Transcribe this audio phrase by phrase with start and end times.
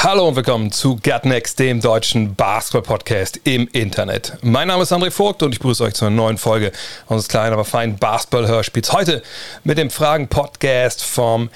[0.00, 4.34] Hallo und willkommen zu Gut Next, dem deutschen Basketball-Podcast im Internet.
[4.42, 6.70] Mein Name ist André Vogt und ich begrüße euch zu einer neuen Folge
[7.06, 8.92] unseres kleinen, aber feinen Basketball-Hörspiels.
[8.92, 9.24] Heute
[9.64, 11.50] mit dem Fragen-Podcast vom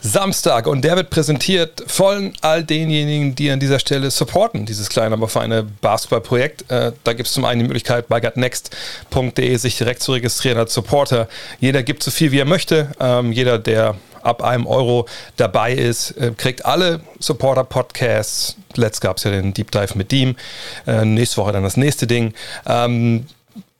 [0.00, 5.14] Samstag und der wird präsentiert von all denjenigen, die an dieser Stelle supporten, dieses kleine,
[5.14, 6.70] aber feine Basketball-Projekt.
[6.70, 10.72] Äh, da gibt es zum einen die Möglichkeit, bei gutnext.de sich direkt zu registrieren als
[10.72, 11.28] Supporter.
[11.58, 12.92] Jeder gibt so viel, wie er möchte.
[13.00, 18.56] Ähm, jeder, der ab einem Euro dabei ist, äh, kriegt alle Supporter-Podcasts.
[18.74, 20.36] Letzt gab es ja den Deep Dive mit Deem.
[20.86, 22.34] Äh, nächste Woche dann das nächste Ding.
[22.66, 23.26] Ähm,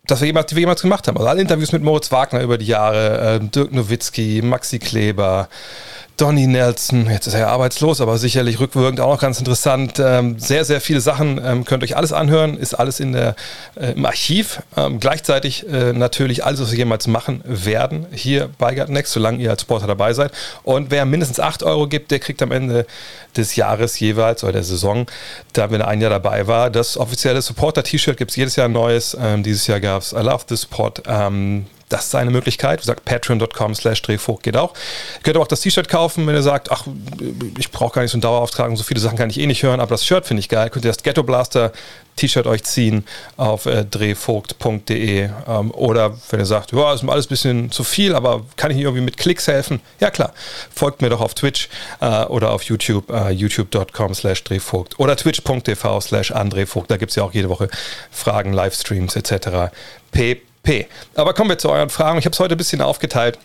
[0.06, 1.16] das wir jemals, die wir jemals gemacht haben.
[1.18, 5.48] Also alle Interviews mit Moritz Wagner über die Jahre, äh, Dirk Nowitzki, Maxi Kleber,
[6.18, 10.00] Donny Nelson, jetzt ist er ja arbeitslos, aber sicherlich rückwirkend auch noch ganz interessant.
[10.00, 13.36] Ähm, sehr, sehr viele Sachen ähm, könnt euch alles anhören, ist alles in der,
[13.76, 14.60] äh, im Archiv.
[14.76, 19.50] Ähm, gleichzeitig äh, natürlich alles, was wir jemals machen werden, hier bei Next, solange ihr
[19.50, 20.32] als Sportler dabei seid.
[20.64, 22.84] Und wer mindestens 8 Euro gibt, der kriegt am Ende
[23.36, 25.06] des Jahres jeweils oder der Saison,
[25.52, 28.72] da wenn er ein Jahr dabei war, das offizielle Supporter-T-Shirt gibt es jedes Jahr ein
[28.72, 29.16] neues.
[29.20, 30.94] Ähm, dieses Jahr gab es I Love the Spot.
[31.06, 32.80] Ähm, das ist eine Möglichkeit.
[32.80, 34.74] Wie gesagt, patreon.com slash drehvogt geht auch.
[35.16, 36.86] Ihr könnt aber auch das T-Shirt kaufen, wenn ihr sagt, ach,
[37.58, 39.80] ich brauche gar nicht so einen Dauerauftrag, so viele Sachen kann ich eh nicht hören,
[39.80, 40.70] aber das Shirt finde ich geil.
[40.70, 41.72] Könnt ihr das Ghetto Blaster
[42.18, 43.04] T-Shirt euch ziehen
[43.36, 47.84] auf äh, drehvogt.de ähm, oder wenn ihr sagt, ja, ist mir alles ein bisschen zu
[47.84, 49.80] viel, aber kann ich irgendwie mit Klicks helfen?
[50.00, 50.34] Ja klar,
[50.74, 51.68] folgt mir doch auf Twitch
[52.00, 56.90] äh, oder auf YouTube, äh, youtube.com slash drehvogt oder twitch.tv slash andrehvogt.
[56.90, 57.68] Da gibt es ja auch jede Woche
[58.10, 59.72] Fragen, Livestreams etc.
[61.14, 62.18] Aber kommen wir zu euren Fragen.
[62.18, 63.38] Ich habe es heute ein bisschen aufgeteilt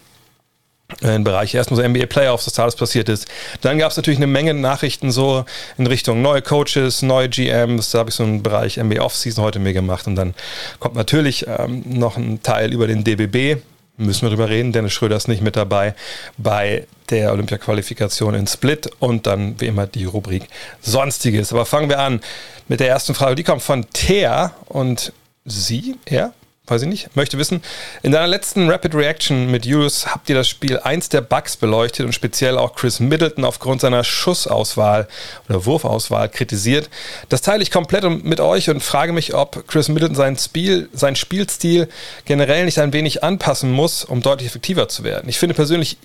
[1.02, 3.28] in Bereich erstmal so NBA Playoffs, was da alles passiert ist.
[3.62, 5.46] Dann gab es natürlich eine Menge Nachrichten so
[5.78, 7.92] in Richtung neue Coaches, neue GMs.
[7.92, 10.08] Da habe ich so einen Bereich NBA Offseason heute mir gemacht.
[10.08, 10.34] Und dann
[10.80, 13.62] kommt natürlich ähm, noch ein Teil über den DBB.
[13.98, 14.72] Müssen wir drüber reden.
[14.72, 15.96] Dennis Schröder ist nicht mit dabei
[16.38, 18.90] bei der Olympia-Qualifikation in Split.
[19.00, 20.48] Und dann wie immer die Rubrik
[20.82, 21.54] Sonstiges.
[21.54, 22.22] Aber fangen wir an
[22.68, 23.36] mit der ersten Frage.
[23.36, 25.14] Die kommt von Thea und
[25.46, 26.34] sie, er,
[26.68, 27.62] weiß ich nicht, möchte wissen,
[28.04, 32.06] in deiner letzten Rapid Reaction mit Julius habt ihr das Spiel 1 der Bugs beleuchtet
[32.06, 35.10] und speziell auch Chris Middleton aufgrund seiner Schussauswahl
[35.50, 36.90] oder Wurfauswahl kritisiert.
[37.28, 41.18] Das teile ich komplett mit euch und frage mich, ob Chris Middleton seinen, Spiel, seinen
[41.18, 41.90] Spielstil
[42.24, 45.28] generell nicht ein wenig anpassen muss, um deutlich effektiver zu werden.
[45.28, 45.98] Ich finde persönlich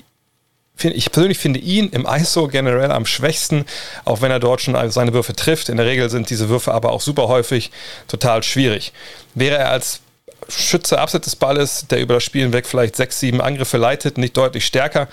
[0.81, 3.65] ich persönlich finde ihn im ISO generell am schwächsten,
[4.05, 5.69] auch wenn er dort schon seine Würfe trifft.
[5.69, 7.73] In der Regel sind diese Würfe aber auch super häufig
[8.07, 8.93] total schwierig.
[9.35, 10.03] Wäre er als
[10.49, 14.37] Schütze abseits des Balles, der über das Spiel hinweg vielleicht sechs, sieben Angriffe leitet, nicht
[14.37, 15.09] deutlich stärker.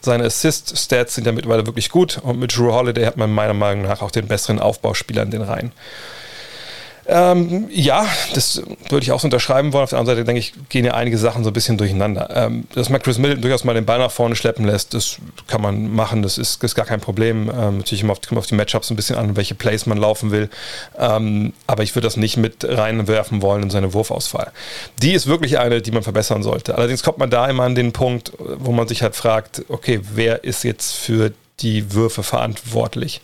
[0.00, 3.84] Seine Assist-Stats sind ja mittlerweile wirklich gut und mit Drew Holiday hat man meiner Meinung
[3.84, 5.72] nach auch den besseren Aufbauspieler in den Reihen.
[7.06, 9.84] Ähm, ja, das würde ich auch so unterschreiben wollen.
[9.84, 12.30] Auf der anderen Seite denke ich, gehen ja einige Sachen so ein bisschen durcheinander.
[12.34, 15.16] Ähm, dass man Chris Middleton durchaus mal den Ball nach vorne schleppen lässt, das
[15.46, 17.50] kann man machen, das ist, ist gar kein Problem.
[17.50, 20.30] Ähm, natürlich immer auf, kommt auf die Matchups ein bisschen an, welche Plays man laufen
[20.30, 20.48] will.
[20.98, 24.52] Ähm, aber ich würde das nicht mit reinwerfen wollen in seine Wurfauswahl.
[25.02, 26.76] Die ist wirklich eine, die man verbessern sollte.
[26.76, 30.44] Allerdings kommt man da immer an den Punkt, wo man sich halt fragt, okay, wer
[30.44, 33.20] ist jetzt für die Würfe verantwortlich?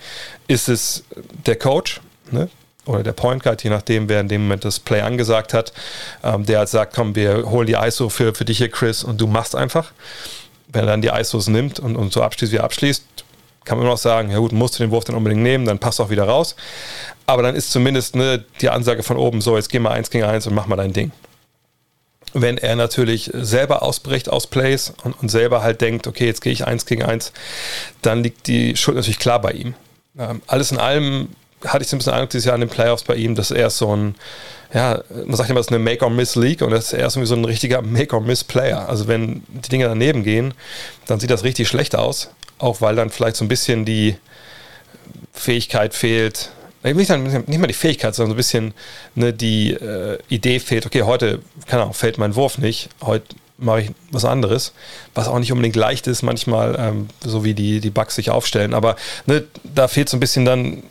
[0.49, 1.05] Ist es
[1.47, 2.01] der Coach?
[2.31, 2.49] Ne?
[2.87, 5.73] Oder der Point Guard, je nachdem, wer in dem Moment das Play angesagt hat,
[6.23, 9.21] ähm, der halt sagt, komm, wir holen die ISO für, für dich hier, Chris, und
[9.21, 9.93] du machst einfach.
[10.69, 13.05] Wenn er dann die ISOs nimmt und, und so abschließt, wie er abschließt,
[13.65, 15.79] kann man immer noch sagen, ja gut, musst du den Wurf dann unbedingt nehmen, dann
[15.79, 16.55] passt auch wieder raus.
[17.27, 20.25] Aber dann ist zumindest ne, die Ansage von oben so, jetzt geh mal eins gegen
[20.25, 21.11] eins und mach mal dein Ding.
[22.33, 26.53] Wenn er natürlich selber ausbricht aus Plays und, und selber halt denkt, okay, jetzt gehe
[26.53, 27.33] ich eins gegen eins,
[28.03, 29.75] dann liegt die Schuld natürlich klar bei ihm.
[30.19, 31.29] Ähm, alles in allem
[31.65, 33.71] hatte ich so ein bisschen Eindruck dieses Jahr in den Playoffs bei ihm, dass er
[33.71, 34.15] so ein,
[34.73, 37.83] ja, man sagt immer, es ist eine Make-or-Miss-League und das ist er so ein richtiger
[37.83, 38.89] Make-or-Miss-Player.
[38.89, 40.55] Also wenn die Dinge daneben gehen,
[41.07, 44.17] dann sieht das richtig schlecht aus, auch weil dann vielleicht so ein bisschen die
[45.33, 46.51] Fähigkeit fehlt,
[46.83, 47.11] nicht,
[47.49, 48.75] nicht mal die Fähigkeit, sondern so ein bisschen
[49.15, 53.83] ne, die äh, Idee fehlt, okay, heute, keine Ahnung, fällt mein Wurf nicht, heute mache
[53.83, 54.73] ich was anderes,
[55.15, 58.75] was auch nicht unbedingt leicht ist, manchmal, ähm, so wie die, die Bugs sich aufstellen.
[58.75, 60.83] Aber ne, da fehlt so ein bisschen dann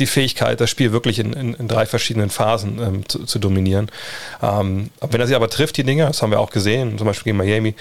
[0.00, 3.90] die Fähigkeit, das Spiel wirklich in, in, in drei verschiedenen Phasen ähm, zu, zu, dominieren.
[4.42, 7.32] Ähm, wenn er sie aber trifft, die Dinger, das haben wir auch gesehen, zum Beispiel
[7.32, 7.74] gegen Miami,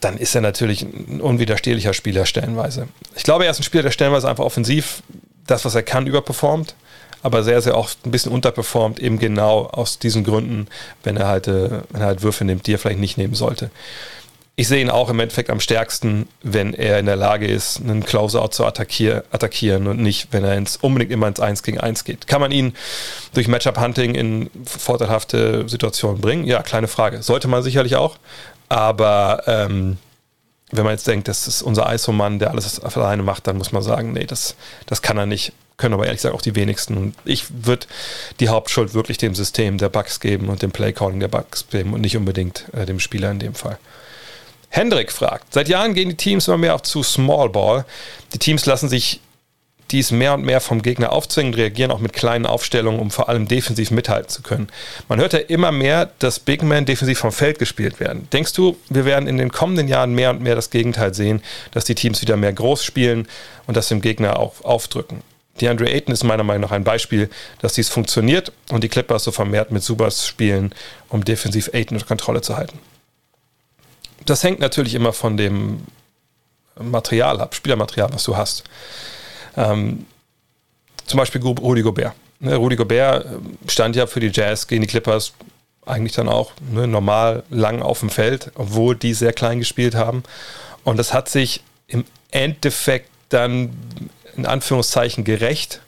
[0.00, 2.88] dann ist er natürlich ein unwiderstehlicher Spieler stellenweise.
[3.16, 5.02] Ich glaube, er ist ein Spieler, der stellenweise einfach offensiv
[5.46, 6.74] das, was er kann, überperformt,
[7.22, 10.68] aber sehr, sehr oft ein bisschen unterperformt, eben genau aus diesen Gründen,
[11.02, 13.70] wenn er halt, äh, wenn er halt Würfe nimmt, die er vielleicht nicht nehmen sollte.
[14.58, 18.02] Ich sehe ihn auch im Endeffekt am stärksten, wenn er in der Lage ist, einen
[18.02, 22.04] Closeout zu attackier attackieren und nicht, wenn er ins, unbedingt immer ins 1 gegen 1
[22.04, 22.26] geht.
[22.26, 22.74] Kann man ihn
[23.34, 26.46] durch Matchup-Hunting in vorteilhafte Situationen bringen?
[26.46, 27.22] Ja, kleine Frage.
[27.22, 28.16] Sollte man sicherlich auch.
[28.70, 29.98] Aber ähm,
[30.72, 33.82] wenn man jetzt denkt, das ist unser ISO-Mann, der alles alleine macht, dann muss man
[33.82, 34.56] sagen, nee, das,
[34.86, 35.52] das kann er nicht.
[35.76, 36.96] Können aber ehrlich gesagt auch die wenigsten.
[36.96, 37.86] Und ich würde
[38.40, 42.00] die Hauptschuld wirklich dem System der Bugs geben und dem Playcalling der Bugs geben und
[42.00, 43.78] nicht unbedingt äh, dem Spieler in dem Fall.
[44.68, 47.84] Hendrik fragt, seit Jahren gehen die Teams immer mehr auf zu Small Ball.
[48.32, 49.20] Die Teams lassen sich
[49.90, 53.46] dies mehr und mehr vom Gegner aufzwingen, reagieren auch mit kleinen Aufstellungen, um vor allem
[53.46, 54.68] defensiv mithalten zu können.
[55.08, 58.28] Man hört ja immer mehr, dass Big Men defensiv vom Feld gespielt werden.
[58.32, 61.84] Denkst du, wir werden in den kommenden Jahren mehr und mehr das Gegenteil sehen, dass
[61.84, 63.28] die Teams wieder mehr groß spielen
[63.66, 65.22] und das dem Gegner auch aufdrücken?
[65.60, 67.30] Die Andre Ayton ist meiner Meinung nach ein Beispiel,
[67.62, 70.74] dass dies funktioniert und die Clippers so vermehrt mit Subas spielen,
[71.08, 72.78] um defensiv Ayton unter Kontrolle zu halten
[74.30, 75.80] das hängt natürlich immer von dem
[76.78, 78.64] Material ab, Spielermaterial, was du hast.
[79.56, 80.06] Ähm,
[81.06, 82.14] zum Beispiel Rudi Gobert.
[82.40, 83.28] Ne, Rudi Gobert äh,
[83.70, 85.32] stand ja für die Jazz gegen die Clippers
[85.86, 90.22] eigentlich dann auch ne, normal lang auf dem Feld, obwohl die sehr klein gespielt haben.
[90.84, 93.70] Und das hat sich im Endeffekt dann
[94.36, 95.80] in Anführungszeichen gerecht,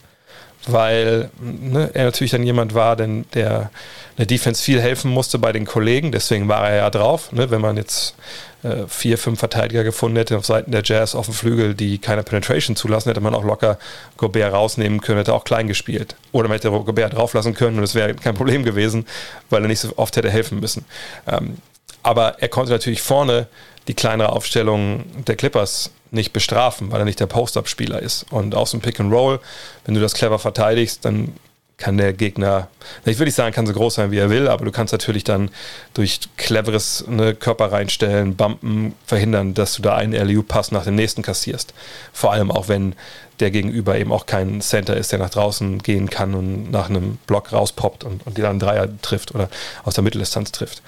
[0.66, 3.70] weil ne, er natürlich dann jemand war, denn der
[4.18, 6.10] der Defense viel helfen musste bei den Kollegen.
[6.10, 7.30] Deswegen war er ja drauf.
[7.32, 7.50] Ne?
[7.50, 8.16] Wenn man jetzt
[8.64, 12.24] äh, vier, fünf Verteidiger gefunden hätte auf Seiten der Jazz auf dem Flügel, die keine
[12.24, 13.78] Penetration zulassen, hätte man auch locker
[14.16, 16.16] Gobert rausnehmen können, hätte auch klein gespielt.
[16.32, 19.06] Oder man hätte Gobert drauflassen können und es wäre kein Problem gewesen,
[19.50, 20.84] weil er nicht so oft hätte helfen müssen.
[21.28, 21.58] Ähm,
[22.02, 23.46] aber er konnte natürlich vorne
[23.86, 28.26] die kleinere Aufstellung der Clippers nicht bestrafen, weil er nicht der Post-Up-Spieler ist.
[28.30, 29.40] Und aus dem Pick and Roll,
[29.84, 31.32] wenn du das clever verteidigst, dann
[31.78, 32.66] kann der Gegner,
[33.04, 35.22] ich würde nicht sagen, kann so groß sein, wie er will, aber du kannst natürlich
[35.22, 35.48] dann
[35.94, 41.22] durch cleveres ne, Körper reinstellen, Bumpen, verhindern, dass du da einen LU-Pass nach dem nächsten
[41.22, 41.72] kassierst.
[42.12, 42.96] Vor allem auch, wenn
[43.38, 47.18] der Gegenüber eben auch kein Center ist, der nach draußen gehen kann und nach einem
[47.28, 49.48] Block rauspoppt und, und die dann einen Dreier trifft oder
[49.84, 50.82] aus der Mitteldistanz trifft.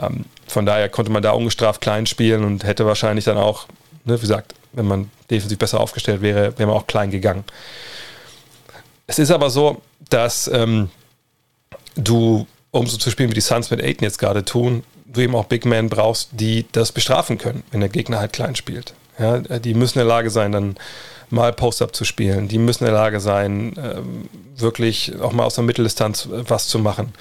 [0.00, 3.66] Ähm, von daher konnte man da ungestraft klein spielen und hätte wahrscheinlich dann auch,
[4.04, 7.44] ne, wie gesagt, wenn man defensiv besser aufgestellt wäre, wäre man auch klein gegangen.
[9.06, 10.90] Es ist aber so, dass ähm,
[11.96, 15.34] du, um so zu spielen wie die Suns mit Aiden jetzt gerade tun, du eben
[15.34, 18.94] auch Big Men brauchst, die das bestrafen können, wenn der Gegner halt klein spielt.
[19.18, 20.76] Ja, die müssen in der Lage sein, dann
[21.30, 22.48] mal Post-Up zu spielen.
[22.48, 26.68] Die müssen in der Lage sein, ähm, wirklich auch mal aus der Mitteldistanz äh, was
[26.68, 27.12] zu machen.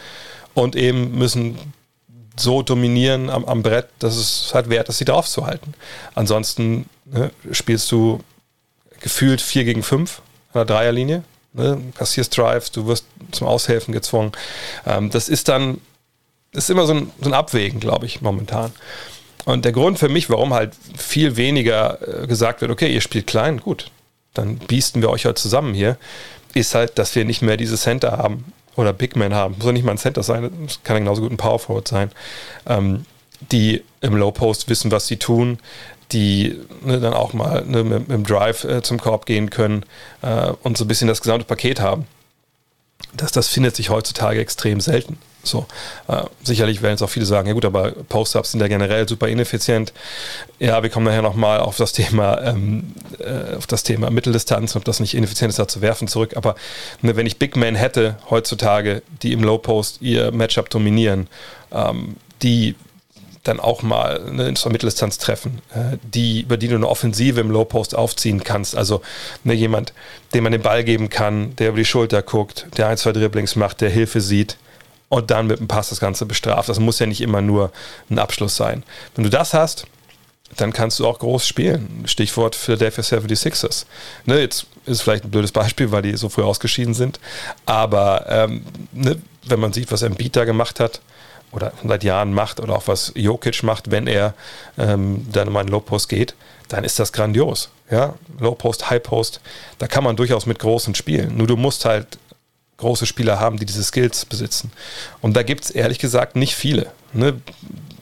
[0.54, 1.58] Und eben müssen
[2.38, 5.74] so dominieren am, am Brett, dass es halt wert ist, sie draufzuhalten.
[6.14, 8.22] Ansonsten ne, spielst du
[9.00, 10.22] gefühlt 4 gegen 5
[10.54, 11.24] an der Dreierlinie
[11.56, 14.32] ne, kassierst Drives, du wirst zum Aushelfen gezwungen.
[14.86, 15.82] Ähm, das ist dann,
[16.52, 18.72] ist immer so ein, so ein Abwägen, glaube ich, momentan.
[19.46, 23.28] Und der Grund für mich, warum halt viel weniger äh, gesagt wird, okay, ihr spielt
[23.28, 23.92] klein, gut,
[24.34, 25.98] dann biesten wir euch halt zusammen hier,
[26.54, 29.56] ist halt, dass wir nicht mehr diese Center haben oder Big Men haben.
[29.58, 32.12] Muss nicht mal ein Center sein, das kann genauso gut ein Power Forward sein,
[32.66, 33.06] ähm,
[33.52, 35.60] die im Low Post wissen, was sie tun,
[36.12, 39.84] die ne, dann auch mal ne, mit, mit, dem Drive äh, zum Korb gehen können
[40.22, 42.08] äh, und so ein bisschen das gesamte Paket haben.
[43.14, 45.18] Das, das findet sich heutzutage extrem selten.
[45.48, 45.66] So,
[46.08, 49.28] äh, sicherlich werden jetzt auch viele sagen, ja gut, aber Post-Ups sind ja generell super
[49.28, 49.94] ineffizient.
[50.60, 54.86] Ja, wir kommen nachher nochmal auf das Thema, ähm, äh, auf das Thema Mitteldistanz, ob
[54.86, 56.36] das nicht ineffizient ist, da zu werfen zurück.
[56.36, 56.56] Aber
[57.02, 61.28] ne, wenn ich Big Men hätte heutzutage, die im Low Post ihr Matchup dominieren,
[61.72, 62.76] ähm, die
[63.48, 67.66] dann auch mal eine Mitteldistanz treffen, äh, die, über die du eine Offensive im Low
[67.66, 68.76] Post aufziehen kannst.
[68.76, 69.02] Also
[69.44, 69.94] ne, jemand,
[70.34, 73.56] dem man den Ball geben kann, der über die Schulter guckt, der ein, zwei Dribblings
[73.56, 74.58] macht, der Hilfe sieht
[75.10, 76.70] und dann mit dem Pass das Ganze bestraft.
[76.70, 77.72] Das muss ja nicht immer nur
[78.10, 78.84] ein Abschluss sein.
[79.16, 79.86] Wenn du das hast,
[80.58, 82.04] dann kannst du auch groß spielen.
[82.06, 83.86] Stichwort Philadelphia 76ers.
[84.26, 87.20] Ne, jetzt ist vielleicht ein blödes Beispiel, weil die so früh ausgeschieden sind.
[87.66, 91.02] Aber ähm, ne, wenn man sieht, was Embiid da gemacht hat,
[91.56, 94.34] oder seit Jahren macht oder auch was Jokic macht, wenn er
[94.78, 96.36] ähm, dann mal in Low Post geht,
[96.68, 97.70] dann ist das grandios.
[97.90, 99.40] Ja, Low Post, High Post,
[99.78, 101.38] da kann man durchaus mit großen spielen.
[101.38, 102.18] Nur du musst halt
[102.86, 104.72] große Spieler haben, die diese Skills besitzen.
[105.22, 106.88] Und da gibt es ehrlich gesagt nicht viele.
[107.14, 107.40] Ne?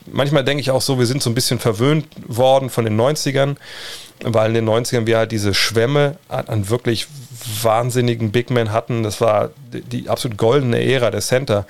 [0.06, 3.56] Manchmal denke ich auch so, wir sind so ein bisschen verwöhnt worden von den 90ern,
[4.22, 7.08] weil in den 90ern wir halt diese Schwämme an, an wirklich
[7.62, 9.02] wahnsinnigen Big Men hatten.
[9.02, 11.66] Das war die, die absolut goldene Ära der Center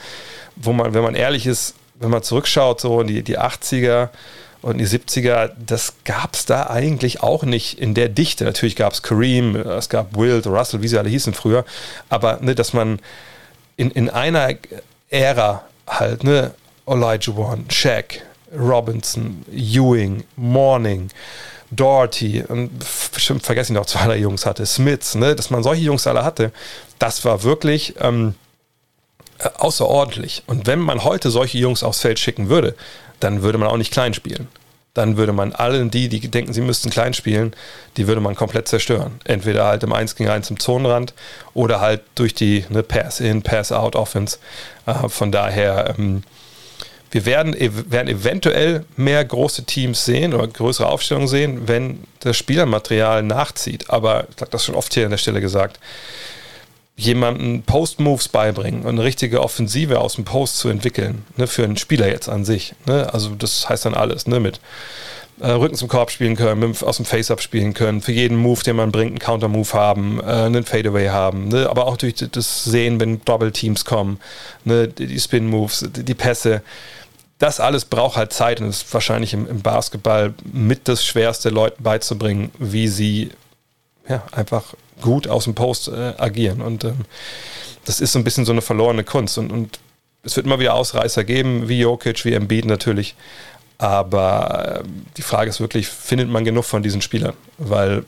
[0.56, 4.09] wo man, wenn man ehrlich ist, wenn man zurückschaut, so in die, die 80er
[4.64, 8.44] Und die 70er, das gab es da eigentlich auch nicht in der Dichte.
[8.44, 11.66] Natürlich gab es Kareem, es gab Wild, Russell, wie sie alle hießen früher.
[12.09, 12.99] Aber ne, dass man
[13.76, 14.54] in, in einer
[15.11, 16.52] Ära halt, ne,
[16.87, 18.23] One, Shaq,
[18.59, 21.11] Robinson, Ewing, Morning,
[21.71, 22.71] Doherty und
[23.12, 26.25] bestimmt vergesse ich noch zwei, drei Jungs hatte, Smiths, ne, dass man solche Jungs alle
[26.25, 26.52] hatte,
[26.99, 28.35] das war wirklich ähm,
[29.40, 30.44] äh, außerordentlich.
[30.47, 32.75] Und wenn man heute solche Jungs aufs Feld schicken würde,
[33.25, 34.49] dann würde man auch nicht klein spielen.
[34.93, 37.52] Dann würde man allen die, die denken, sie müssten klein spielen,
[37.97, 39.21] die würde man komplett zerstören.
[39.25, 41.14] Entweder halt im 1 gegen 1 im Zonenrand
[41.52, 44.38] oder halt durch die ne, Pass-In, Pass-Out-Offense.
[44.87, 46.23] Äh, von daher, ähm,
[47.11, 47.57] wir werden,
[47.90, 53.90] werden eventuell mehr große Teams sehen oder größere Aufstellungen sehen, wenn das Spielermaterial nachzieht.
[53.90, 55.81] Aber ich habe das schon oft hier an der Stelle gesagt
[56.96, 61.76] jemanden Post-Moves beibringen und eine richtige Offensive aus dem Post zu entwickeln, ne, für einen
[61.76, 62.74] Spieler jetzt an sich.
[62.86, 63.12] Ne?
[63.12, 64.60] Also das heißt dann alles, ne, mit
[65.40, 68.62] äh, Rücken zum Korb spielen können, mit, aus dem Face-Up spielen können, für jeden Move,
[68.62, 71.68] den man bringt, einen Counter-Move haben, äh, einen Fadeaway haben, ne?
[71.68, 74.20] aber auch durch das Sehen, wenn Double-Teams kommen,
[74.64, 74.86] ne?
[74.86, 76.62] die Spin-Moves, die, die Pässe.
[77.40, 81.82] Das alles braucht halt Zeit und ist wahrscheinlich im, im Basketball mit das Schwerste, Leuten
[81.82, 83.30] beizubringen, wie sie
[84.08, 86.60] ja, einfach gut aus dem Post äh, agieren.
[86.60, 87.04] Und ähm,
[87.84, 89.38] das ist so ein bisschen so eine verlorene Kunst.
[89.38, 89.78] Und, und
[90.22, 93.14] es wird immer wieder Ausreißer geben, wie Jokic, wie Embiid natürlich.
[93.78, 97.34] Aber äh, die Frage ist wirklich, findet man genug von diesen Spielern?
[97.58, 98.04] Weil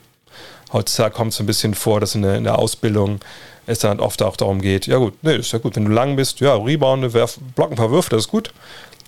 [0.72, 3.20] heutzutage kommt es ein bisschen vor, dass in der, in der Ausbildung
[3.66, 6.14] es dann oft auch darum geht, ja gut, nee, ist ja gut, wenn du lang
[6.14, 8.52] bist, ja, Rebound, werf, block ein paar Würfe, das ist gut.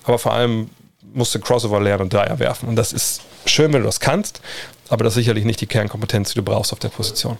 [0.03, 0.69] Aber vor allem
[1.13, 2.67] musst du Crossover lernen und Dreier werfen.
[2.69, 4.41] Und das ist schön, wenn du das kannst,
[4.89, 7.37] aber das ist sicherlich nicht die Kernkompetenz, die du brauchst auf der Position.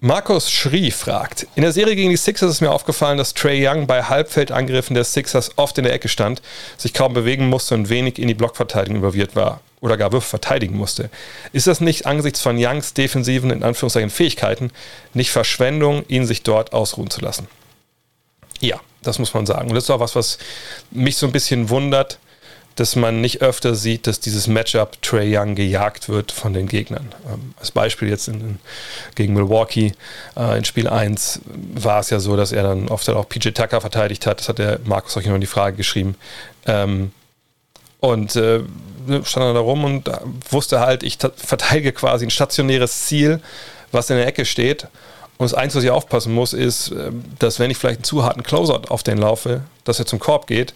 [0.00, 3.86] Markus Schrie fragt: In der Serie gegen die Sixers ist mir aufgefallen, dass Trey Young
[3.86, 6.42] bei Halbfeldangriffen der Sixers oft in der Ecke stand,
[6.76, 10.76] sich kaum bewegen musste und wenig in die Blockverteidigung involviert war oder gar Würfe verteidigen
[10.76, 11.10] musste.
[11.52, 14.70] Ist das nicht angesichts von Youngs defensiven, in Anführungszeichen, Fähigkeiten,
[15.14, 17.48] nicht Verschwendung, ihn sich dort ausruhen zu lassen?
[18.60, 19.68] Ja, das muss man sagen.
[19.68, 20.38] Und das ist auch was, was
[20.90, 22.18] mich so ein bisschen wundert
[22.76, 27.14] dass man nicht öfter sieht, dass dieses Matchup Trey Young gejagt wird von den Gegnern.
[27.26, 28.58] Ähm, als Beispiel jetzt in,
[29.14, 29.92] gegen Milwaukee
[30.36, 31.40] äh, in Spiel 1
[31.74, 34.40] war es ja so, dass er dann oft auch PJ Tucker verteidigt hat.
[34.40, 36.16] Das hat der Markus euch noch in die Frage geschrieben.
[36.66, 37.12] Ähm,
[38.00, 38.60] und äh,
[39.24, 40.10] stand dann da rum und
[40.50, 43.40] wusste halt, ich verteidige quasi ein stationäres Ziel,
[43.90, 44.86] was in der Ecke steht.
[45.38, 48.22] Und das Einzige, was ich aufpassen muss, ist, äh, dass wenn ich vielleicht einen zu
[48.22, 50.74] harten Closeout auf den laufe, dass er zum Korb geht,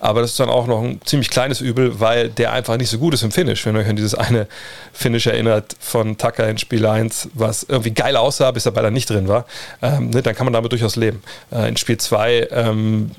[0.00, 2.98] aber das ist dann auch noch ein ziemlich kleines Übel, weil der einfach nicht so
[2.98, 3.64] gut ist im Finish.
[3.66, 4.46] Wenn ihr euch an dieses eine
[4.92, 8.90] Finish erinnert von Tucker in Spiel 1, was irgendwie geil aussah, bis er bei der
[8.90, 9.46] nicht drin war,
[9.82, 11.22] ähm, ne, dann kann man damit durchaus leben.
[11.50, 13.10] Äh, in Spiel 2 ähm,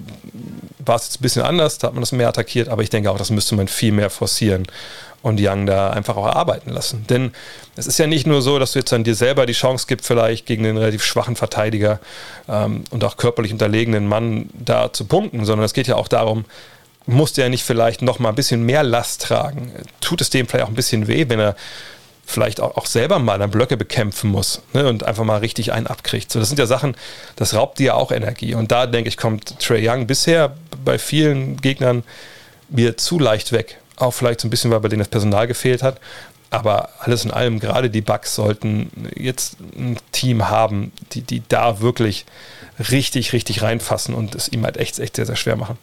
[0.80, 3.12] war es jetzt ein bisschen anders, da hat man das mehr attackiert, aber ich denke
[3.12, 4.68] auch, das müsste man viel mehr forcieren
[5.22, 7.06] und Young da einfach auch arbeiten lassen.
[7.10, 7.32] Denn
[7.76, 10.08] es ist ja nicht nur so, dass du jetzt dann dir selber die Chance gibst,
[10.08, 12.00] vielleicht gegen den relativ schwachen Verteidiger
[12.48, 16.46] ähm, und auch körperlich unterlegenen Mann da zu punkten, sondern es geht ja auch darum,
[17.06, 19.72] muss der nicht vielleicht noch mal ein bisschen mehr Last tragen?
[20.00, 21.56] Tut es dem vielleicht auch ein bisschen weh, wenn er
[22.30, 25.88] vielleicht auch, auch selber mal dann Blöcke bekämpfen muss ne, und einfach mal richtig einen
[25.88, 26.32] abkriegt.
[26.32, 26.96] So, das sind ja Sachen,
[27.36, 28.54] das raubt dir ja auch Energie.
[28.54, 32.04] Und da, denke ich, kommt Trey Young bisher bei vielen Gegnern
[32.70, 33.79] mir zu leicht weg.
[34.00, 36.00] Auch vielleicht so ein bisschen, weil bei denen das Personal gefehlt hat.
[36.50, 41.80] Aber alles in allem, gerade die Bucks sollten jetzt ein Team haben, die, die da
[41.80, 42.26] wirklich
[42.90, 45.78] richtig, richtig reinfassen und es ihm halt echt, echt sehr, sehr schwer machen.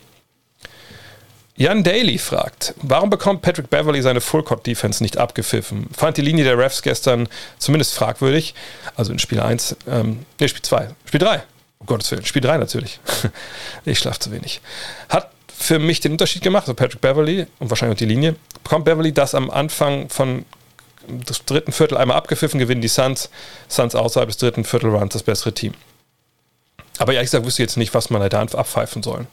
[1.58, 5.88] Jan Daly fragt, warum bekommt Patrick Beverly seine Full-Court-Defense nicht abgepfiffen?
[5.96, 8.54] Fand die Linie der Refs gestern zumindest fragwürdig.
[8.94, 11.42] Also in Spiel 1, ähm, nee, Spiel 2, Spiel 3.
[11.78, 13.00] Um Gottes Willen, Spiel 3 natürlich.
[13.86, 14.60] ich schlafe zu wenig.
[15.08, 18.84] Hat für mich den Unterschied gemacht, also Patrick Beverly und wahrscheinlich auch die Linie, bekommt
[18.84, 20.44] Beverly das am Anfang von
[21.08, 23.30] des dritten Viertel einmal abgepfiffen, gewinnen die Suns.
[23.68, 25.72] Suns außerhalb des dritten Viertelruns das bessere Team.
[26.98, 29.26] Aber ehrlich gesagt wüsste ich jetzt nicht, was man da abpfeifen soll.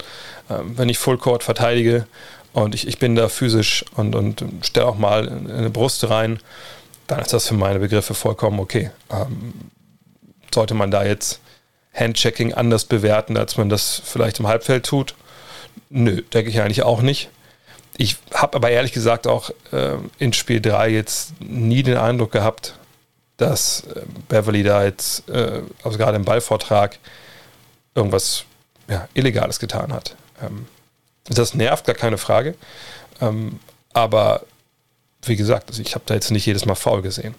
[0.49, 2.05] Ähm, wenn ich Full Court verteidige
[2.51, 6.39] und ich, ich bin da physisch und, und stelle auch mal eine Brust rein,
[7.07, 8.91] dann ist das für meine Begriffe vollkommen okay.
[9.11, 9.53] Ähm,
[10.53, 11.39] sollte man da jetzt
[11.93, 15.15] Handchecking anders bewerten, als man das vielleicht im Halbfeld tut?
[15.89, 17.29] Nö, denke ich eigentlich auch nicht.
[17.97, 22.75] Ich habe aber ehrlich gesagt auch äh, in Spiel 3 jetzt nie den Eindruck gehabt,
[23.37, 26.97] dass äh, Beverly da jetzt, äh, also gerade im Ballvortrag,
[27.95, 28.45] irgendwas
[28.89, 30.15] ja, Illegales getan hat.
[30.41, 30.67] Ähm,
[31.25, 32.55] das nervt, gar keine Frage.
[33.21, 33.59] Ähm,
[33.93, 34.43] aber
[35.21, 37.35] wie gesagt, also ich habe da jetzt nicht jedes Mal faul gesehen.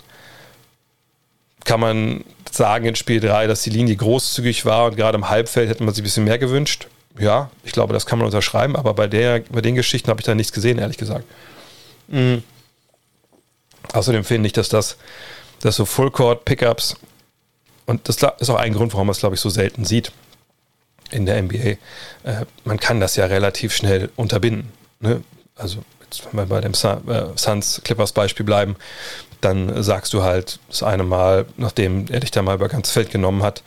[1.64, 5.68] Kann man sagen in Spiel 3, dass die Linie großzügig war und gerade im Halbfeld
[5.68, 6.88] hätte man sich ein bisschen mehr gewünscht?
[7.18, 10.26] Ja, ich glaube, das kann man unterschreiben, aber bei, der, bei den Geschichten habe ich
[10.26, 11.24] da nichts gesehen, ehrlich gesagt.
[12.08, 12.42] Mhm.
[13.92, 14.96] Außerdem finde ich, dass das,
[15.60, 16.96] dass so Full-Court-Pickups,
[17.86, 20.10] und das ist auch ein Grund, warum man es, glaube ich, so selten sieht
[21.10, 21.76] in der NBA, äh,
[22.64, 24.72] man kann das ja relativ schnell unterbinden.
[25.00, 25.22] Ne?
[25.54, 28.76] Also, jetzt, wenn wir bei dem äh, Suns Clippers Beispiel bleiben,
[29.40, 33.10] dann sagst du halt das eine Mal, nachdem er dich da mal über ganz Feld
[33.10, 33.62] genommen hat,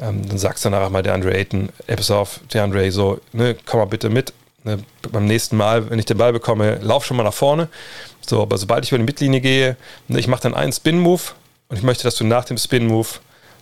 [0.00, 3.20] ähm, dann sagst du danach mal der Andre Ayton, ey, pass auf, der Andre, so,
[3.32, 4.32] ne, komm mal bitte mit.
[4.64, 4.78] Ne,
[5.10, 7.68] beim nächsten Mal, wenn ich den Ball bekomme, lauf schon mal nach vorne.
[8.26, 9.76] So, aber sobald ich über die Mittellinie gehe,
[10.08, 11.22] ne, ich mache dann einen Spin-Move
[11.68, 13.08] und ich möchte, dass du nach dem Spin-Move,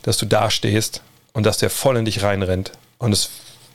[0.02, 1.02] dass du da stehst
[1.32, 2.72] und dass der voll in dich reinrennt.
[2.98, 3.30] Und es,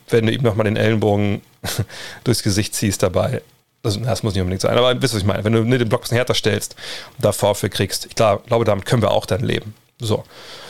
[0.10, 1.42] wenn du ihm nochmal den Ellenbogen
[2.24, 3.42] durchs Gesicht ziehst dabei,
[3.84, 5.44] also, das muss nicht unbedingt sein, aber wisst ihr, was ich meine?
[5.44, 6.76] Wenn du ne, den Block ein bisschen härter stellst
[7.18, 9.74] und da Vorwürfe kriegst, ich glaube, damit können wir auch dann leben.
[10.00, 10.24] So.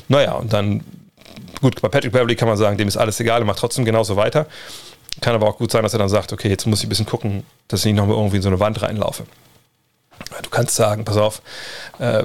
[0.07, 0.83] Naja, und dann
[1.61, 4.15] Gut, bei Patrick Beverly kann man sagen, dem ist alles egal, er macht trotzdem genauso
[4.15, 4.47] weiter.
[5.19, 7.05] Kann aber auch gut sein, dass er dann sagt, okay, jetzt muss ich ein bisschen
[7.05, 9.25] gucken, dass ich nicht nochmal irgendwie in so eine Wand reinlaufe.
[10.41, 11.41] Du kannst sagen, pass auf,
[11.99, 12.23] äh,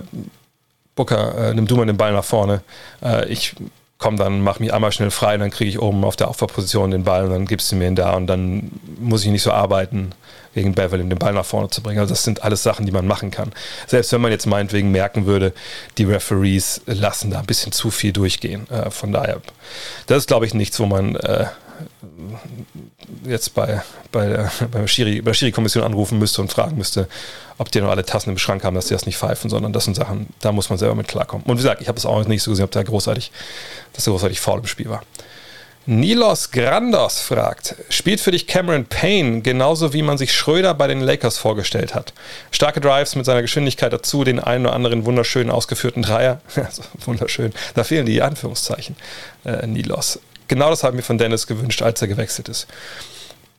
[0.94, 2.62] Booker, äh, nimm du mal den Ball nach vorne.
[3.02, 3.54] Äh, ich
[3.98, 7.04] komme dann, mach mich einmal schnell frei, dann kriege ich oben auf der Aufbauposition den
[7.04, 10.12] Ball und dann gibst du mir ihn da und dann muss ich nicht so arbeiten
[10.54, 11.98] gegen Beverly, den Ball nach vorne zu bringen.
[11.98, 13.52] Also das sind alles Sachen, die man machen kann.
[13.86, 15.52] Selbst wenn man jetzt meinetwegen merken würde,
[15.98, 18.68] die Referees lassen da ein bisschen zu viel durchgehen.
[18.70, 19.40] Äh, von daher,
[20.06, 21.46] das ist, glaube ich, nichts, wo man äh,
[23.24, 27.08] jetzt bei, bei, der, bei, Schiri, bei der Schiri-Kommission anrufen müsste und fragen müsste,
[27.58, 29.84] ob die noch alle Tassen im Schrank haben, dass die das nicht pfeifen, sondern das
[29.84, 31.44] sind Sachen, da muss man selber mit klarkommen.
[31.46, 33.32] Und wie gesagt, ich habe es auch nicht so gesehen, ob da großartig,
[33.92, 35.02] dass da großartig faul im Spiel war.
[35.88, 41.00] Nilos Grandos fragt, spielt für dich Cameron Payne genauso wie man sich Schröder bei den
[41.00, 42.12] Lakers vorgestellt hat?
[42.50, 46.40] Starke Drives mit seiner Geschwindigkeit dazu, den einen oder anderen wunderschönen ausgeführten Dreier.
[46.56, 48.96] Also, wunderschön, da fehlen die Anführungszeichen,
[49.44, 50.18] äh, Nilos.
[50.48, 52.66] Genau das habe ich mir von Dennis gewünscht, als er gewechselt ist.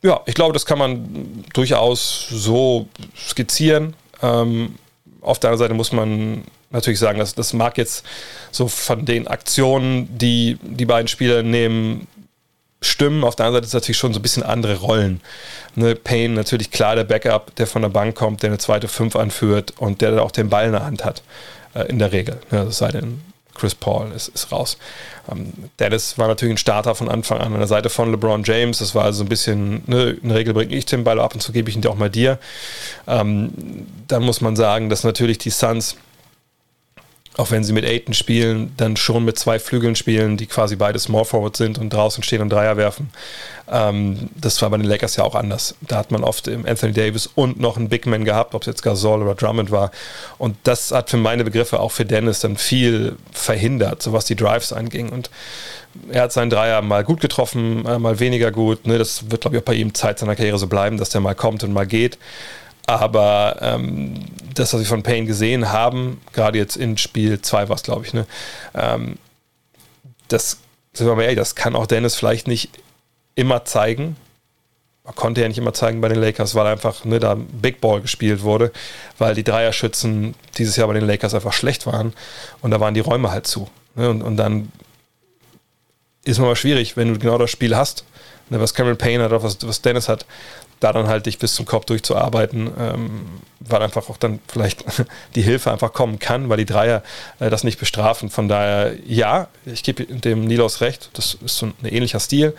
[0.02, 3.94] Ja, ich glaube, das kann man durchaus so skizzieren.
[4.22, 4.76] Ähm,
[5.20, 8.04] auf der anderen Seite muss man natürlich sagen, dass das mag jetzt
[8.52, 12.06] so von den Aktionen, die die beiden Spieler nehmen,
[12.80, 13.24] stimmen.
[13.24, 15.20] Auf der anderen Seite ist natürlich schon so ein bisschen andere Rollen.
[15.74, 19.16] Ne, Payne natürlich klar der Backup, der von der Bank kommt, der eine zweite Fünf
[19.16, 21.22] anführt und der dann auch den Ball in der Hand hat.
[21.74, 22.40] Äh, in der Regel.
[22.50, 23.20] Ne, das sei denn,
[23.58, 24.78] Chris Paul ist, ist raus.
[25.30, 28.78] Ähm, Dallas war natürlich ein Starter von Anfang an an der Seite von LeBron James.
[28.78, 31.40] Das war also ein bisschen, ne, in der Regel bringe ich den Ball ab und
[31.40, 32.38] zu gebe ich ihn auch mal dir.
[33.06, 33.50] Ähm,
[34.06, 35.96] dann muss man sagen, dass natürlich die Suns
[37.38, 40.98] auch wenn sie mit Aiton spielen, dann schon mit zwei Flügeln spielen, die quasi beide
[40.98, 43.10] Small Forward sind und draußen stehen und Dreier werfen.
[43.70, 45.76] Ähm, das war bei den Lakers ja auch anders.
[45.80, 48.82] Da hat man oft Anthony Davis und noch einen Big Man gehabt, ob es jetzt
[48.82, 49.92] Gasol oder Drummond war.
[50.38, 54.34] Und das hat für meine Begriffe auch für Dennis dann viel verhindert, so was die
[54.34, 55.10] Drives anging.
[55.10, 55.30] Und
[56.10, 58.84] er hat seinen Dreier mal gut getroffen, äh, mal weniger gut.
[58.88, 58.98] Ne?
[58.98, 61.36] Das wird, glaube ich, auch bei ihm Zeit seiner Karriere so bleiben, dass der mal
[61.36, 62.18] kommt und mal geht.
[62.88, 64.14] Aber ähm,
[64.54, 68.06] das, was wir von Payne gesehen haben, gerade jetzt in Spiel 2 war es, glaube
[68.06, 68.26] ich, ne,
[68.74, 69.18] ähm,
[70.28, 70.56] das,
[70.94, 72.70] sind wir mal ehrlich, das kann auch Dennis vielleicht nicht
[73.34, 74.16] immer zeigen.
[75.04, 78.00] Man konnte ja nicht immer zeigen bei den Lakers, weil einfach ne, da Big Ball
[78.00, 78.72] gespielt wurde,
[79.18, 82.14] weil die Dreierschützen dieses Jahr bei den Lakers einfach schlecht waren
[82.62, 83.68] und da waren die Räume halt zu.
[83.96, 84.72] Ne, und, und dann
[86.24, 88.06] ist es mal schwierig, wenn du genau das Spiel hast,
[88.48, 90.24] ne, was Cameron Payne hat, was, was Dennis hat,
[90.80, 93.26] da dann halt dich bis zum Kopf durchzuarbeiten, ähm,
[93.60, 94.84] weil einfach auch dann vielleicht
[95.34, 97.02] die Hilfe einfach kommen kann, weil die Dreier
[97.40, 98.30] äh, das nicht bestrafen.
[98.30, 102.54] Von daher, ja, ich gebe dem Nilos recht, das ist so ein ähnlicher Stil,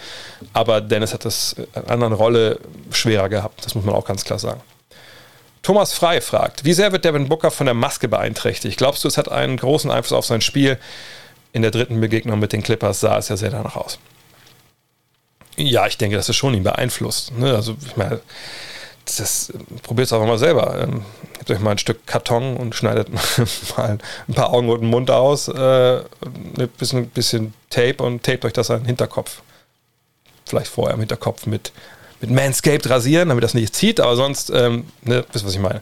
[0.53, 2.59] aber Dennis hat das in einer anderen Rolle
[2.91, 4.61] schwerer gehabt, das muss man auch ganz klar sagen.
[5.61, 8.77] Thomas Frei fragt, wie sehr wird Devin Booker von der Maske beeinträchtigt?
[8.77, 10.77] Glaubst du, es hat einen großen Einfluss auf sein Spiel?
[11.51, 13.99] In der dritten Begegnung mit den Clippers sah es ja sehr danach aus.
[15.59, 17.37] Ja, ich denke, das ist schon ihn beeinflusst.
[17.37, 17.53] Ne?
[17.53, 18.21] Also, ich meine,
[19.17, 19.51] das
[19.83, 20.79] probiert es einfach mal selber.
[20.81, 21.03] Ähm,
[21.37, 23.09] gebt euch mal ein Stück Karton und schneidet
[23.77, 28.45] mal ein paar Augen und einen Mund aus, äh, ein bisschen, bisschen Tape und tapet
[28.45, 29.41] euch das an den Hinterkopf.
[30.45, 31.71] Vielleicht vorher im Hinterkopf mit,
[32.21, 35.81] mit Manscaped rasieren, damit das nicht zieht, aber sonst, ähm, ne, wisst was ich meine.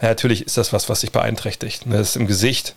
[0.00, 1.86] Ja, natürlich ist das was, was sich beeinträchtigt.
[1.86, 1.98] Ne?
[1.98, 2.74] Das ist im Gesicht.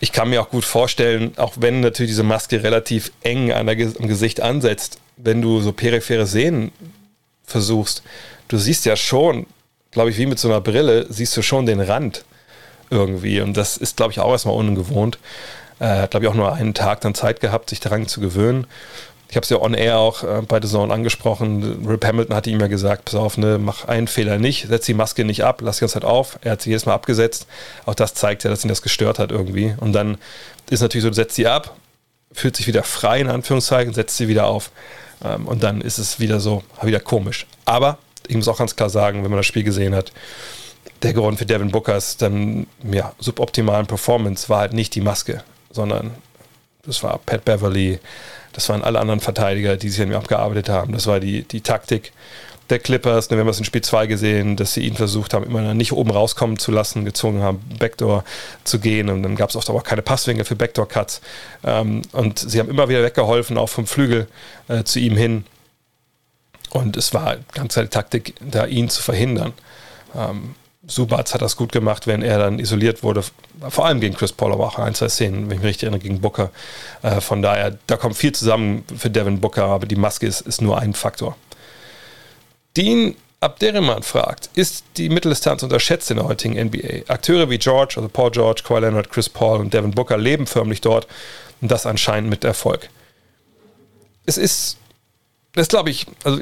[0.00, 3.76] Ich kann mir auch gut vorstellen, auch wenn natürlich diese Maske relativ eng an der,
[3.98, 6.72] am Gesicht ansetzt, wenn du so periphere Sehen
[7.44, 8.02] versuchst,
[8.48, 9.46] du siehst ja schon,
[9.90, 12.24] glaube ich, wie mit so einer Brille, siehst du schon den Rand
[12.88, 13.40] irgendwie.
[13.40, 15.18] Und das ist, glaube ich, auch erstmal ungewohnt.
[15.80, 18.66] Äh, hat, glaube ich, auch nur einen Tag dann Zeit gehabt, sich daran zu gewöhnen.
[19.30, 21.86] Ich habe es ja on air auch äh, bei The Zone angesprochen.
[21.86, 24.94] Rip Hamilton hatte ihm ja gesagt: Pass auf, ne, mach einen Fehler nicht, setz die
[24.94, 26.38] Maske nicht ab, lass die ganze Zeit auf.
[26.42, 27.46] Er hat sie jedes Mal abgesetzt.
[27.86, 29.74] Auch das zeigt ja, dass ihn das gestört hat irgendwie.
[29.78, 30.18] Und dann
[30.68, 31.76] ist natürlich so: du setzt sie ab,
[32.32, 34.72] fühlt sich wieder frei in Anführungszeichen, setzt sie wieder auf
[35.24, 37.46] ähm, und dann ist es wieder so, wieder komisch.
[37.64, 40.12] Aber ich muss auch ganz klar sagen, wenn man das Spiel gesehen hat,
[41.02, 46.12] der Grund für Devin Bookers dann ja, suboptimalen Performance war halt nicht die Maske, sondern
[46.84, 47.98] das war Pat Beverly,
[48.52, 50.92] das waren alle anderen Verteidiger, die sich an ihm abgearbeitet haben.
[50.92, 52.12] Das war die, die Taktik
[52.70, 53.30] der Clippers.
[53.30, 56.10] Wir haben es in Spiel 2 gesehen, dass sie ihn versucht haben, immer nicht oben
[56.10, 58.24] rauskommen zu lassen, gezwungen haben, Backdoor
[58.64, 59.08] zu gehen.
[59.08, 61.20] Und dann gab es oft auch keine Passwinkel für Backdoor-Cuts.
[61.64, 64.28] Ähm, und sie haben immer wieder weggeholfen, auch vom Flügel
[64.68, 65.44] äh, zu ihm hin.
[66.70, 69.52] Und es war ganz eine Taktik, da ihn zu verhindern.
[70.16, 70.54] Ähm,
[70.86, 73.22] Subats hat das gut gemacht, wenn er dann isoliert wurde,
[73.68, 76.00] vor allem gegen Chris Paul, aber auch ein, zwei Szenen, wenn ich mich richtig erinnere,
[76.00, 76.50] gegen Booker.
[77.02, 80.62] Äh, von daher, da kommt viel zusammen für Devin Booker, aber die Maske ist, ist
[80.62, 81.36] nur ein Faktor.
[82.76, 87.10] Dean Abderrahman fragt, ist die Mitteldistanz unterschätzt in der heutigen NBA?
[87.12, 90.80] Akteure wie George, also Paul George, Kawhi Leonard, Chris Paul und Devin Booker leben förmlich
[90.80, 91.06] dort
[91.60, 92.88] und das anscheinend mit Erfolg.
[94.26, 94.76] Es ist,
[95.54, 96.40] das glaube ich, also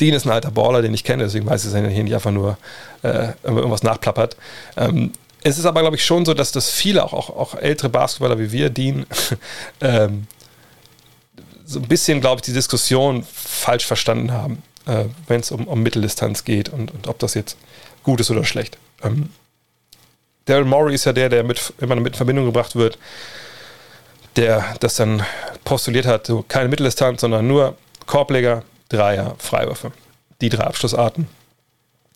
[0.00, 2.14] Dean ist ein alter Baller, den ich kenne, deswegen weiß ich, dass er hier nicht
[2.14, 2.58] einfach nur
[3.02, 4.36] äh, irgendwas nachplappert.
[4.76, 7.90] Ähm, es ist aber, glaube ich, schon so, dass das viele, auch, auch, auch ältere
[7.90, 9.06] Basketballer wie wir, Dean,
[9.80, 10.26] ähm,
[11.66, 15.82] so ein bisschen, glaube ich, die Diskussion falsch verstanden haben, äh, wenn es um, um
[15.82, 17.56] Mitteldistanz geht und, und ob das jetzt
[18.02, 18.78] gut ist oder schlecht.
[19.02, 19.30] Ähm,
[20.46, 22.98] Daryl Morey ist ja der, der mit, immer mit in Verbindung gebracht wird,
[24.36, 25.22] der das dann
[25.64, 27.76] postuliert hat, so keine Mitteldistanz, sondern nur
[28.06, 29.92] Korbleger, Dreier, Freiwürfe.
[30.40, 31.28] Die drei Abschlussarten,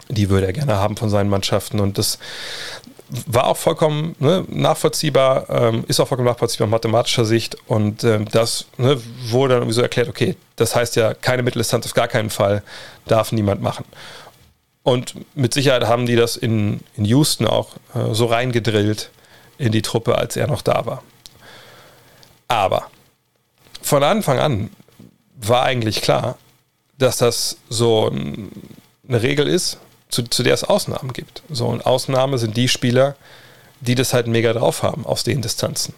[0.09, 1.81] die würde er gerne haben von seinen Mannschaften.
[1.81, 2.18] Und das
[3.26, 7.57] war auch vollkommen ne, nachvollziehbar, ähm, ist auch vollkommen nachvollziehbar aus mathematischer Sicht.
[7.66, 11.87] Und ähm, das ne, wurde dann irgendwie so erklärt, okay, das heißt ja, keine Mitteldistanz
[11.87, 12.62] auf gar keinen Fall
[13.07, 13.85] darf niemand machen.
[14.83, 19.11] Und mit Sicherheit haben die das in, in Houston auch äh, so reingedrillt
[19.59, 21.02] in die Truppe, als er noch da war.
[22.46, 22.90] Aber
[23.83, 24.70] von Anfang an
[25.37, 26.38] war eigentlich klar,
[26.99, 31.43] dass das so eine Regel ist, zu, zu der es Ausnahmen gibt.
[31.51, 33.17] So, und Ausnahme sind die Spieler,
[33.81, 35.95] die das halt mega drauf haben aus den Distanzen.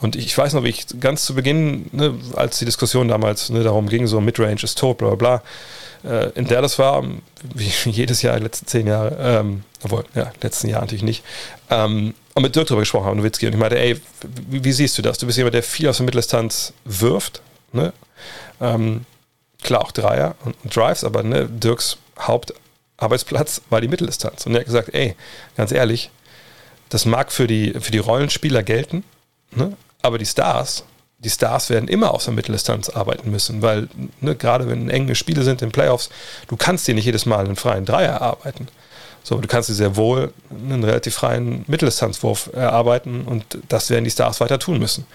[0.00, 3.62] Und ich weiß noch, wie ich ganz zu Beginn, ne, als die Diskussion damals ne,
[3.62, 5.40] darum ging, so Midrange ist tot, bla bla
[6.02, 7.04] bla, äh, in der das war,
[7.54, 11.24] wie jedes Jahr, die letzten zehn Jahre, ähm, obwohl, ja, letzten Jahr natürlich nicht,
[11.70, 14.00] ähm, und mit Dirk darüber gesprochen haben, Nowitzki, und ich meinte, ey,
[14.48, 15.18] wie, wie, siehst du das?
[15.18, 17.92] Du bist jemand, der viel aus der Mitteldistanz wirft, ne?
[18.60, 19.04] Ähm,
[19.62, 24.46] klar auch Dreier und, Drives, aber ne, Dirks Hauptarbeitsplatz war die Mitteldistanz.
[24.46, 25.16] Und er hat gesagt, ey,
[25.56, 26.10] ganz ehrlich,
[26.88, 29.04] das mag für die, für die Rollenspieler gelten,
[29.50, 30.84] ne, aber die Stars,
[31.18, 33.88] die Stars werden immer aus der Mitteldistanz arbeiten müssen, weil
[34.20, 36.10] ne, gerade wenn enge Spiele sind in Playoffs,
[36.48, 38.68] du kannst dir nicht jedes Mal einen freien Dreier erarbeiten.
[39.24, 44.10] So, du kannst dir sehr wohl einen relativ freien Mitteldistanzwurf erarbeiten und das werden die
[44.10, 45.06] Stars weiter tun müssen.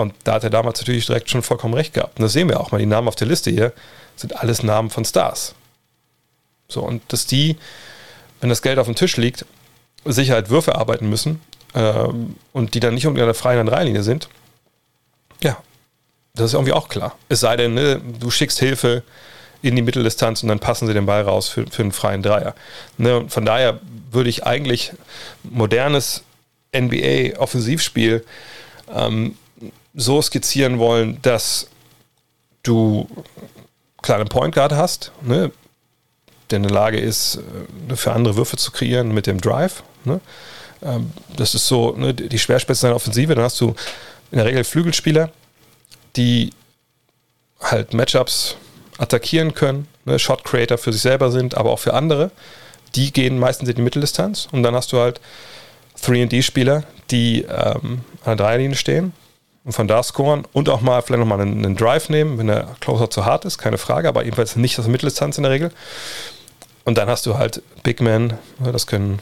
[0.00, 2.18] Und da hat er damals natürlich direkt schon vollkommen recht gehabt.
[2.18, 2.78] Und das sehen wir auch mal.
[2.78, 3.72] Die Namen auf der Liste hier
[4.16, 5.54] sind alles Namen von Stars.
[6.68, 7.56] So, und dass die,
[8.40, 9.44] wenn das Geld auf dem Tisch liegt,
[10.04, 11.40] sicher halt Würfe arbeiten müssen
[11.74, 14.28] ähm, und die dann nicht unter der freien Dreilinie sind,
[15.42, 15.58] ja,
[16.34, 17.16] das ist irgendwie auch klar.
[17.28, 19.02] Es sei denn, ne, du schickst Hilfe
[19.62, 22.54] in die Mitteldistanz und dann passen sie den Ball raus für, für einen freien Dreier.
[22.96, 24.92] Ne, von daher würde ich eigentlich
[25.42, 26.24] modernes
[26.74, 28.24] NBA-Offensivspiel
[28.94, 29.36] ähm,
[29.94, 31.68] so skizzieren wollen, dass
[32.62, 33.08] du
[34.02, 35.50] kleine Point Guard hast, ne,
[36.50, 37.38] der in der Lage ist,
[37.88, 39.82] äh, für andere Würfe zu kreieren mit dem Drive.
[40.04, 40.20] Ne?
[40.82, 43.34] Ähm, das ist so ne, die Schwerspitze deiner Offensive.
[43.34, 43.74] Dann hast du
[44.30, 45.30] in der Regel Flügelspieler,
[46.16, 46.50] die
[47.60, 48.56] halt Matchups
[48.98, 52.30] attackieren können, ne, Shot Creator für sich selber sind, aber auch für andere.
[52.94, 55.20] Die gehen meistens in die Mitteldistanz und dann hast du halt
[56.02, 59.12] 3D-Spieler, die ähm, an der Dreierlinie stehen
[59.64, 62.68] und von da scoren und auch mal vielleicht nochmal einen, einen Drive nehmen, wenn der
[62.80, 65.70] Closer zu hart ist, keine Frage, aber ebenfalls nicht aus der Mitteldistanz in der Regel.
[66.84, 69.20] Und dann hast du halt Big Men, das können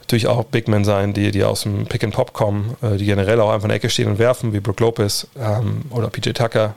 [0.00, 3.06] natürlich auch Big Men sein, die, die aus dem Pick and Pop kommen, äh, die
[3.06, 6.30] generell auch einfach in der Ecke stehen und werfen, wie Brook Lopez ähm, oder PJ
[6.30, 6.74] Tucker.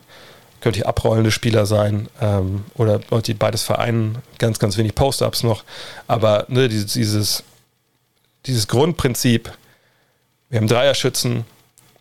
[0.62, 5.43] Könnte hier abrollende Spieler sein ähm, oder Leute, die beides vereinen, ganz, ganz wenig Post-Ups
[5.43, 5.63] noch.
[6.08, 7.43] Aber ne, dieses, dieses,
[8.45, 9.51] dieses Grundprinzip,
[10.49, 11.43] wir haben Dreierschützen,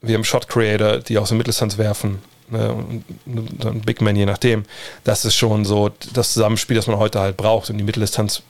[0.02, 4.64] wir haben Shot Creator, die aus der Mitteldistanz werfen, ne, dann Big Man, je nachdem.
[5.04, 7.70] Das ist schon so das Zusammenspiel, das man heute halt braucht.
[7.70, 8.42] Und die Mitteldistanz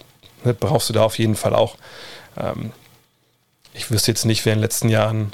[0.45, 1.77] ne, brauchst du da auf jeden Fall auch.
[2.37, 2.73] Ähm,
[3.75, 5.33] ich wüsste jetzt nicht, wer in den letzten Jahren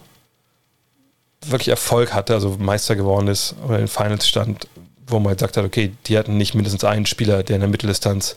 [1.46, 4.66] wirklich Erfolg hatte, also Meister geworden ist oder in Finals stand,
[5.06, 7.70] wo man halt sagt hat, okay, die hatten nicht mindestens einen Spieler, der in der
[7.70, 8.36] Mitteldistanz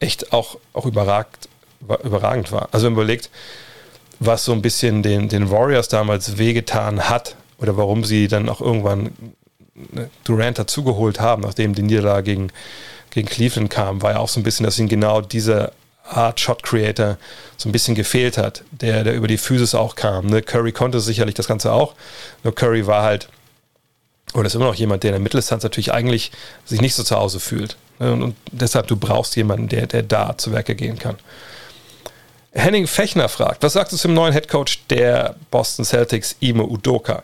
[0.00, 1.48] echt auch, auch überragt,
[1.80, 2.68] überragend war.
[2.72, 3.30] Also wenn man überlegt,
[4.20, 8.60] was so ein bisschen den, den Warriors damals wehgetan hat oder warum sie dann auch
[8.60, 9.10] irgendwann
[9.74, 12.52] ne, Durant dazugeholt haben, nachdem die Niederlage gegen,
[13.10, 15.72] gegen Cleveland kam, war ja auch so ein bisschen, dass ihnen genau diese
[16.08, 17.18] Art Shot Creator
[17.56, 20.26] so ein bisschen gefehlt hat, der, der über die Physis auch kam.
[20.26, 20.42] Ne?
[20.42, 21.94] Curry konnte sicherlich das Ganze auch,
[22.44, 23.28] nur Curry war halt,
[24.34, 26.32] oder ist immer noch jemand, der in der Mitteldistanz natürlich eigentlich
[26.64, 27.76] sich nicht so zu Hause fühlt.
[27.98, 28.12] Ne?
[28.12, 31.16] Und, und, deshalb, du brauchst jemanden, der, der da zu Werke gehen kann.
[32.56, 37.22] Henning Fechner fragt, was sagst du zum neuen Headcoach der Boston Celtics, Ime Udoka?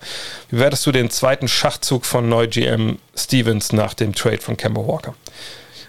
[0.50, 4.86] Wie wertest du den zweiten Schachzug von neu GM Stevens nach dem Trade von Kemba
[4.86, 5.14] Walker?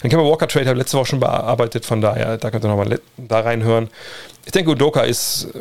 [0.01, 2.69] Den Kemba Walker Trade habe ich letzte Woche schon bearbeitet, von daher, da könnt ihr
[2.69, 3.89] nochmal da reinhören.
[4.45, 5.60] Ich denke, Udoka ist äh,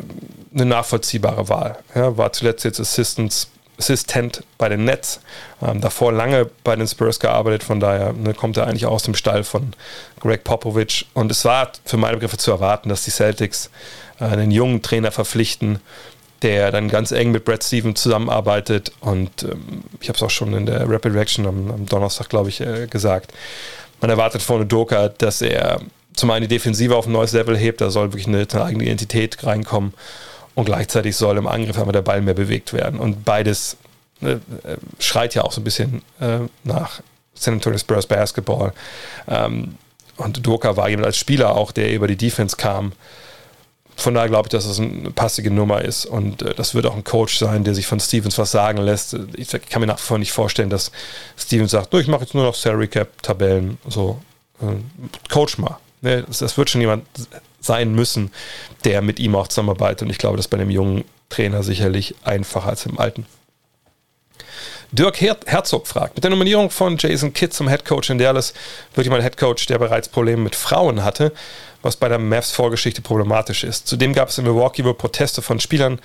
[0.53, 1.77] eine nachvollziehbare Wahl.
[1.93, 5.19] Ja, war zuletzt jetzt Assistance, Assistant bei den Nets,
[5.61, 9.15] ähm, davor lange bei den Spurs gearbeitet, von daher ne, kommt er eigentlich aus dem
[9.15, 9.73] Stall von
[10.19, 11.07] Greg Popovich.
[11.13, 13.69] Und es war für meine Begriffe zu erwarten, dass die Celtics
[14.19, 15.79] äh, einen jungen Trainer verpflichten,
[16.41, 18.91] der dann ganz eng mit Brad Stevens zusammenarbeitet.
[18.99, 22.49] Und ähm, ich habe es auch schon in der Rapid Reaction am, am Donnerstag, glaube
[22.49, 23.33] ich, äh, gesagt
[24.03, 25.79] man erwartet von Udoka, dass er
[26.13, 28.83] zum einen die Defensive auf ein neues Level hebt, da soll wirklich eine, eine eigene
[28.83, 29.93] Identität reinkommen
[30.55, 32.99] und gleichzeitig soll im Angriff aber der Ball mehr bewegt werden.
[32.99, 33.77] Und beides
[34.21, 37.01] ne, äh, schreit ja auch so ein bisschen äh, nach
[37.33, 38.73] San Antonio Spurs Basketball.
[39.27, 39.75] Ähm,
[40.17, 42.93] und Doka war jemand als Spieler auch, der über die Defense kam.
[43.95, 46.05] Von daher glaube ich, dass das eine passige Nummer ist.
[46.05, 49.15] Und äh, das wird auch ein Coach sein, der sich von Stevens was sagen lässt.
[49.35, 50.91] Ich kann mir nach wie vor nicht vorstellen, dass
[51.37, 53.77] Stevens sagt, ich mache jetzt nur noch Salary Cap Tabellen.
[53.87, 54.19] So,
[54.61, 54.65] äh,
[55.31, 55.77] Coach mal.
[56.01, 57.05] Ne, das, das, wird schon jemand
[57.63, 58.31] sein müssen,
[58.83, 60.03] der mit ihm auch zusammenarbeitet.
[60.03, 63.25] Und ich glaube, das ist bei dem jungen Trainer sicherlich einfacher als im alten.
[64.91, 68.53] Dirk Her Herzog fragt, mit der Nominierung von Jason Kidd zum Head Coach in Dallas
[68.93, 71.33] wird jemand Head Coach, der bereits Probleme mit Frauen hatte,
[71.83, 73.87] was bei der Mavs-Vorgeschichte problematisch ist.
[73.87, 75.99] Zudem gab es in Milwaukee wohl Proteste von Spielern,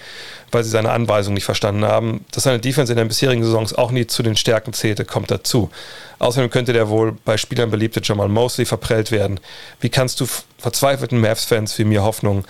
[0.50, 2.24] weil sie seine Anweisung nicht verstanden haben.
[2.32, 5.70] Dass seine Defense in den bisherigen Saisons auch nie zu den Stärken zählte, kommt dazu.
[6.18, 9.40] Außerdem könnte der wohl bei Spielern beliebte Jamal Mosley verprellt werden.
[9.80, 10.26] Wie kannst du
[10.58, 12.44] verzweifelten Mavs-Fans wie mir Hoffnung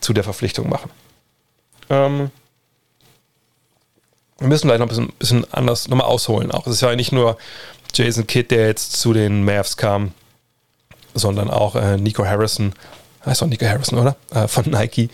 [0.00, 0.90] zu der Verpflichtung machen?
[1.88, 2.30] Ähm
[4.38, 6.50] wir müssen vielleicht noch ein bisschen, bisschen anders nochmal ausholen.
[6.50, 7.38] Auch es ist ja nicht nur
[7.94, 10.12] Jason Kidd, der jetzt zu den Mavs kam,
[11.14, 12.72] sondern auch äh, Nico Harrison,
[13.24, 14.16] heißt auch Nico Harrison, oder?
[14.32, 15.08] Äh, von Nike.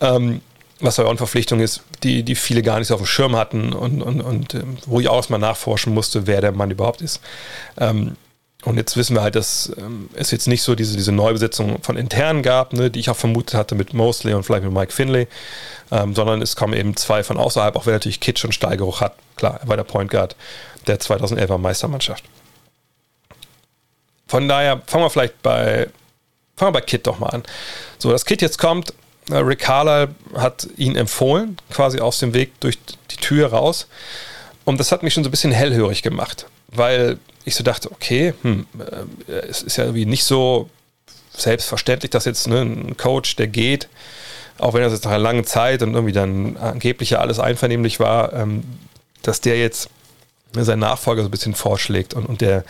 [0.00, 0.40] Ähm,
[0.80, 3.34] was ja auch eine Verpflichtung ist, die, die viele gar nicht so auf dem Schirm
[3.34, 7.00] hatten und, und, und ähm, wo ich auch erstmal nachforschen musste, wer der Mann überhaupt
[7.00, 7.20] ist.
[7.78, 8.16] Ähm,
[8.64, 11.96] und jetzt wissen wir halt, dass ähm, es jetzt nicht so diese, diese Neubesetzung von
[11.96, 15.28] internen gab, ne, die ich auch vermutet hatte mit Mosley und vielleicht mit Mike Finley,
[15.92, 19.14] ähm, sondern es kommen eben zwei von außerhalb, auch wenn natürlich Kitsch und Steigeruch hat.
[19.36, 20.36] Klar, er war der Point Guard
[20.86, 22.24] der 2011er Meistermannschaft.
[24.26, 25.88] Von daher fangen wir vielleicht bei,
[26.56, 27.42] fangen wir bei Kit doch mal an.
[27.98, 28.92] So, das Kit jetzt kommt,
[29.30, 32.78] äh, Rick Carlisle hat ihn empfohlen, quasi aus dem Weg durch
[33.10, 33.86] die Tür raus.
[34.64, 38.34] Und das hat mich schon so ein bisschen hellhörig gemacht, weil ich so dachte, okay,
[38.42, 38.66] hm,
[39.28, 40.68] äh, es ist ja irgendwie nicht so
[41.32, 43.88] selbstverständlich, dass jetzt ne, ein Coach, der geht,
[44.58, 48.00] auch wenn das jetzt nach einer langen Zeit und irgendwie dann angeblich ja alles einvernehmlich
[48.00, 48.64] war, ähm,
[49.22, 49.90] dass der jetzt
[50.64, 52.64] sein Nachfolger so ein bisschen vorschlägt und, und der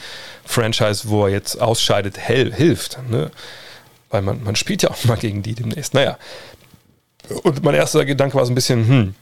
[0.44, 2.98] Franchise, wo er jetzt ausscheidet, hell, hilft.
[3.10, 3.30] Ne?
[4.10, 5.94] Weil man, man spielt ja auch mal gegen die demnächst.
[5.94, 6.18] Naja.
[7.42, 9.14] Und mein erster Gedanke war so ein bisschen, hm,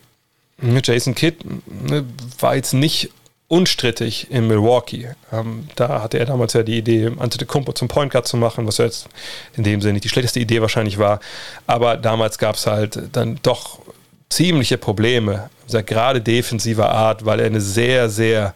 [0.58, 2.04] mit Jason Kidd ne,
[2.38, 3.10] war jetzt nicht
[3.48, 5.08] unstrittig in Milwaukee.
[5.32, 8.78] Ähm, da hatte er damals ja die Idee, Antetokounmpo zum Point Guard zu machen, was
[8.78, 9.08] ja jetzt
[9.56, 11.20] in dem Sinne nicht die schlechteste Idee wahrscheinlich war.
[11.66, 13.80] Aber damals gab es halt dann doch
[14.28, 18.54] ziemliche Probleme, gerade defensiver Art, weil er eine sehr, sehr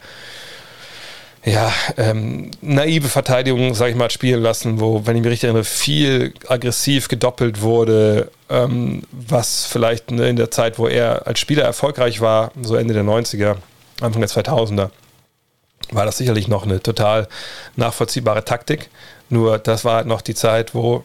[1.45, 5.65] ja, ähm, naive Verteidigung, sage ich mal, spielen lassen, wo, wenn ich mich richtig erinnere,
[5.65, 11.65] viel aggressiv gedoppelt wurde, ähm, was vielleicht ne, in der Zeit, wo er als Spieler
[11.65, 13.57] erfolgreich war, so Ende der 90er,
[14.01, 14.91] Anfang der 2000er,
[15.91, 17.29] war das sicherlich noch eine total
[17.77, 18.91] nachvollziehbare Taktik.
[19.31, 21.05] Nur das war halt noch die Zeit, wo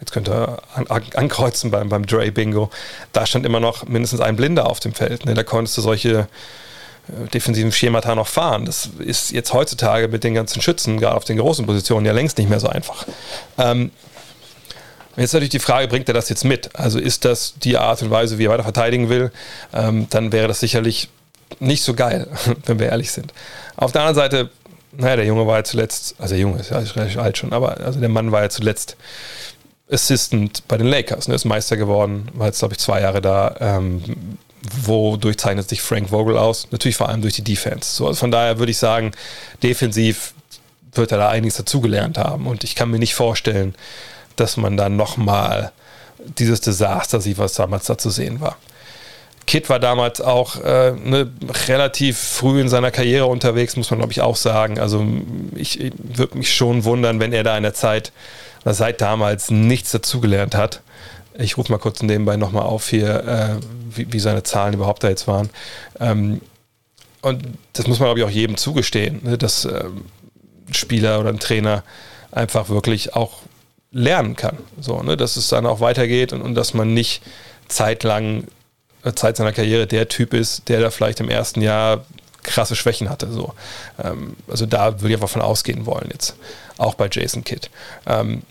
[0.00, 2.70] jetzt könnt ihr an, an, ankreuzen beim, beim Dre Bingo,
[3.12, 5.24] da stand immer noch mindestens ein Blinder auf dem Feld.
[5.24, 5.34] Ne?
[5.34, 6.28] Da konntest du solche
[7.08, 8.64] äh, defensiven Schemata noch fahren.
[8.64, 12.38] Das ist jetzt heutzutage mit den ganzen Schützen, gerade auf den großen Positionen, ja längst
[12.38, 13.06] nicht mehr so einfach.
[13.58, 13.90] Ähm,
[15.16, 16.70] Jetzt natürlich die Frage, bringt er das jetzt mit?
[16.74, 19.30] Also ist das die Art und Weise, wie er weiter verteidigen will?
[19.72, 21.08] Ähm, dann wäre das sicherlich
[21.60, 22.26] nicht so geil,
[22.66, 23.32] wenn wir ehrlich sind.
[23.76, 24.50] Auf der anderen Seite,
[24.92, 27.80] naja, der Junge war ja zuletzt, also der Junge ist ja relativ alt schon, aber
[27.80, 28.96] also der Mann war ja zuletzt
[29.90, 33.56] Assistant bei den Lakers, ne, ist Meister geworden, war jetzt, glaube ich, zwei Jahre da.
[33.60, 34.02] Ähm,
[34.82, 36.68] wodurch zeichnet sich Frank Vogel aus?
[36.70, 37.94] Natürlich vor allem durch die Defense.
[37.94, 39.12] So, also von daher würde ich sagen,
[39.62, 40.32] defensiv
[40.92, 42.46] wird er da einiges dazugelernt haben.
[42.46, 43.74] Und ich kann mir nicht vorstellen,
[44.36, 45.72] dass man dann nochmal
[46.38, 48.56] dieses Desaster sieht, was damals da zu sehen war.
[49.46, 51.30] Kid war damals auch äh, ne,
[51.68, 54.78] relativ früh in seiner Karriere unterwegs, muss man glaube ich auch sagen.
[54.78, 55.06] Also
[55.54, 58.12] ich, ich würde mich schon wundern, wenn er da in der Zeit,
[58.64, 60.80] seit damals nichts dazugelernt hat.
[61.36, 65.08] Ich rufe mal kurz nebenbei nochmal auf hier, äh, wie, wie, seine Zahlen überhaupt da
[65.08, 65.50] jetzt waren.
[66.00, 66.40] Ähm,
[67.20, 67.42] und
[67.74, 69.84] das muss man glaube ich auch jedem zugestehen, ne, dass äh,
[70.68, 71.82] ein Spieler oder ein Trainer
[72.30, 73.42] einfach wirklich auch
[73.90, 74.58] lernen kann.
[74.80, 77.22] So, ne, dass es dann auch weitergeht und, und dass man nicht
[77.68, 78.44] zeitlang
[79.14, 82.04] Zeit seiner Karriere der Typ ist, der da vielleicht im ersten Jahr
[82.42, 83.30] krasse Schwächen hatte.
[83.30, 83.54] So.
[84.02, 86.36] Ähm, also da würde ich einfach von ausgehen wollen jetzt.
[86.78, 87.68] Auch bei Jason Kidd.
[88.06, 88.42] Ähm,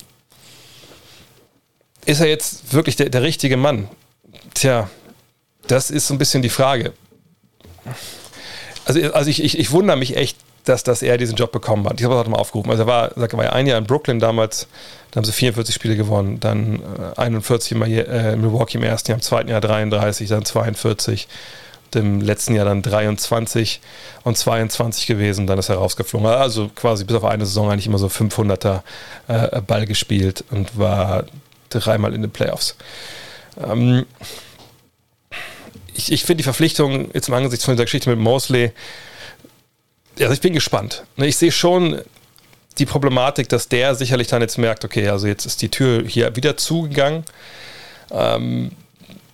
[2.05, 3.87] ist er jetzt wirklich der, der richtige Mann?
[4.53, 4.89] Tja,
[5.67, 6.93] das ist so ein bisschen die Frage.
[8.85, 11.99] Also, also ich, ich, ich wundere mich echt, dass, dass er diesen Job bekommen hat.
[11.99, 12.69] Ich habe auch mal aufgerufen.
[12.71, 14.67] Also er war, war ja ein Jahr in Brooklyn damals,
[15.11, 16.81] da haben sie 44 Spiele gewonnen, dann
[17.15, 21.27] äh, 41 mal hier, äh, Milwaukee im ersten Jahr, im zweiten Jahr 33, dann 42,
[21.95, 23.81] im letzten Jahr dann 23
[24.23, 26.27] und 22 gewesen, dann ist er rausgeflogen.
[26.27, 28.81] Also quasi bis auf eine Saison eigentlich immer so 500er
[29.27, 31.25] äh, Ball gespielt und war
[31.69, 32.75] dreimal in den Playoffs.
[33.63, 34.05] Ähm,
[35.93, 38.71] ich, ich finde die Verpflichtung jetzt im Angesicht von dieser Geschichte mit Mosley,
[40.19, 41.03] also ich bin gespannt.
[41.17, 42.01] Ne, ich sehe schon
[42.77, 46.35] die Problematik, dass der sicherlich dann jetzt merkt, okay, also jetzt ist die Tür hier
[46.35, 47.23] wieder zugegangen.
[48.11, 48.71] Ähm,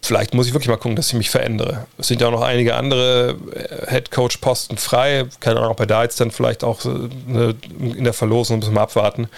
[0.02, 1.86] vielleicht muss ich wirklich mal gucken, dass ich mich verändere.
[1.98, 5.26] Es sind ja auch noch einige andere äh, Head-Coach-Posten frei.
[5.40, 8.82] Keine Ahnung, ob er da jetzt dann vielleicht auch eine, in der Verlosung müssen wir
[8.82, 9.30] abwarten.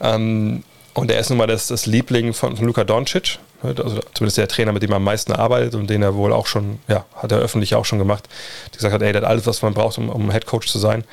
[0.00, 0.62] Ähm,
[0.94, 4.48] und er ist nun mal das, das Liebling von, von Luka Doncic, also zumindest der
[4.48, 7.32] Trainer, mit dem er am meisten arbeitet und den er wohl auch schon, ja, hat
[7.32, 8.28] er öffentlich auch schon gemacht,
[8.72, 10.78] der gesagt hat, ey, der hat alles, was man braucht, um, um Head Coach zu
[10.78, 11.04] sein.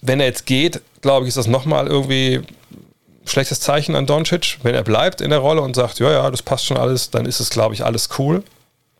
[0.00, 2.42] Wenn er jetzt geht, glaube ich, ist das nochmal irgendwie
[3.28, 4.58] schlechtes Zeichen an Doncic.
[4.62, 7.26] Wenn er bleibt in der Rolle und sagt, ja, ja, das passt schon alles, dann
[7.26, 8.42] ist es, glaube ich, alles cool.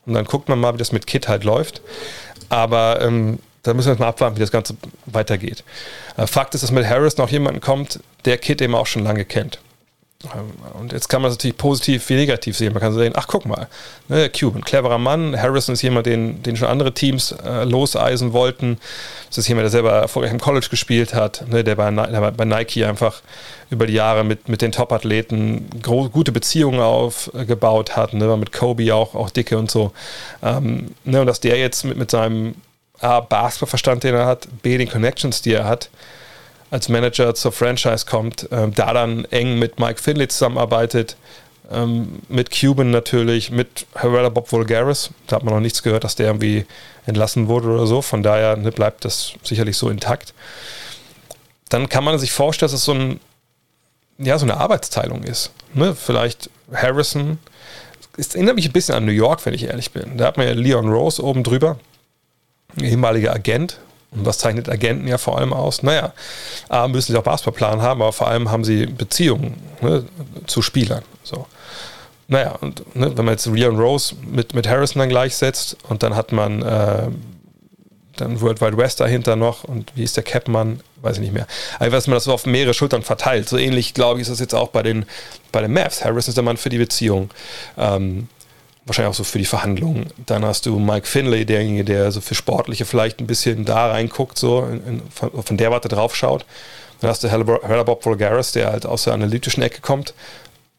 [0.06, 1.82] Und dann guckt man mal, wie das mit Kit halt läuft.
[2.48, 4.74] Aber ähm, da müssen wir jetzt mal abwarten, wie das Ganze
[5.06, 5.64] weitergeht.
[6.16, 9.24] Äh, Fakt ist, dass mit Harris noch jemand kommt, der Kit eben auch schon lange
[9.24, 9.58] kennt.
[10.74, 12.72] Und jetzt kann man das natürlich positiv wie negativ sehen.
[12.72, 13.68] Man kann sehen, ach guck mal,
[14.08, 15.40] ne, Cuban, cleverer Mann.
[15.40, 18.78] Harrison ist jemand, den, den schon andere Teams äh, loseisen wollten.
[19.28, 22.44] Das ist jemand, der selber erfolgreich im College gespielt hat, ne, der, bei, der bei
[22.44, 23.22] Nike einfach
[23.70, 28.12] über die Jahre mit, mit den Top-Athleten gute Beziehungen aufgebaut hat.
[28.12, 29.92] Ne, mit Kobe auch, auch dicke und so.
[30.42, 32.56] Ähm, ne, und dass der jetzt mit, mit seinem
[32.98, 35.90] A, Basketballverstand, den er hat, B, den Connections, die er hat,
[36.70, 41.16] als Manager zur Franchise kommt, ähm, da dann eng mit Mike Finley zusammenarbeitet,
[41.70, 45.10] ähm, mit Cuban natürlich, mit Herrera Bob Vulgaris.
[45.26, 46.66] Da hat man noch nichts gehört, dass der irgendwie
[47.06, 48.02] entlassen wurde oder so.
[48.02, 50.34] Von daher ne, bleibt das sicherlich so intakt.
[51.68, 53.20] Dann kann man sich vorstellen, dass es so, ein,
[54.18, 55.52] ja, so eine Arbeitsteilung ist.
[55.74, 55.94] Ne?
[55.94, 57.38] Vielleicht Harrison.
[58.16, 60.16] Es erinnert mich ein bisschen an New York, wenn ich ehrlich bin.
[60.16, 61.78] Da hat man ja Leon Rose oben drüber,
[62.80, 63.78] ehemaliger Agent,
[64.10, 65.82] und was zeichnet Agenten ja vor allem aus?
[65.82, 66.12] Naja,
[66.68, 70.04] A, müssen sie auch Basketballplan haben, aber vor allem haben sie Beziehungen ne,
[70.46, 71.02] zu Spielern.
[71.22, 71.46] So.
[72.26, 76.16] Naja, und ne, wenn man jetzt Leon Rose mit, mit Harrison dann gleichsetzt und dann
[76.16, 77.08] hat man äh,
[78.16, 80.80] dann World Wide West dahinter noch und wie ist der Capman?
[81.00, 81.46] Weiß ich nicht mehr.
[81.78, 83.48] Aber dass man das so auf mehrere Schultern verteilt.
[83.48, 85.06] So ähnlich, glaube ich, ist das jetzt auch bei den,
[85.52, 86.04] bei den Mavs.
[86.04, 87.30] Harrison ist der Mann für die Beziehung.
[87.76, 88.28] Ähm,
[88.88, 90.06] wahrscheinlich auch so für die Verhandlungen.
[90.26, 94.38] Dann hast du Mike Finlay, derjenige, der so für Sportliche vielleicht ein bisschen da reinguckt,
[94.38, 96.44] so in, in, von, von, der Warte drauf schaut.
[97.00, 97.28] Dann hast du
[97.84, 100.14] Bob Vulgaris, der halt aus der analytischen Ecke kommt.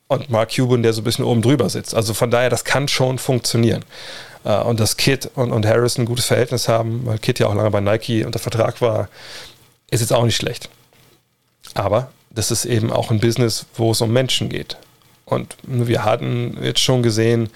[0.08, 1.94] Und Mark Cuban, der so ein bisschen oben drüber sitzt.
[1.94, 3.86] Also von daher, das kann schon funktionieren.
[4.44, 7.56] Äh, und dass Kid und, und Harris ein gutes Verhältnis haben, weil Kid ja auch
[7.56, 9.10] lange bei Nike unter Vertrag war,
[9.92, 10.70] ist jetzt auch nicht schlecht.
[11.76, 14.78] Aber das ist eben auch ein Business, wo es um Menschen geht.
[15.26, 17.50] Und wir hatten jetzt schon gesehen,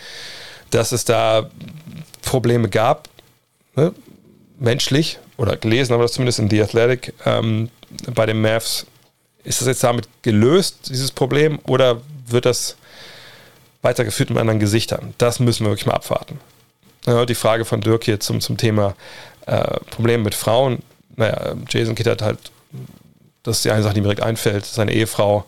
[0.74, 1.50] dass es da
[2.22, 3.10] Probleme gab,
[3.76, 3.94] ne?
[4.60, 7.70] menschlich, oder gelesen aber das zumindest in The Athletic, ähm,
[8.14, 8.86] bei den Mavs.
[9.44, 12.78] Ist das jetzt damit gelöst, dieses Problem, oder wird das
[13.82, 15.14] weitergeführt mit anderen Gesichtern?
[15.18, 16.40] Das müssen wir wirklich mal abwarten.
[17.06, 18.96] Ja, die Frage von Dirk hier zum, zum Thema
[19.46, 20.82] äh, Probleme mit Frauen.
[21.18, 22.40] Naja, Jason Kidd hat halt,
[23.44, 25.46] das ist die eine Sache, die mir direkt einfällt, seine Ehefrau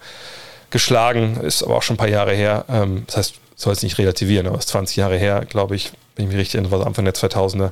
[0.70, 2.65] geschlagen, ist aber auch schon ein paar Jahre her.
[2.67, 5.91] Ähm, das heißt, soll es nicht relativieren, aber es ist 20 Jahre her, glaube ich,
[6.15, 7.71] wenn ich mich richtig erinnere, Anfang der 2000er.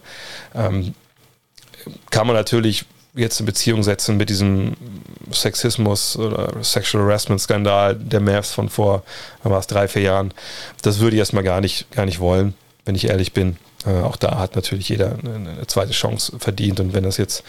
[0.55, 0.93] Ähm,
[2.09, 4.75] kann man natürlich jetzt in Beziehung setzen mit diesem
[5.31, 9.03] Sexismus oder Sexual Harassment Skandal der Mavs von vor,
[9.43, 10.33] war es drei, vier Jahren.
[10.81, 12.53] Das würde ich erstmal gar nicht, gar nicht wollen,
[12.85, 13.57] wenn ich ehrlich bin.
[13.85, 17.43] Äh, auch da hat natürlich jeder eine, zweite Chance verdient und wenn das jetzt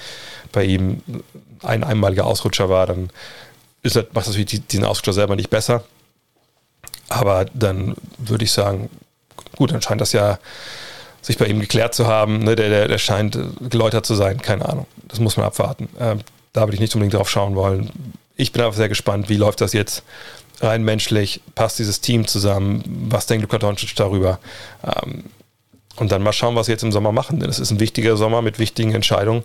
[0.52, 1.02] bei ihm
[1.62, 3.10] ein einmaliger Ausrutscher war, dann
[3.82, 5.84] ist das, macht das natürlich diesen Ausrutscher selber nicht besser.
[7.14, 8.90] Aber dann würde ich sagen,
[9.56, 10.38] gut, dann scheint das ja
[11.22, 12.40] sich bei ihm geklärt zu haben.
[12.40, 13.38] Ne, der, der, der scheint
[13.70, 14.86] geläutert zu sein, keine Ahnung.
[15.08, 15.88] Das muss man abwarten.
[15.98, 16.20] Ähm,
[16.52, 17.90] da würde ich nicht unbedingt drauf schauen wollen.
[18.36, 20.02] Ich bin einfach sehr gespannt, wie läuft das jetzt
[20.60, 24.38] rein menschlich, passt dieses Team zusammen, was denkt Luka Doncic darüber?
[24.84, 25.24] Ähm,
[25.96, 28.16] und dann mal schauen, was sie jetzt im Sommer machen, denn es ist ein wichtiger
[28.16, 29.44] Sommer mit wichtigen Entscheidungen.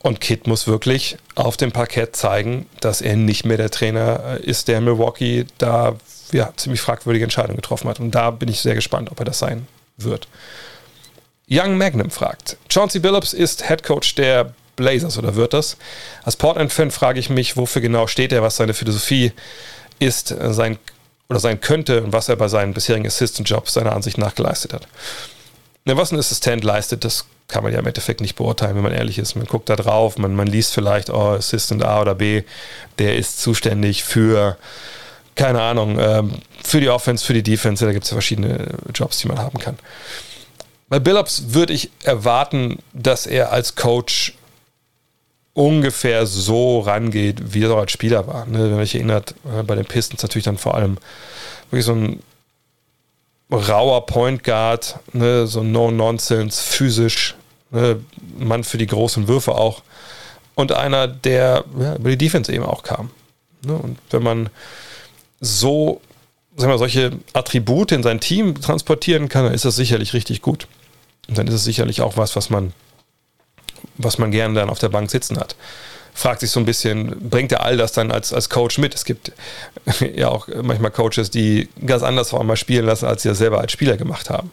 [0.00, 4.44] Und Kit muss wirklich auf dem Parkett zeigen, dass er nicht mehr der Trainer äh,
[4.44, 5.94] ist, der Milwaukee da
[6.32, 8.00] ja, ziemlich fragwürdige Entscheidungen getroffen hat.
[8.00, 9.66] Und da bin ich sehr gespannt, ob er das sein
[9.96, 10.28] wird.
[11.50, 15.76] Young Magnum fragt: Chauncey Billups ist Head Coach der Blazers oder wird das?
[16.22, 19.32] Als Portland-Fan frage ich mich, wofür genau steht er, was seine Philosophie
[19.98, 20.78] ist, äh, sein
[21.28, 24.88] oder sein könnte und was er bei seinen bisherigen Assistant-Jobs seiner Ansicht nach geleistet hat.
[25.84, 29.18] Was ein Assistent leistet, das kann man ja im Endeffekt nicht beurteilen, wenn man ehrlich
[29.18, 29.34] ist.
[29.34, 32.42] Man guckt da drauf, man, man liest vielleicht, oh, Assistant A oder B,
[32.98, 34.56] der ist zuständig für,
[35.34, 39.18] keine Ahnung, ähm, für die Offense, für die Defense, da gibt es ja verschiedene Jobs,
[39.18, 39.78] die man haben kann.
[40.88, 44.34] Bei Billups würde ich erwarten, dass er als Coach
[45.54, 48.46] ungefähr so rangeht, wie er als Spieler war.
[48.46, 48.58] Ne?
[48.58, 50.98] Wenn man sich erinnert, äh, bei den Pistons natürlich dann vor allem
[51.70, 52.22] wirklich so ein
[53.50, 55.46] rauer Point Guard, ne?
[55.46, 57.36] so No-Nonsense, physisch,
[57.70, 58.00] ne?
[58.38, 59.82] Mann für die großen Würfe auch.
[60.54, 63.10] Und einer, der ja, über die Defense eben auch kam.
[63.64, 63.74] Ne?
[63.74, 64.50] Und wenn man
[65.42, 66.00] so
[66.56, 70.68] sagen wir, solche Attribute in sein Team transportieren kann, dann ist das sicherlich richtig gut.
[71.28, 72.72] Und dann ist es sicherlich auch was, was man
[73.96, 75.56] was man gerne dann auf der Bank sitzen hat.
[76.14, 78.94] Fragt sich so ein bisschen, bringt er all das dann als, als Coach mit?
[78.94, 79.32] Es gibt
[80.14, 83.72] ja auch manchmal Coaches, die ganz anders mal spielen lassen, als sie das selber als
[83.72, 84.50] Spieler gemacht haben.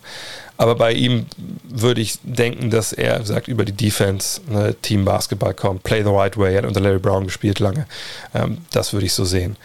[0.56, 1.26] Aber bei ihm
[1.64, 6.10] würde ich denken, dass er sagt, über die Defense, ne, Team Basketball kommt, play the
[6.10, 7.88] right way, hat unter Larry Brown gespielt lange.
[8.34, 9.58] Ähm, das würde ich so sehen.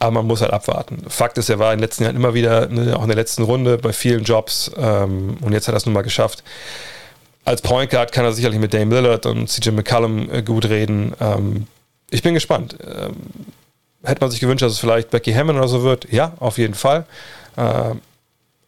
[0.00, 1.02] Aber man muss halt abwarten.
[1.08, 3.42] Fakt ist, er war in den letzten Jahren immer wieder, ne, auch in der letzten
[3.42, 6.44] Runde bei vielen Jobs ähm, und jetzt hat er es nun mal geschafft
[7.48, 11.14] als Point Guard kann er sicherlich mit Dame Lillard und CJ McCallum äh, gut reden.
[11.18, 11.66] Ähm,
[12.10, 12.76] ich bin gespannt.
[12.84, 13.16] Ähm,
[14.04, 16.12] hätte man sich gewünscht, dass es vielleicht Becky Hammond oder so wird?
[16.12, 17.06] Ja, auf jeden Fall.
[17.56, 18.02] Ähm,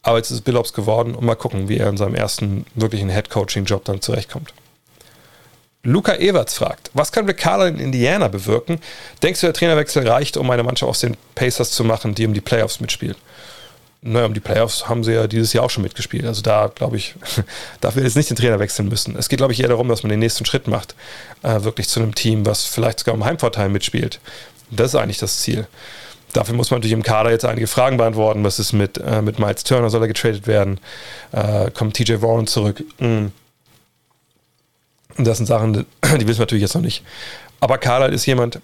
[0.01, 3.09] aber jetzt ist es Billups geworden und mal gucken, wie er in seinem ersten wirklichen
[3.09, 4.51] Head-Coaching-Job dann zurechtkommt.
[5.83, 8.79] Luca Everts fragt, was kann Rick in Indiana bewirken?
[9.23, 12.33] Denkst du, der Trainerwechsel reicht, um eine Mannschaft aus den Pacers zu machen, die um
[12.33, 13.17] die Playoffs mitspielt?
[14.01, 16.25] naja, um die Playoffs haben sie ja dieses Jahr auch schon mitgespielt.
[16.25, 17.15] Also da, glaube ich,
[17.81, 19.15] darf wir jetzt nicht den Trainer wechseln müssen.
[19.15, 20.95] Es geht, glaube ich, eher darum, dass man den nächsten Schritt macht.
[21.43, 24.19] Äh, wirklich zu einem Team, was vielleicht sogar im Heimvorteil mitspielt.
[24.71, 25.67] Das ist eigentlich das Ziel.
[26.33, 28.43] Dafür muss man natürlich im Kader jetzt einige Fragen beantworten.
[28.43, 29.89] Was ist mit, äh, mit Miles Turner?
[29.89, 30.79] Soll er getradet werden?
[31.31, 32.83] Äh, kommt TJ Warren zurück?
[32.99, 33.31] Mhm.
[35.23, 37.03] Das sind Sachen, die wissen wir natürlich jetzt noch nicht.
[37.59, 38.59] Aber Carlisle ist jemand,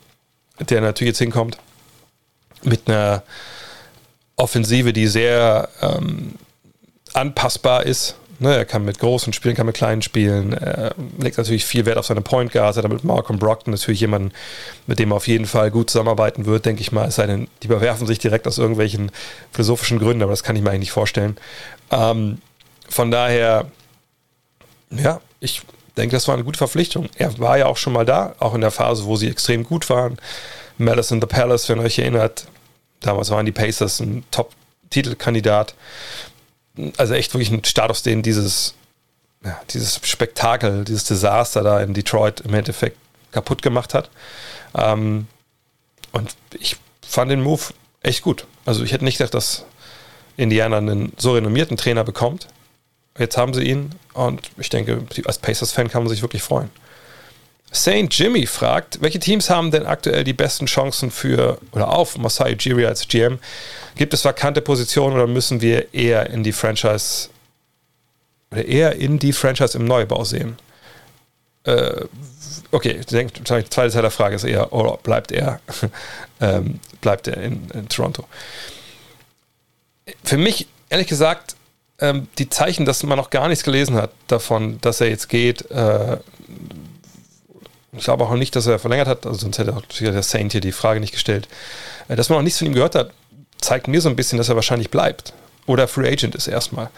[0.60, 1.58] der natürlich jetzt hinkommt
[2.64, 3.24] mit einer
[4.36, 6.36] Offensive, die sehr ähm,
[7.14, 8.16] anpassbar ist.
[8.40, 10.54] Ne, er kann mit großen spielen, kann mit kleinen spielen.
[10.54, 12.78] Er legt natürlich viel Wert auf seine Point Guards.
[12.78, 14.32] Er hat mit Malcolm Brockton natürlich jemanden,
[14.86, 17.08] mit dem er auf jeden Fall gut zusammenarbeiten wird, denke ich mal.
[17.08, 19.12] Es sei denn, die bewerfen sich direkt aus irgendwelchen
[19.52, 21.36] philosophischen Gründen, aber das kann ich mir eigentlich nicht vorstellen.
[21.90, 22.40] Ähm,
[22.88, 23.72] von daher,
[24.92, 25.64] ja, ich
[25.98, 27.10] denke, das war eine gute Verpflichtung.
[27.18, 29.90] Er war ja auch schon mal da, auch in der Phase, wo sie extrem gut
[29.90, 30.18] waren.
[30.78, 32.48] Malice in the Palace, wenn ihr euch erinnert,
[33.00, 35.76] Damals waren die Pacers ein Top-Titelkandidat.
[36.98, 38.74] Also echt wirklich ein Status, den dieses,
[39.44, 42.98] ja, dieses Spektakel, dieses Desaster da in Detroit im Endeffekt
[43.32, 44.10] kaputt gemacht hat.
[44.76, 45.28] Ähm,
[46.12, 46.78] und ich
[47.08, 47.62] fand den Move
[48.02, 48.46] echt gut.
[48.66, 49.66] Also ich hätte nicht gedacht, dass
[50.36, 52.48] Indiana einen so renommierten Trainer bekommt.
[53.18, 56.70] Jetzt haben sie ihn und ich denke, als Pacers-Fan kann man sich wirklich freuen.
[57.72, 62.54] Saint Jimmy fragt, welche Teams haben denn aktuell die besten Chancen für oder auf Masai
[62.54, 63.40] Ujiri als GM?
[63.96, 67.30] Gibt es vakante Positionen oder müssen wir eher in die Franchise
[68.52, 70.58] oder eher in die Franchise im Neubau sehen?
[71.66, 72.06] Äh,
[72.72, 75.60] okay, denke, die zweite Teil der Frage ist eher, oder bleibt er,
[76.40, 78.26] ähm, bleibt er in, in, Toronto?
[80.24, 81.57] Für mich, ehrlich gesagt,
[82.00, 85.70] ähm, die Zeichen, dass man noch gar nichts gelesen hat davon, dass er jetzt geht,
[85.72, 86.18] äh,
[87.94, 90.62] ich glaube auch nicht, dass er verlängert hat, also sonst hätte auch der Saint hier
[90.62, 91.48] die Frage nicht gestellt.
[92.08, 93.12] Äh, dass man noch nichts von ihm gehört hat,
[93.60, 95.34] zeigt mir so ein bisschen, dass er wahrscheinlich bleibt.
[95.66, 96.90] Oder Free Agent ist erstmal.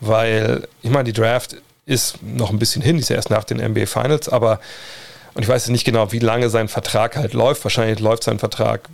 [0.00, 3.58] Weil, ich meine, die Draft ist noch ein bisschen hin, ist ja erst nach den
[3.58, 4.60] NBA Finals, aber,
[5.34, 7.62] und ich weiß nicht genau, wie lange sein Vertrag halt läuft.
[7.64, 8.88] Wahrscheinlich läuft sein Vertrag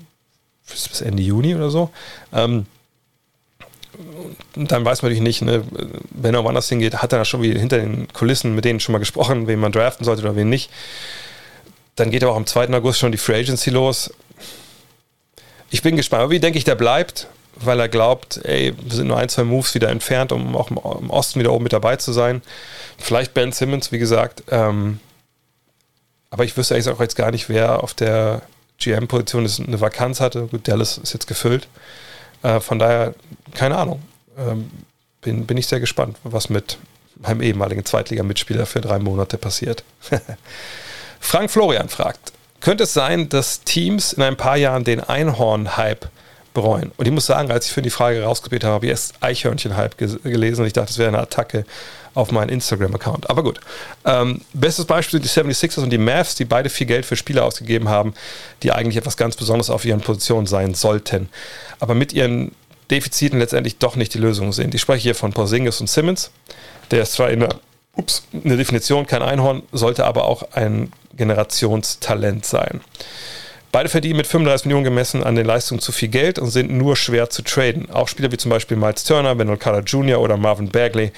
[0.69, 1.91] bis Ende Juni oder so.
[2.33, 2.67] Ähm,
[4.55, 5.64] dann weiß man natürlich nicht, ne,
[6.11, 8.98] wenn er woanders hingeht, hat er schon wie hinter den Kulissen mit denen schon mal
[8.98, 10.70] gesprochen, wen man draften sollte oder wen nicht.
[11.96, 12.70] Dann geht aber auch am 2.
[12.70, 14.12] August schon die Free Agency los.
[15.70, 16.22] Ich bin gespannt.
[16.22, 17.28] Aber wie denke ich, der bleibt?
[17.57, 21.11] weil er glaubt, ey, wir sind nur ein, zwei Moves wieder entfernt, um auch im
[21.11, 22.42] Osten wieder oben mit dabei zu sein.
[22.98, 24.42] Vielleicht Ben Simmons, wie gesagt.
[24.50, 25.00] Ähm,
[26.30, 28.42] aber ich wüsste eigentlich auch jetzt gar nicht, wer auf der
[28.78, 30.46] GM-Position eine Vakanz hatte.
[30.46, 31.68] Gut, Dallas ist jetzt gefüllt.
[32.43, 33.14] Äh, von daher,
[33.55, 34.03] keine Ahnung.
[34.38, 34.70] Ähm,
[35.20, 36.78] bin, bin ich sehr gespannt, was mit
[37.16, 39.84] meinem ehemaligen Zweitliga-Mitspieler für drei Monate passiert.
[41.20, 46.09] Frank Florian fragt, könnte es sein, dass Teams in ein paar Jahren den Einhorn-Hype
[46.55, 46.93] bereuen?
[46.97, 49.97] Und ich muss sagen, als ich für die Frage rausgespielt habe, habe ich erst Eichhörnchen-Hype
[49.97, 51.64] gelesen und ich dachte, das wäre eine Attacke
[52.15, 53.31] auf meinen Instagram-Account.
[53.31, 53.61] Aber gut.
[54.05, 57.45] Ähm, bestes Beispiel sind die 76ers und die Mavs, die beide viel Geld für Spieler
[57.45, 58.15] ausgegeben haben,
[58.63, 61.29] die eigentlich etwas ganz Besonderes auf ihren Positionen sein sollten.
[61.81, 62.53] Aber mit ihren
[62.91, 64.75] Defiziten letztendlich doch nicht die Lösung sind.
[64.75, 66.31] Ich spreche hier von Porzingis und Simmons.
[66.91, 67.55] Der ist zwar in der,
[67.97, 72.81] ups, in der Definition kein Einhorn, sollte aber auch ein Generationstalent sein.
[73.73, 76.95] Beide verdienen mit 35 Millionen gemessen an den Leistungen zu viel Geld und sind nur
[76.95, 77.91] schwer zu traden.
[77.91, 80.21] Auch Spieler wie zum Beispiel Miles Turner, Wendell Carter Jr.
[80.21, 81.11] oder Marvin Bagley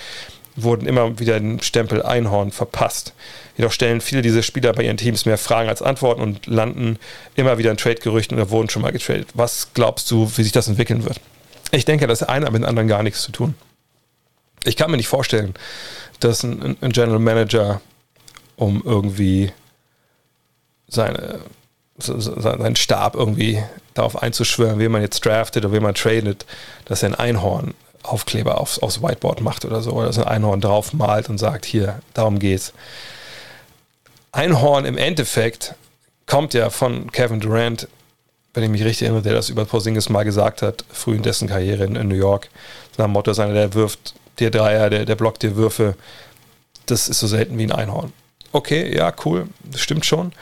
[0.57, 3.13] wurden immer wieder den Stempel Einhorn verpasst.
[3.57, 6.99] Jedoch stellen viele dieser Spieler bei ihren Teams mehr Fragen als Antworten und landen
[7.35, 9.29] immer wieder in Trade-Gerüchten oder wurden schon mal getradet.
[9.35, 11.21] Was glaubst du, wie sich das entwickeln wird?
[11.71, 13.55] Ich denke, das eine hat mit dem anderen gar nichts zu tun.
[14.65, 15.55] Ich kann mir nicht vorstellen,
[16.21, 17.81] dass ein, ein General Manager,
[18.57, 19.53] um irgendwie
[20.89, 21.41] seine,
[21.99, 23.63] seinen Stab irgendwie
[23.95, 26.47] darauf einzuschwören, wen man jetzt draftet oder wen man tradet,
[26.85, 27.75] dass er ein Einhorn
[28.05, 31.65] Aufkleber aufs, aufs Whiteboard macht oder so, oder so ein Einhorn drauf malt und sagt,
[31.65, 32.73] hier, darum geht's.
[34.33, 35.75] Einhorn im Endeffekt
[36.27, 37.89] kommt ja von Kevin Durant,
[38.53, 41.49] wenn ich mich richtig erinnere, der das über Porzingis mal gesagt hat, früh in dessen
[41.49, 42.51] Karriere in, in New York.
[42.97, 45.97] Nach dem Motto ist einer, der wirft dir Dreier, der, der blockt dir Würfe.
[46.87, 48.13] Das ist so selten wie ein Einhorn.
[48.53, 50.33] Okay, ja, cool, das stimmt schon.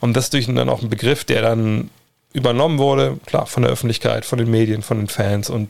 [0.00, 1.90] Und das ist durch dann auch ein Begriff, der dann
[2.32, 5.68] übernommen wurde, klar, von der Öffentlichkeit, von den Medien, von den Fans und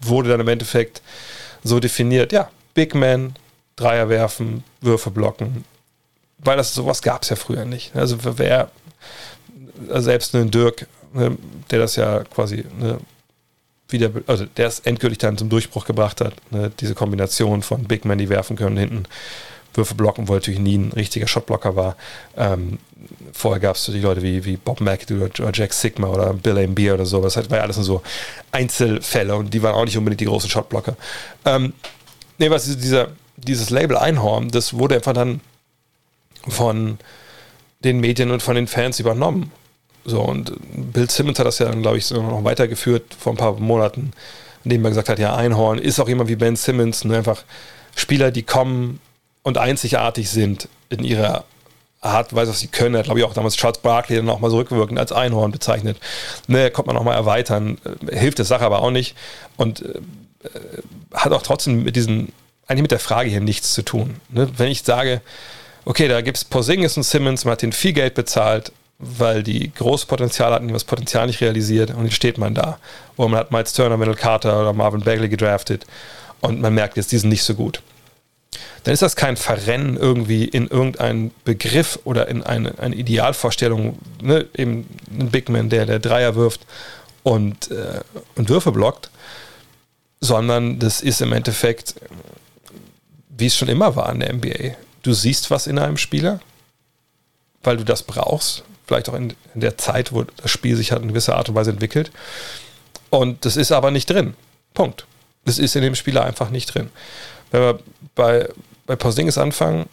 [0.00, 1.02] wurde dann im Endeffekt
[1.62, 3.34] so definiert, ja, Big Man,
[3.76, 5.64] Dreier werfen, Würfe blocken,
[6.38, 7.94] weil das sowas gab es ja früher nicht.
[7.94, 8.70] Also wer,
[9.88, 11.36] selbst ein Dirk, ne,
[11.70, 12.98] der das ja quasi ne,
[13.88, 18.04] wieder, also der es endgültig dann zum Durchbruch gebracht hat, ne, diese Kombination von Big
[18.04, 19.04] Men, die werfen können, hinten
[19.80, 21.96] Würfe blocken, wo natürlich nie ein richtiger Shotblocker war.
[22.36, 22.78] Ähm,
[23.32, 26.92] vorher gab es die Leute wie, wie Bob McAdoo oder Jack Sigma oder Bill Embiid
[26.92, 27.22] oder so.
[27.22, 28.02] Das war ja alles nur so
[28.52, 30.96] Einzelfälle und die waren auch nicht unbedingt die großen Shotblocker.
[31.46, 31.72] Ähm,
[32.38, 35.40] nee, was dieser, dieses Label Einhorn, das wurde einfach dann
[36.46, 36.98] von
[37.82, 39.50] den Medien und von den Fans übernommen.
[40.04, 40.52] So, und
[40.92, 44.12] Bill Simmons hat das ja dann, glaube ich, noch weitergeführt vor ein paar Monaten,
[44.64, 47.44] indem er gesagt hat, ja, Einhorn ist auch jemand wie Ben Simmons, nur einfach
[47.96, 49.00] Spieler, die kommen
[49.42, 51.44] und einzigartig sind in ihrer
[52.00, 52.94] Art, weiß, was sie können.
[52.94, 55.52] Er hat, glaube ich, auch damals Charles Barkley dann auch mal so rückwirkend als Einhorn
[55.52, 55.98] bezeichnet.
[56.46, 57.78] Ne, kommt man noch mal erweitern.
[58.06, 59.14] Äh, hilft der Sache aber auch nicht.
[59.56, 60.00] Und äh,
[61.12, 62.32] hat auch trotzdem mit diesen,
[62.66, 64.16] eigentlich mit der Frage hier nichts zu tun.
[64.30, 64.48] Ne?
[64.56, 65.20] Wenn ich sage,
[65.84, 69.72] okay, da gibt es Porzingis und Simmons, man hat denen viel Geld bezahlt, weil die
[69.72, 72.78] großes Potenzial hatten, die das Potenzial nicht realisiert und jetzt steht man da.
[73.16, 75.86] Oder man hat Miles Turner, Middle Carter oder Marvin Bagley gedraftet
[76.40, 77.82] und man merkt jetzt, die sind nicht so gut
[78.84, 84.46] dann ist das kein Verrennen irgendwie in irgendeinen Begriff oder in eine, eine Idealvorstellung, ne?
[84.56, 86.66] eben ein Big Man, der der Dreier wirft
[87.22, 88.00] und, äh,
[88.36, 89.10] und Würfe blockt,
[90.20, 91.94] sondern das ist im Endeffekt,
[93.28, 94.76] wie es schon immer war in der NBA.
[95.02, 96.40] Du siehst was in einem Spieler,
[97.62, 101.02] weil du das brauchst, vielleicht auch in, in der Zeit, wo das Spiel sich hat
[101.02, 102.10] in gewisser Art und Weise entwickelt.
[103.10, 104.34] Und das ist aber nicht drin.
[104.74, 105.06] Punkt.
[105.44, 106.90] Das ist in dem Spieler einfach nicht drin.
[107.50, 107.78] Wenn wir
[108.14, 108.48] bei,
[108.86, 109.86] bei Porzingis anfangen.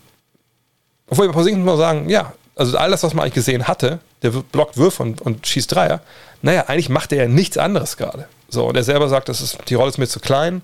[1.10, 4.00] Obwohl, bei Porzingis muss man sagen, ja, also all das, was man eigentlich gesehen hatte,
[4.24, 6.02] der blockt Würfe und, und schießt Dreier,
[6.42, 8.28] naja, eigentlich macht er ja nichts anderes gerade.
[8.50, 10.62] So, und er selber sagt, das ist, die Rolle ist mir zu klein.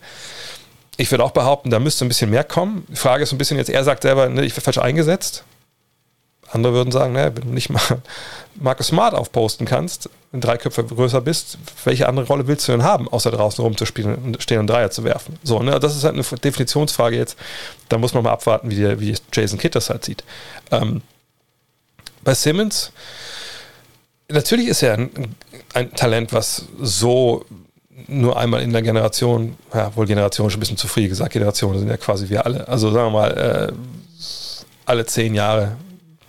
[0.98, 2.86] Ich würde auch behaupten, da müsste ein bisschen mehr kommen.
[2.90, 5.44] Die Frage ist ein bisschen jetzt, er sagt selber, ne, ich werde falsch eingesetzt.
[6.54, 7.82] Andere würden sagen, ne, wenn du nicht mal
[8.56, 12.84] Marcus Smart aufposten kannst, wenn drei Köpfe größer bist, welche andere Rolle willst du denn
[12.84, 15.38] haben, außer draußen rumzuspielen und stehen und Dreier zu werfen?
[15.44, 17.38] So, ne, das ist halt eine Definitionsfrage jetzt.
[17.90, 20.24] Da muss man mal abwarten, wie, der, wie Jason Kidd das halt sieht.
[20.72, 21.02] Ähm,
[22.24, 22.92] bei Simmons,
[24.30, 25.36] natürlich ist er ein,
[25.74, 27.46] ein, Talent, was so
[28.08, 31.80] nur einmal in der Generation, ja, wohl Generation schon ein bisschen zu früh gesagt, Generationen
[31.80, 32.68] sind ja quasi wir alle.
[32.68, 33.74] Also sagen wir mal, äh,
[34.86, 35.78] alle zehn Jahre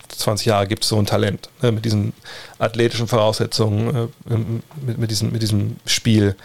[0.09, 2.13] 20 Jahre gibt es so ein Talent ne, mit diesen
[2.59, 4.35] athletischen Voraussetzungen, äh,
[4.85, 6.35] mit, mit, diesem, mit diesem Spiel.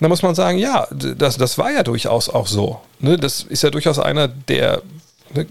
[0.00, 2.80] Da muss man sagen, ja, das, das war ja durchaus auch so.
[3.00, 3.16] Ne?
[3.16, 4.82] Das ist ja durchaus einer, der,
[5.34, 5.46] ne,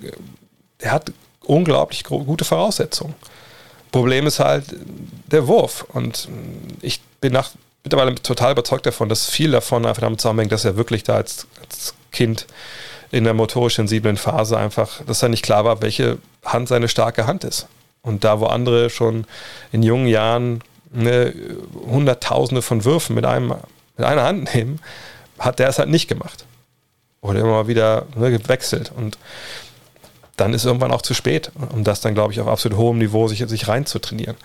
[0.81, 1.11] der hat
[1.43, 3.15] unglaublich gute Voraussetzungen.
[3.91, 4.65] Problem ist halt
[5.31, 5.85] der Wurf.
[5.93, 6.27] Und
[6.81, 7.51] ich bin nach
[7.83, 11.47] mittlerweile total überzeugt davon, dass viel davon einfach damit zusammenhängt, dass er wirklich da als,
[11.61, 12.47] als Kind
[13.11, 17.27] in der motorisch sensiblen Phase einfach, dass er nicht klar war, welche Hand seine starke
[17.27, 17.67] Hand ist.
[18.01, 19.25] Und da, wo andere schon
[19.71, 21.33] in jungen Jahren ne,
[21.73, 23.53] Hunderttausende von Würfen mit, einem,
[23.97, 24.79] mit einer Hand nehmen,
[25.39, 26.45] hat der es halt nicht gemacht.
[27.21, 28.91] Oder immer mal wieder ne, gewechselt.
[28.95, 29.17] Und
[30.37, 33.27] dann ist irgendwann auch zu spät, um das dann, glaube ich, auf absolut hohem Niveau
[33.27, 34.35] sich, sich rein zu trainieren.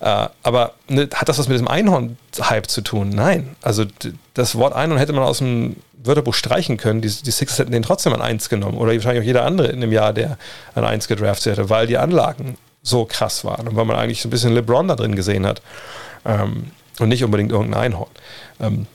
[0.00, 3.10] Äh, aber ne, hat das was mit diesem Einhorn-Hype zu tun?
[3.10, 3.54] Nein.
[3.62, 3.84] Also
[4.32, 7.02] das Wort Einhorn hätte man aus dem Wörterbuch streichen können.
[7.02, 8.78] Die, die Sixers hätten den trotzdem an 1 genommen.
[8.78, 10.38] Oder wahrscheinlich auch jeder andere in dem Jahr, der
[10.74, 14.28] an 1 gedraftet hätte, weil die Anlagen so krass waren und weil man eigentlich so
[14.28, 15.62] ein bisschen LeBron da drin gesehen hat.
[16.24, 16.70] Ähm,
[17.00, 18.10] und nicht unbedingt irgendein Einhorn.
[18.60, 18.86] Ähm,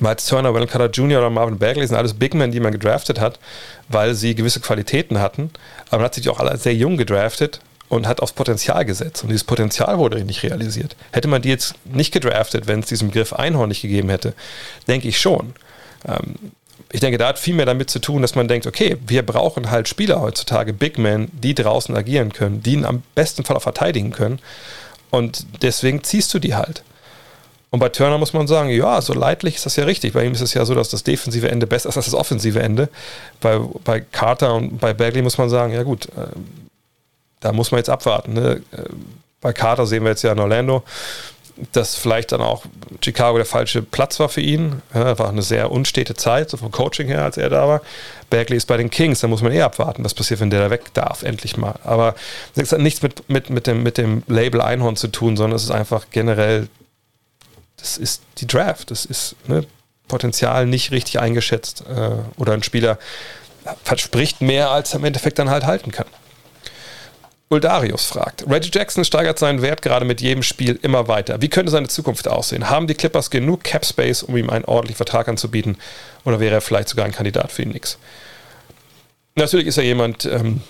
[0.00, 1.18] Miles Turner, Wendell Carter Jr.
[1.18, 3.38] oder Marvin Bagley sind alles Big Men, die man gedraftet hat,
[3.88, 5.50] weil sie gewisse Qualitäten hatten.
[5.88, 9.22] Aber man hat sich auch alle sehr jung gedraftet und hat aufs Potenzial gesetzt.
[9.22, 10.96] Und dieses Potenzial wurde nicht realisiert.
[11.12, 14.32] Hätte man die jetzt nicht gedraftet, wenn es diesen Begriff Einhorn nicht gegeben hätte,
[14.88, 15.52] denke ich schon.
[16.08, 16.36] Ähm,
[16.90, 19.70] ich denke, da hat viel mehr damit zu tun, dass man denkt, okay, wir brauchen
[19.70, 23.62] halt Spieler heutzutage, Big Men, die draußen agieren können, die ihn am besten Fall auch
[23.62, 24.40] verteidigen können.
[25.10, 26.82] Und deswegen ziehst du die halt.
[27.72, 30.12] Und bei Turner muss man sagen, ja, so leidlich ist das ja richtig.
[30.12, 32.60] Bei ihm ist es ja so, dass das defensive Ende besser ist als das offensive
[32.60, 32.90] Ende.
[33.40, 36.26] Bei, bei Carter und bei Bagley muss man sagen, ja gut, äh,
[37.40, 38.34] da muss man jetzt abwarten.
[38.34, 38.60] Ne?
[38.72, 38.82] Äh,
[39.40, 40.82] bei Carter sehen wir jetzt ja in Orlando,
[41.72, 42.66] dass vielleicht dann auch
[43.02, 44.82] Chicago der falsche Platz war für ihn.
[44.92, 47.80] Ja, war eine sehr unstete Zeit, so vom Coaching her, als er da war.
[48.28, 50.68] Bagley ist bei den Kings, da muss man eher abwarten, was passiert, wenn der da
[50.68, 51.76] weg darf, endlich mal.
[51.84, 52.16] Aber
[52.54, 55.64] es hat nichts mit, mit, mit, dem, mit dem Label Einhorn zu tun, sondern es
[55.64, 56.68] ist einfach generell
[57.82, 58.90] das ist die Draft.
[58.92, 59.66] Das ist ne,
[60.06, 62.98] Potenzial nicht richtig eingeschätzt äh, oder ein Spieler
[63.82, 66.06] verspricht mehr, als er im Endeffekt dann halt halten kann.
[67.50, 71.42] Uldarius fragt, Reggie Jackson steigert seinen Wert gerade mit jedem Spiel immer weiter.
[71.42, 72.70] Wie könnte seine Zukunft aussehen?
[72.70, 75.76] Haben die Clippers genug Cap Space, um ihm einen ordentlichen Vertrag anzubieten?
[76.24, 77.98] Oder wäre er vielleicht sogar ein Kandidat für ihn nix?
[79.34, 80.62] Natürlich ist er jemand, ähm,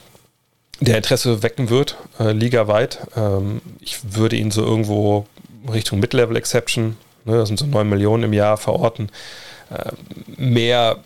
[0.80, 2.98] der Interesse wecken wird, äh, ligaweit.
[3.16, 5.26] Ähm, ich würde ihn so irgendwo
[5.70, 9.10] Richtung Mid-Level Exception, ne, das sind so 9 Millionen im Jahr verorten.
[9.70, 9.92] Äh,
[10.36, 10.98] mehr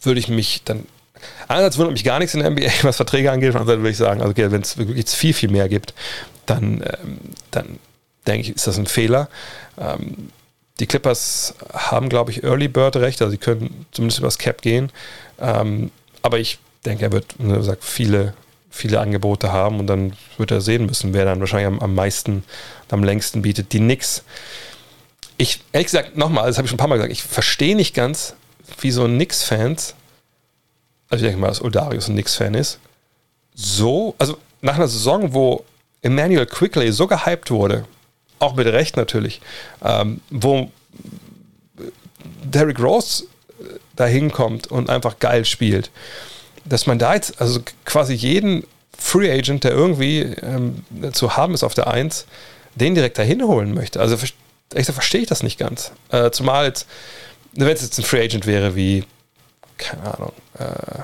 [0.00, 0.86] würde ich mich dann.
[1.48, 4.20] Einerseits wundert mich gar nichts in der NBA, was Verträge angeht, andererseits würde ich sagen,
[4.20, 5.94] also okay, wenn es wirklich viel, viel mehr gibt,
[6.46, 7.18] dann, ähm,
[7.50, 7.78] dann
[8.26, 9.28] denke ich, ist das ein Fehler.
[9.78, 10.30] Ähm,
[10.78, 14.90] die Clippers haben, glaube ich, Early Bird recht, also sie können zumindest übers Cap gehen.
[15.38, 15.90] Ähm,
[16.22, 18.32] aber ich denke, er wird, wie gesagt, viele
[18.70, 22.44] viele Angebote haben und dann wird er sehen müssen, wer dann wahrscheinlich am, am meisten,
[22.92, 23.72] am längsten bietet.
[23.72, 24.22] Die Knicks.
[25.36, 27.94] Ich, ehrlich gesagt, nochmal, das habe ich schon ein paar Mal gesagt, ich verstehe nicht
[27.94, 28.34] ganz,
[28.80, 29.94] wie so Knicks-Fans,
[31.08, 32.78] also ich denke mal, dass Oldarius ein Knicks-Fan ist,
[33.54, 35.64] so, also nach einer Saison, wo
[36.02, 37.86] Emmanuel Quickly so gehypt wurde,
[38.38, 39.40] auch mit Recht natürlich,
[39.82, 40.70] ähm, wo
[42.44, 43.24] Derrick Rose
[43.96, 45.90] da hinkommt und einfach geil spielt
[46.64, 48.64] dass man da jetzt, also quasi jeden
[48.96, 52.26] Free Agent, der irgendwie ähm, zu haben ist auf der 1,
[52.74, 54.00] den direkt dahin holen möchte.
[54.00, 54.16] Also
[54.74, 55.92] ich verstehe ich das nicht ganz.
[56.10, 56.86] Äh, zumal jetzt,
[57.52, 59.04] wenn es jetzt ein Free Agent wäre wie,
[59.78, 61.02] keine Ahnung, äh,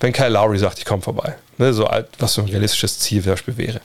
[0.00, 1.36] wenn Kyle Lowry sagt, ich komme vorbei.
[1.58, 3.80] Ne, so alt, was so ein realistisches Ziel zum Beispiel wäre.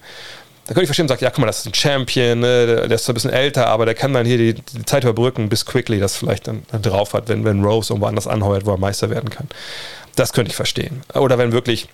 [0.65, 2.91] Da könnte ich verstehen und sagt, ja, guck mal, das ist ein Champion, ne, der,
[2.91, 5.65] ist zwar ein bisschen älter, aber der kann dann hier die, die Zeit überbrücken, bis
[5.65, 8.77] Quickly das vielleicht dann, dann drauf hat, wenn, wenn Rose irgendwo anders anheuert, wo er
[8.77, 9.47] Meister werden kann.
[10.15, 11.03] Das könnte ich verstehen.
[11.13, 11.87] Oder wenn wirklich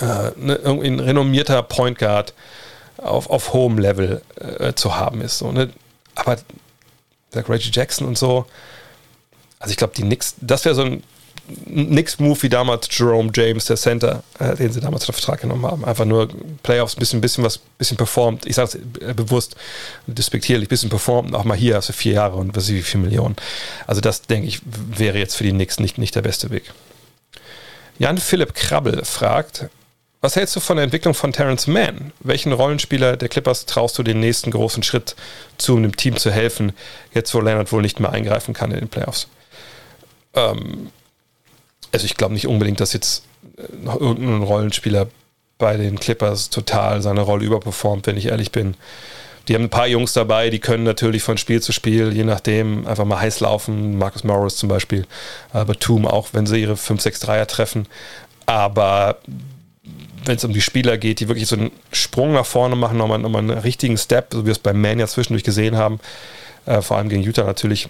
[0.00, 2.34] äh, ne, ein renommierter Point Guard
[2.98, 5.38] auf, auf hohem Level äh, zu haben ist.
[5.38, 5.70] So, ne?
[6.14, 6.36] Aber
[7.34, 8.46] der Reggie Jackson und so,
[9.58, 11.02] also ich glaube, die Knicks, das wäre so ein
[11.66, 15.84] Nix-Move wie damals Jerome James, der Center, äh, den sie damals unter Vertrag genommen haben.
[15.84, 16.28] Einfach nur
[16.62, 18.46] Playoffs, ein bisschen, bisschen was, bisschen performt.
[18.46, 19.56] Ich sage es äh, bewusst,
[20.06, 21.34] despektierlich, bisschen performt.
[21.34, 23.36] Auch mal hier hast du vier Jahre und was wie viel Millionen.
[23.86, 26.72] Also das, denke ich, wäre jetzt für die Knicks nicht, nicht der beste Weg.
[27.98, 29.66] Jan Philipp Krabbel fragt,
[30.22, 32.12] was hältst du von der Entwicklung von Terrence Mann?
[32.20, 35.16] Welchen Rollenspieler der Clippers traust du den nächsten großen Schritt
[35.58, 36.72] zu, um dem Team zu helfen,
[37.12, 39.26] jetzt wo Leonard wohl nicht mehr eingreifen kann in den Playoffs?
[40.34, 40.90] Ähm,
[41.90, 43.24] also ich glaube nicht unbedingt, dass jetzt
[43.58, 45.08] äh, noch irgendein Rollenspieler
[45.58, 48.76] bei den Clippers total seine Rolle überperformt, wenn ich ehrlich bin.
[49.48, 52.86] Die haben ein paar Jungs dabei, die können natürlich von Spiel zu Spiel, je nachdem,
[52.86, 53.98] einfach mal heiß laufen.
[53.98, 55.04] Marcus Morris zum Beispiel,
[55.52, 57.88] aber Toom auch, wenn sie ihre 5-6-3er treffen.
[58.46, 59.18] Aber
[60.24, 63.18] wenn es um die Spieler geht, die wirklich so einen Sprung nach vorne machen, nochmal,
[63.18, 66.00] nochmal einen richtigen Step, so wie wir es bei Man ja zwischendurch gesehen haben,
[66.66, 67.88] äh, vor allem gegen Utah natürlich,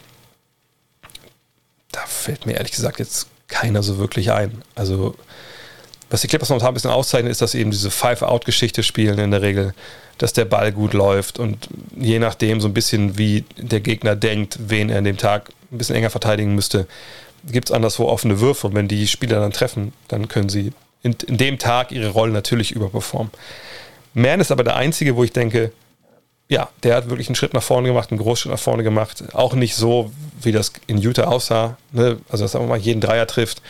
[1.91, 4.63] da fällt mir ehrlich gesagt jetzt keiner so wirklich ein.
[4.75, 5.15] Also
[6.11, 9.31] was die Clippers momentan ein bisschen auszeichnen, ist, dass sie eben diese Five-Out-Geschichte spielen in
[9.31, 9.75] der Regel,
[10.19, 14.59] dass der Ball gut läuft und je nachdem so ein bisschen, wie der Gegner denkt,
[14.69, 16.87] wen er an dem Tag ein bisschen enger verteidigen müsste,
[17.47, 20.73] gibt es anderswo offene Würfe und wenn die Spieler dann treffen, dann können sie
[21.03, 23.33] in, in dem Tag ihre Rolle natürlich überperformen.
[24.15, 25.73] Mann ist aber der einzige, wo ich denke,
[26.49, 29.25] ja, der hat wirklich einen Schritt nach vorne gemacht, einen Großschritt nach vorne gemacht.
[29.33, 31.79] Auch nicht so, wie das in Utah aussah.
[31.93, 32.19] Ne?
[32.29, 33.63] Also, dass er mal jeden Dreier trifft.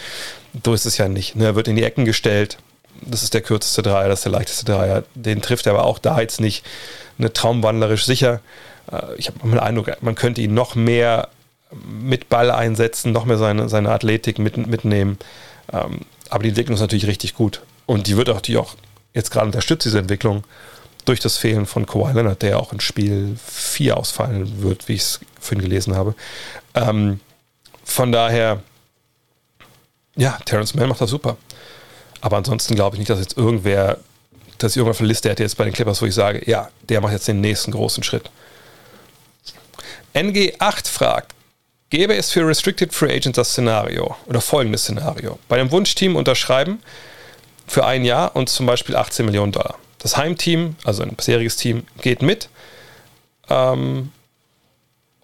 [0.65, 1.37] So ist es ja nicht.
[1.37, 1.45] Ne?
[1.45, 2.59] Er wird in die Ecken gestellt.
[3.01, 5.05] Das ist der kürzeste Dreier, das ist der leichteste Dreier.
[5.15, 6.65] Den trifft er aber auch da jetzt nicht
[7.19, 8.41] eine traumwandlerisch sicher.
[8.91, 11.29] Äh, ich habe den Eindruck, man könnte ihn noch mehr
[11.85, 15.19] mit Ball einsetzen, noch mehr seine, seine Athletik mit, mitnehmen.
[16.33, 17.61] Aber die Entwicklung ist natürlich richtig gut.
[17.85, 18.75] Und die wird auch, die auch
[19.13, 20.45] jetzt gerade unterstützt, diese Entwicklung
[21.05, 25.03] durch das Fehlen von Kawhi Leonard, der auch in Spiel 4 ausfallen wird, wie ich
[25.03, 26.15] es vorhin gelesen habe.
[26.73, 27.21] Ähm,
[27.85, 28.63] von daher,
[30.17, 31.37] ja, Terrence Mann macht das super.
[32.23, 33.99] Aber ansonsten glaube ich nicht, dass jetzt irgendwer,
[34.57, 37.03] dass ich irgendwann für Liste hätte jetzt bei den Clippers, wo ich sage, ja, der
[37.03, 38.31] macht jetzt den nächsten großen Schritt.
[40.15, 41.35] NG8 fragt,
[41.93, 45.39] gäbe es für Restricted Free Agents das Szenario oder folgendes Szenario.
[45.47, 46.83] Bei dem Wunschteam unterschreiben
[47.67, 49.75] für ein Jahr und zum Beispiel 18 Millionen Dollar.
[49.99, 52.49] Das Heimteam, also ein bisheriges Team, geht mit
[53.51, 54.11] ähm,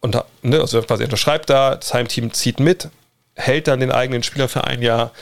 [0.03, 2.91] und ne, also quasi unterschreibt da, das Heimteam zieht mit,
[3.35, 5.12] hält dann den eigenen Spieler für ein Jahr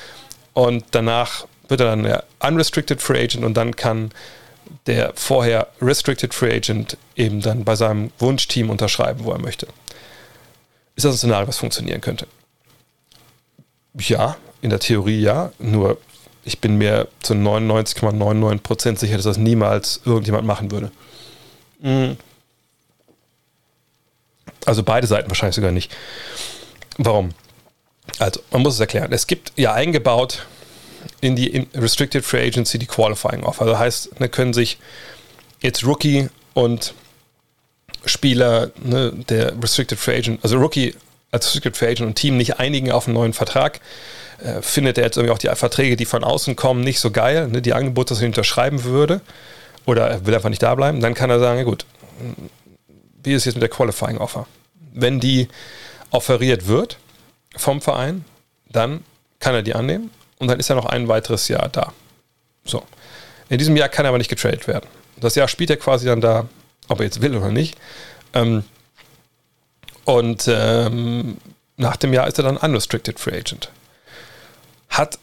[0.53, 4.11] und danach wird er dann der Unrestricted Free Agent und dann kann
[4.86, 9.68] der vorher Restricted Free Agent eben dann bei seinem Wunschteam unterschreiben, wo er möchte.
[10.97, 12.26] Ist das ein Szenario, was funktionieren könnte?
[13.99, 15.99] Ja, in der Theorie ja, nur
[16.44, 20.90] ich bin mir zu 99,99% sicher, dass das niemals irgendjemand machen würde.
[21.80, 22.16] Mhm.
[24.64, 25.94] Also beide Seiten wahrscheinlich sogar nicht.
[26.99, 27.34] Warum?
[28.18, 29.12] Also, man muss es erklären.
[29.12, 30.47] Es gibt ja eingebaut
[31.20, 33.62] in die Restricted Free Agency die Qualifying Offer.
[33.62, 34.78] Also heißt, da ne, können sich
[35.61, 36.94] jetzt Rookie und
[38.07, 40.94] Spieler ne, der Restricted Free Agent, also Rookie
[41.30, 43.80] als Restricted Free Agent und Team nicht einigen auf einen neuen Vertrag,
[44.42, 47.48] äh, findet er jetzt irgendwie auch die Verträge, die von außen kommen, nicht so geil,
[47.48, 49.20] ne, die Angebote, dass er unterschreiben würde,
[49.86, 51.86] oder er will einfach nicht da bleiben, dann kann er sagen, ja gut,
[53.22, 54.46] wie ist es jetzt mit der Qualifying Offer?
[54.92, 55.48] Wenn die
[56.11, 56.98] offeriert wird
[57.57, 58.24] vom Verein,
[58.70, 59.04] dann
[59.40, 61.92] kann er die annehmen und dann ist er noch ein weiteres Jahr da.
[62.64, 62.82] So.
[63.48, 64.86] In diesem Jahr kann er aber nicht getradet werden.
[65.18, 66.48] Das Jahr spielt er quasi dann da,
[66.89, 67.76] ob er jetzt will oder nicht.
[68.34, 68.64] Ähm,
[70.05, 71.37] und ähm,
[71.76, 73.70] nach dem Jahr ist er dann unrestricted free agent
[74.89, 75.18] hat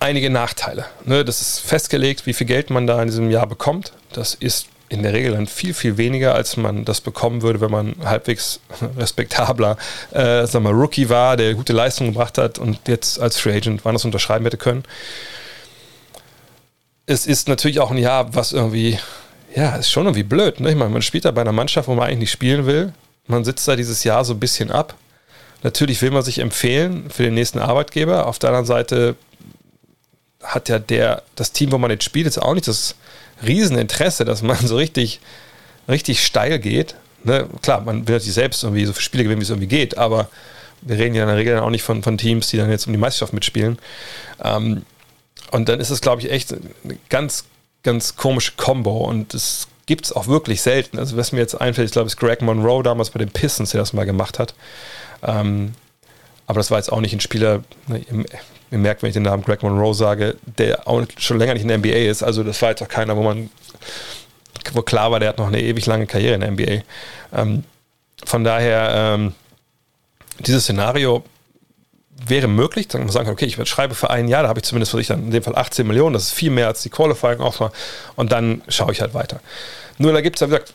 [0.00, 0.86] einige Nachteile.
[1.04, 3.92] Ne, das ist festgelegt, wie viel Geld man da in diesem Jahr bekommt.
[4.12, 7.70] Das ist in der Regel dann viel, viel weniger, als man das bekommen würde, wenn
[7.70, 8.60] man halbwegs
[8.96, 9.76] respektabler
[10.12, 13.84] äh, sagen wir, Rookie war, der gute Leistung gebracht hat und jetzt als Free Agent
[13.84, 14.84] wann das unterschreiben hätte können.
[17.06, 18.98] Es ist natürlich auch ein Jahr, was irgendwie,
[19.56, 20.60] ja, ist schon irgendwie blöd.
[20.60, 20.70] Ne?
[20.70, 22.92] Ich meine, man spielt da bei einer Mannschaft, wo man eigentlich nicht spielen will.
[23.26, 24.94] Man sitzt da dieses Jahr so ein bisschen ab.
[25.62, 28.26] Natürlich will man sich empfehlen für den nächsten Arbeitgeber.
[28.26, 29.16] Auf der anderen Seite
[30.42, 32.96] hat ja der, das Team, wo man jetzt spielt, jetzt auch nicht das
[33.44, 35.20] Rieseninteresse, dass man so richtig,
[35.88, 36.94] richtig steil geht.
[37.24, 37.48] Ne?
[37.62, 40.28] Klar, man will natürlich selbst irgendwie so viele Spiele gewinnen, wie es irgendwie geht, aber
[40.82, 42.86] wir reden ja in der Regel dann auch nicht von, von Teams, die dann jetzt
[42.86, 43.78] um die Meisterschaft mitspielen.
[44.44, 44.82] Ähm,
[45.50, 47.44] und dann ist es, glaube ich, echt eine ganz,
[47.86, 50.98] ganz komische Combo und es gibt es auch wirklich selten.
[50.98, 53.80] Also, was mir jetzt einfällt, ich glaube, es Greg Monroe damals bei den Pistons, der
[53.80, 54.54] das mal gemacht hat.
[55.22, 55.72] Ähm,
[56.46, 58.04] aber das war jetzt auch nicht ein Spieler, ne,
[58.70, 61.68] ihr, merkt, wenn ich den Namen Greg Monroe sage, der auch schon länger nicht in
[61.68, 62.22] der NBA ist.
[62.22, 63.48] Also das war jetzt auch keiner, wo man,
[64.72, 66.82] wo klar war, der hat noch eine ewig lange Karriere in der NBA.
[67.32, 67.64] Ähm,
[68.24, 69.34] von daher, ähm,
[70.40, 71.24] dieses Szenario
[72.24, 74.64] wäre möglich, dass man sagen kann, okay, ich schreibe für ein Jahr, da habe ich
[74.64, 76.90] zumindest für sich dann in dem Fall 18 Millionen, das ist viel mehr als die
[76.90, 77.72] Qualifying Offer
[78.16, 79.40] und dann schaue ich halt weiter.
[79.98, 80.74] Nur da gibt es, wie gesagt,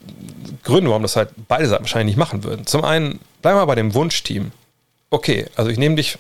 [0.64, 2.66] Gründe, warum das halt beide Seiten wahrscheinlich nicht machen würden.
[2.66, 4.52] Zum einen, bleiben wir bei dem Wunschteam.
[5.10, 6.18] Okay, also ich nehme dich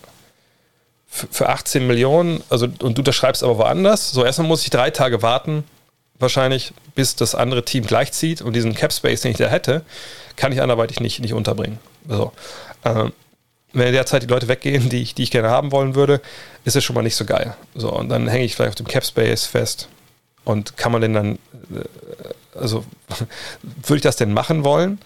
[1.07, 4.11] für 18 Millionen, also und du unterschreibst aber woanders.
[4.11, 5.65] So, erstmal muss ich drei Tage warten,
[6.19, 9.83] wahrscheinlich, bis das andere Team gleichzieht und diesen Cap Space, den ich da hätte,
[10.35, 11.79] kann ich anderweitig nicht, nicht unterbringen.
[12.07, 12.31] So.
[12.85, 13.11] Ähm,
[13.73, 16.21] wenn in der Zeit die Leute weggehen, die ich, die ich gerne haben wollen würde,
[16.65, 17.55] ist es schon mal nicht so geil.
[17.75, 19.87] So, und dann hänge ich vielleicht auf dem Cap Space fest.
[20.43, 22.83] Und kann man denn dann, äh, also
[23.63, 24.99] würde ich das denn machen wollen?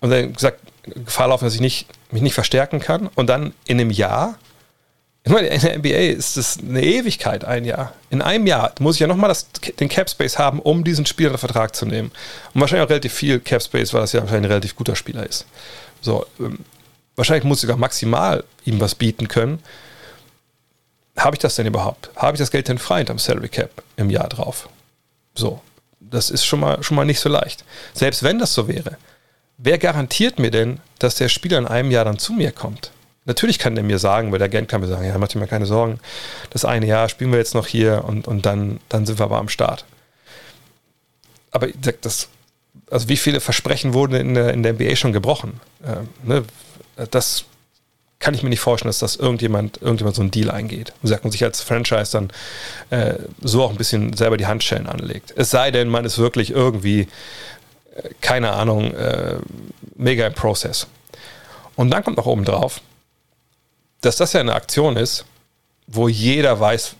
[0.00, 3.08] Und dann gesagt, Gefahr laufen, dass ich nicht, mich nicht verstärken kann.
[3.14, 4.38] Und dann in einem Jahr,
[5.22, 7.94] ich meine, in der NBA ist es eine Ewigkeit, ein Jahr.
[8.10, 9.34] In einem Jahr muss ich ja nochmal
[9.80, 12.12] den Cap Space haben, um diesen Spieler in Vertrag zu nehmen.
[12.52, 15.26] Und wahrscheinlich auch relativ viel Cap Space, weil das ja wahrscheinlich ein relativ guter Spieler
[15.26, 15.46] ist.
[16.02, 16.58] So, ähm,
[17.16, 19.60] wahrscheinlich muss ich sogar maximal ihm was bieten können.
[21.16, 22.10] habe ich das denn überhaupt?
[22.16, 24.68] Habe ich das Geld denn frei hinterm Salary Cap im Jahr drauf?
[25.34, 25.60] So,
[26.00, 27.64] das ist schon mal, schon mal nicht so leicht.
[27.92, 28.96] Selbst wenn das so wäre,
[29.58, 32.90] wer garantiert mir denn, dass der Spieler in einem Jahr dann zu mir kommt?
[33.26, 35.48] Natürlich kann der mir sagen, weil der Agent kann mir sagen, ja, mach dir mal
[35.48, 35.98] keine Sorgen,
[36.50, 39.38] das eine Jahr spielen wir jetzt noch hier und, und dann, dann sind wir aber
[39.38, 39.86] am Start.
[41.50, 41.68] Aber
[42.02, 42.28] das,
[42.90, 45.60] also wie viele Versprechen wurden in der, in der NBA schon gebrochen?
[45.86, 46.44] Ähm, ne?
[47.10, 47.44] Das
[48.24, 51.26] kann ich mir nicht vorstellen, dass das irgendjemand, irgendjemand so einen Deal eingeht und sagt
[51.26, 52.30] und sich als Franchise dann
[52.88, 55.34] äh, so auch ein bisschen selber die Handschellen anlegt.
[55.36, 59.36] Es sei denn, man ist wirklich irgendwie, äh, keine Ahnung, äh,
[59.96, 60.86] mega im Prozess.
[61.76, 62.80] Und dann kommt noch oben drauf,
[64.00, 65.26] dass das ja eine Aktion ist,
[65.86, 66.94] wo jeder weiß,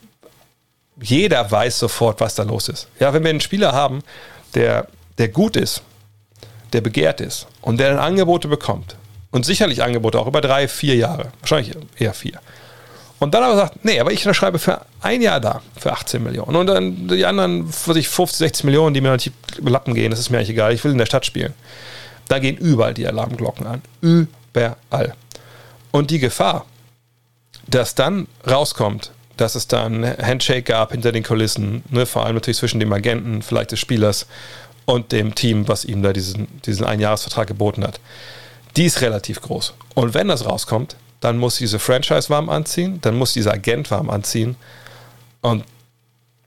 [1.00, 2.88] jeder weiß sofort, was da los ist.
[2.98, 4.02] Ja, wenn wir einen Spieler haben,
[4.54, 5.80] der, der gut ist,
[6.74, 8.96] der begehrt ist und der dann Angebote bekommt
[9.34, 12.38] und sicherlich Angebote auch über drei, vier Jahre, wahrscheinlich eher vier.
[13.18, 16.54] Und dann aber sagt, nee, aber ich unterschreibe für ein Jahr da, für 18 Millionen.
[16.54, 20.20] Und dann die anderen, was ich, 50, 60 Millionen, die mir natürlich Lappen gehen, das
[20.20, 21.52] ist mir eigentlich egal, ich will in der Stadt spielen.
[22.28, 23.82] Da gehen überall die Alarmglocken an.
[24.00, 25.14] Überall.
[25.90, 26.64] Und die Gefahr,
[27.66, 32.36] dass dann rauskommt, dass es da ein Handshake gab hinter den Kulissen, ne, vor allem
[32.36, 34.28] natürlich zwischen dem Agenten, vielleicht des Spielers
[34.84, 37.98] und dem Team, was ihm da diesen, diesen Einjahresvertrag geboten hat,
[38.76, 39.74] die ist relativ groß.
[39.94, 44.10] Und wenn das rauskommt, dann muss diese Franchise warm anziehen, dann muss dieser Agent warm
[44.10, 44.56] anziehen
[45.40, 45.64] und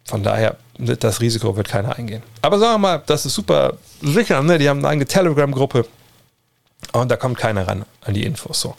[0.05, 2.23] von daher, ne, das Risiko wird keiner eingehen.
[2.41, 4.57] Aber sagen wir mal, das ist super sicher, ne?
[4.57, 5.85] die haben eine eigene Telegram-Gruppe
[6.93, 8.61] und da kommt keiner ran an die Infos.
[8.61, 8.75] So.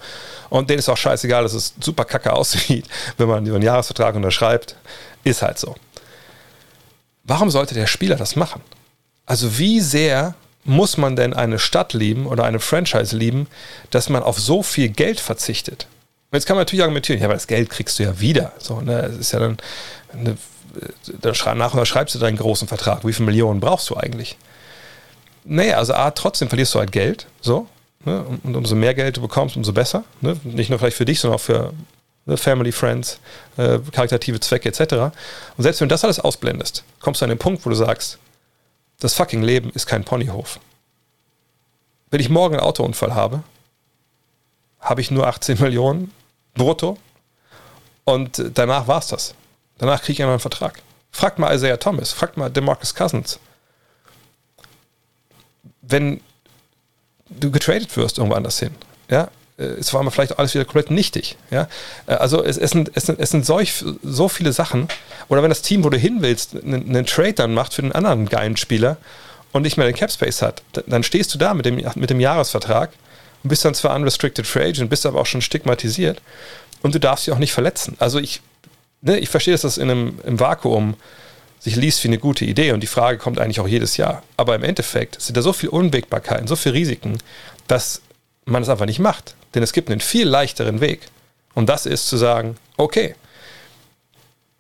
[0.48, 2.86] Und denen ist auch scheißegal, dass es super kacke aussieht,
[3.18, 4.76] wenn man einen Jahresvertrag unterschreibt.
[5.24, 5.74] Ist halt so.
[7.24, 8.62] Warum sollte der Spieler das machen?
[9.26, 10.34] Also wie sehr
[10.68, 13.46] muss man denn eine Stadt lieben oder eine Franchise lieben,
[13.90, 15.86] dass man auf so viel Geld verzichtet?
[16.30, 18.52] Jetzt kann man natürlich argumentieren, ja, aber das Geld kriegst du ja wieder.
[18.58, 19.00] So, ne?
[19.00, 19.56] Es ist ja dann,
[20.12, 20.36] eine,
[21.20, 23.04] dann nachher schreibst du deinen großen Vertrag.
[23.04, 24.36] Wie viele Millionen brauchst du eigentlich?
[25.44, 27.66] Naja, also A, trotzdem verlierst du halt Geld, so,
[28.04, 28.24] Ne?
[28.42, 30.04] Und umso mehr Geld du bekommst, umso besser.
[30.20, 30.36] Ne?
[30.44, 31.72] Nicht nur vielleicht für dich, sondern auch für
[32.26, 33.20] ne, Family, Friends,
[33.56, 34.94] äh, karitative Zwecke etc.
[35.56, 38.18] Und selbst wenn du das alles ausblendest, kommst du an den Punkt, wo du sagst,
[39.00, 40.60] das fucking Leben ist kein Ponyhof.
[42.10, 43.42] Wenn ich morgen einen Autounfall habe,
[44.80, 46.12] habe ich nur 18 Millionen
[46.54, 46.98] brutto
[48.04, 49.34] und danach war es das.
[49.78, 50.82] Danach kriege ich einen neuen Vertrag.
[51.12, 53.38] Fragt mal Isaiah Thomas, fragt mal DeMarcus Cousins.
[55.82, 56.20] Wenn
[57.28, 58.74] du getradet wirst irgendwo anders hin.
[59.08, 61.36] Ja, es war mal vielleicht alles wieder komplett nichtig.
[61.50, 61.68] Ja?
[62.06, 64.88] Äh, also es, es, sind, es, sind, es sind solch, so viele Sachen.
[65.28, 67.92] Oder wenn das Team, wo du hin willst, einen, einen Trade dann macht für einen
[67.92, 68.96] anderen geilen Spieler
[69.52, 72.90] und nicht mehr den Capspace hat, dann stehst du da mit dem, mit dem Jahresvertrag
[73.42, 76.22] und bist dann zwar unrestricted free agent, bist aber auch schon stigmatisiert
[76.82, 77.96] und du darfst dich auch nicht verletzen.
[77.98, 78.40] Also ich,
[79.00, 80.94] ne, ich verstehe, dass das in einem im Vakuum
[81.60, 84.22] sich liest wie eine gute Idee und die Frage kommt eigentlich auch jedes Jahr.
[84.36, 87.18] Aber im Endeffekt sind da so viele Unwägbarkeiten, so viele Risiken,
[87.66, 88.00] dass
[88.44, 89.34] man es einfach nicht macht.
[89.54, 91.08] Denn es gibt einen viel leichteren Weg.
[91.54, 93.14] Und das ist zu sagen, okay,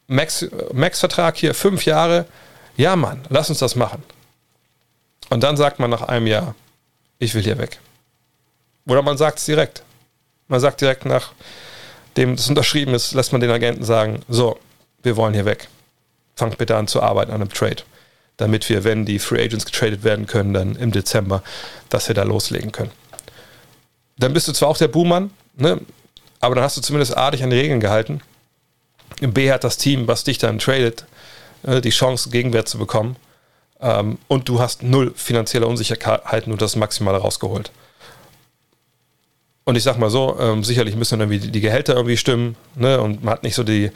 [0.06, 2.26] Max-Vertrag hier, fünf Jahre,
[2.76, 4.02] ja Mann, lass uns das machen.
[5.28, 6.54] Und dann sagt man nach einem Jahr,
[7.18, 7.78] ich will hier weg.
[8.86, 9.82] Oder man sagt es direkt.
[10.46, 14.58] Man sagt direkt, nachdem das unterschrieben ist, lässt man den Agenten sagen, so,
[15.02, 15.68] wir wollen hier weg
[16.38, 17.82] fangt bitte an zu arbeiten an einem Trade,
[18.36, 21.42] damit wir, wenn die Free Agents getradet werden können, dann im Dezember,
[21.88, 22.92] dass wir da loslegen können.
[24.18, 25.80] Dann bist du zwar auch der Buhmann, ne,
[26.40, 28.20] aber dann hast du zumindest A, dich an die Regeln gehalten.
[29.20, 31.06] B hat das Team, was dich dann tradet,
[31.64, 33.16] äh, die Chance, Gegenwert zu bekommen.
[33.80, 37.70] Ähm, und du hast null finanzielle Unsicherheiten und das Maximale rausgeholt.
[39.64, 43.00] Und ich sag mal so, ähm, sicherlich müssen irgendwie die Gehälter irgendwie stimmen, ne?
[43.00, 43.90] Und man hat nicht so die,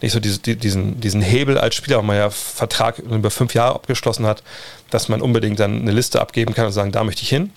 [0.00, 3.52] nicht so diese, die, diesen, diesen Hebel als Spieler, weil man ja Vertrag über fünf
[3.52, 4.42] Jahre abgeschlossen hat,
[4.90, 7.52] dass man unbedingt dann eine Liste abgeben kann und sagen, da möchte ich hin.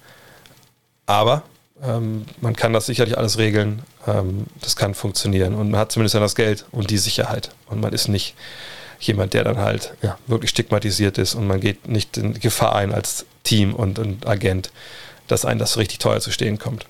[1.05, 1.43] Aber
[1.84, 3.84] ähm, man kann das sicherlich alles regeln.
[4.07, 5.55] Ähm, das kann funktionieren.
[5.55, 7.51] Und man hat zumindest dann das Geld und die Sicherheit.
[7.67, 8.36] Und man ist nicht
[8.99, 12.93] jemand, der dann halt ja, wirklich stigmatisiert ist und man geht nicht in Gefahr ein
[12.93, 14.71] als Team und, und Agent,
[15.27, 16.86] dass einem das richtig teuer zu stehen kommt.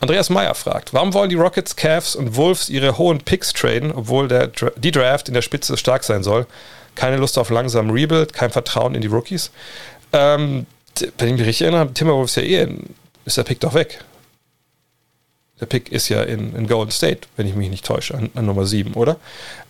[0.00, 4.28] Andreas Meyer fragt, warum wollen die Rockets, Cavs und Wolves ihre hohen Picks traden, obwohl
[4.28, 6.46] der, die Draft in der Spitze stark sein soll?
[6.94, 9.50] Keine Lust auf langsamen Rebuild, kein Vertrauen in die Rookies.
[10.12, 10.66] Ähm,
[11.18, 12.94] wenn ich mich richtig erinnere, Timberwolves ja eh, in,
[13.24, 14.04] ist der Pick doch weg.
[15.60, 18.46] Der Pick ist ja in, in Golden State, wenn ich mich nicht täusche, an, an
[18.46, 19.16] Nummer 7, oder?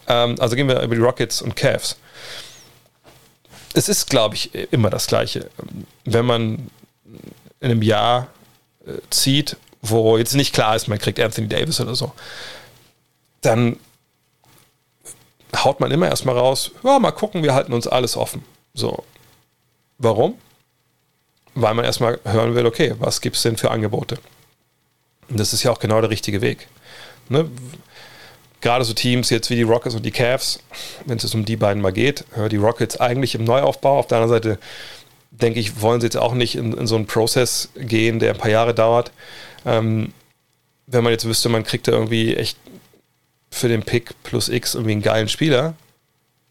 [0.09, 1.96] Ähm, also gehen wir über die Rockets und Cavs.
[3.74, 5.50] Es ist, glaube ich, immer das Gleiche.
[6.05, 6.70] Wenn man
[7.61, 8.28] in einem Jahr
[8.86, 12.12] äh, zieht wo jetzt nicht klar ist, man kriegt Anthony Davis oder so,
[13.40, 13.78] dann
[15.57, 18.44] haut man immer erstmal raus, ja, mal gucken, wir halten uns alles offen.
[18.72, 19.05] So.
[19.98, 20.38] Warum?
[21.55, 24.18] Weil man erstmal hören will, okay, was gibt es denn für Angebote?
[25.28, 26.68] Und das ist ja auch genau der richtige Weg.
[27.28, 27.50] Ne?
[28.61, 30.61] Gerade so Teams jetzt wie die Rockets und die Cavs,
[31.05, 34.34] wenn es um die beiden mal geht, die Rockets eigentlich im Neuaufbau, auf der anderen
[34.34, 34.59] Seite
[35.30, 38.38] denke ich, wollen sie jetzt auch nicht in, in so einen Prozess gehen, der ein
[38.38, 39.11] paar Jahre dauert.
[39.64, 40.12] Ähm,
[40.86, 42.59] wenn man jetzt wüsste, man kriegt da irgendwie echt
[43.50, 45.74] für den Pick plus X irgendwie einen geilen Spieler,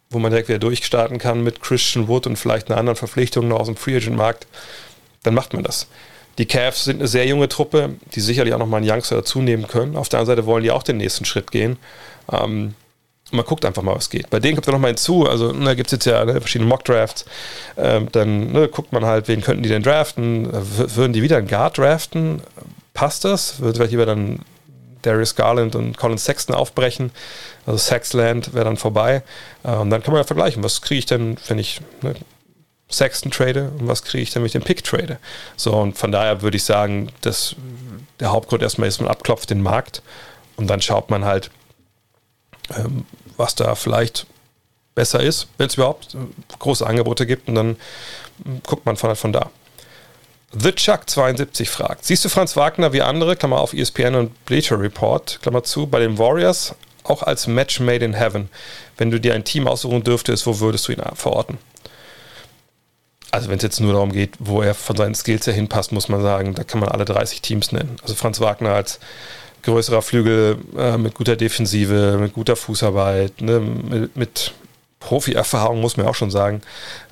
[0.09, 3.59] wo man direkt wieder durchstarten kann mit Christian Wood und vielleicht einer anderen Verpflichtung noch
[3.59, 4.47] aus dem Free Agent Markt,
[5.24, 5.88] dann macht man das.
[6.38, 9.41] Die Cavs sind eine sehr junge Truppe, die sicherlich auch noch mal einen Youngster dazu
[9.41, 9.95] nehmen können.
[9.97, 11.78] Auf der anderen Seite wollen die auch den nächsten Schritt gehen.
[12.32, 12.74] Ähm,
[13.32, 14.30] man guckt einfach mal, was geht.
[14.30, 16.69] Bei denen kommt da noch mal hinzu, also da gibt es jetzt ja ne, verschiedene
[16.69, 17.26] Mock-Drafts.
[17.78, 20.51] Ähm, dann ne, guckt man halt, wen könnten die denn draften?
[20.51, 22.41] W würden die wieder einen Guard draften?
[22.93, 23.59] Passt das?
[23.59, 24.39] Würde vielleicht lieber dann
[25.01, 27.11] Darius Garland und Colin Sexton aufbrechen.
[27.65, 29.24] Also Sexland wäre dann vorbei.
[29.63, 32.15] Ähm, dann kann man ja vergleichen, was kriege ich denn, wenn ich ne,
[32.91, 35.17] Sexton trade und was kriege ich wenn ich den Pick trade.
[35.55, 37.55] So, und von daher würde ich sagen, dass
[38.19, 40.01] der Hauptgrund erstmal ist, man abklopft den Markt
[40.57, 41.51] und dann schaut man halt,
[42.75, 43.05] ähm,
[43.37, 44.25] was da vielleicht
[44.95, 46.15] besser ist, wenn es überhaupt
[46.59, 47.77] große Angebote gibt und dann
[48.65, 49.49] guckt man von, von da.
[50.53, 54.79] The Chuck 72 fragt: Siehst du Franz Wagner wie andere, Klammer auf ESPN und Bleacher
[54.79, 58.49] Report, Klammer zu, bei den Warriors auch als Match made in heaven?
[58.97, 61.57] Wenn du dir ein Team aussuchen dürftest, wo würdest du ihn verorten?
[63.32, 66.09] Also, wenn es jetzt nur darum geht, wo er von seinen Skills her hinpasst, muss
[66.09, 67.95] man sagen, da kann man alle 30 Teams nennen.
[68.01, 68.99] Also, Franz Wagner als
[69.63, 74.53] größerer Flügel äh, mit guter Defensive, mit guter Fußarbeit, ne, mit, mit
[74.99, 76.61] Profi-Erfahrung, muss man auch schon sagen.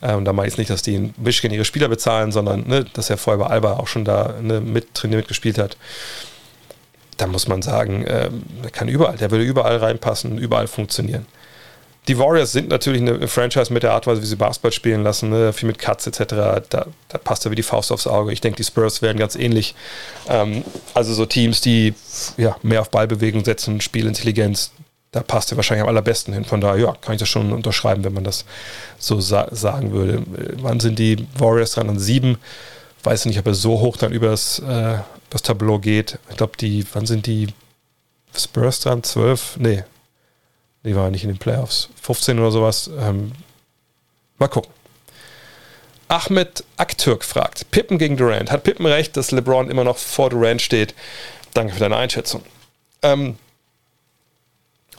[0.02, 3.10] Ähm, da meine ich nicht, dass die in Michigan ihre Spieler bezahlen, sondern ne, dass
[3.10, 5.78] er vorher bei Alba auch schon da ne, mit trainiert, mitgespielt hat.
[7.18, 11.26] Da muss man sagen, ähm, der kann überall, der würde überall reinpassen, überall funktionieren.
[12.10, 15.04] Die Warriors sind natürlich eine Franchise mit der Art und Weise, wie sie Basketball spielen
[15.04, 15.54] lassen, ne?
[15.54, 16.24] viel mit Cuts etc.
[16.28, 16.62] Da,
[17.08, 18.34] da, passt er wie die Faust aufs Auge.
[18.34, 19.76] Ich denke, die Spurs werden ganz ähnlich.
[20.28, 20.64] Ähm,
[20.96, 21.94] also so Teams, die
[22.36, 24.72] ja, mehr auf Ballbewegung setzen, Spielintelligenz,
[25.12, 26.46] da passt er wahrscheinlich am allerbesten hin.
[26.46, 28.44] Von daher, ja, kann ich das schon unterschreiben, wenn man das
[28.98, 30.24] so sa sagen würde.
[30.64, 31.90] Wann sind die Warriors dran?
[31.90, 32.40] An sieben.
[33.04, 34.98] Weiß nicht, ob er so hoch dann über das, äh,
[35.30, 36.18] das Tableau geht.
[36.32, 37.50] Ich glaube, die, wann sind die
[38.36, 39.04] Spurs dran?
[39.04, 39.58] Zwölf?
[39.60, 39.84] Nee.
[40.84, 41.90] Die waren nicht in den Playoffs.
[42.02, 42.90] 15 oder sowas.
[43.00, 43.32] Ähm,
[44.38, 44.72] mal gucken.
[46.08, 48.52] Ahmed Aktürk fragt: Pippen gegen Durant.
[48.52, 50.96] Hat Pippen recht, dass LeBron immer noch vor Durant steht?
[51.54, 52.44] Danke für deine Einschätzung.
[53.02, 53.38] Ähm,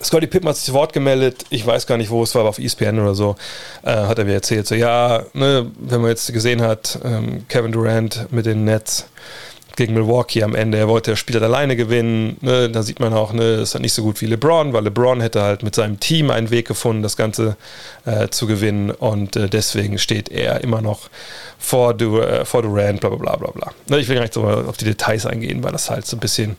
[0.03, 2.49] Scotty Pippen hat sich zu Wort gemeldet, ich weiß gar nicht, wo es war, aber
[2.49, 3.37] auf ESPN oder so,
[3.83, 7.72] äh, hat er mir erzählt, so ja, ne, wenn man jetzt gesehen hat, ähm, Kevin
[7.72, 9.07] Durant mit den Nets
[9.77, 13.12] gegen Milwaukee am Ende, er wollte das Spiel halt alleine gewinnen, ne, da sieht man
[13.12, 16.01] auch, ne, ist halt nicht so gut wie LeBron, weil LeBron hätte halt mit seinem
[16.01, 17.57] Team einen Weg gefunden, das Ganze
[18.05, 21.09] äh, zu gewinnen und äh, deswegen steht er immer noch
[21.59, 23.73] vor, du, äh, vor Durant, bla bla bla bla.
[23.89, 26.21] Ne, ich will gar nicht so auf die Details eingehen, weil das halt so ein
[26.21, 26.57] bisschen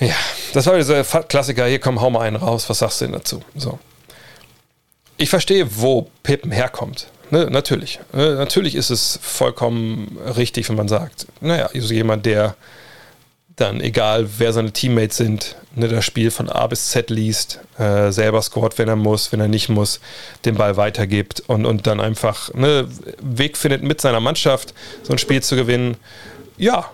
[0.00, 0.14] ja,
[0.54, 1.66] das war dieser Klassiker.
[1.66, 2.70] Hier komm, hau mal einen raus.
[2.70, 3.42] Was sagst du denn dazu?
[3.54, 3.78] So.
[5.18, 7.08] Ich verstehe, wo Pippen herkommt.
[7.30, 8.00] Ne, natürlich.
[8.12, 12.56] Ne, natürlich ist es vollkommen richtig, wenn man sagt, naja, so jemand, der
[13.56, 18.10] dann, egal wer seine Teammates sind, ne, das Spiel von A bis Z liest, äh,
[18.10, 20.00] selber scoret, wenn er muss, wenn er nicht muss,
[20.44, 22.88] den Ball weitergibt und, und dann einfach ne,
[23.20, 25.96] Weg findet, mit seiner Mannschaft so ein Spiel zu gewinnen.
[26.56, 26.90] Ja,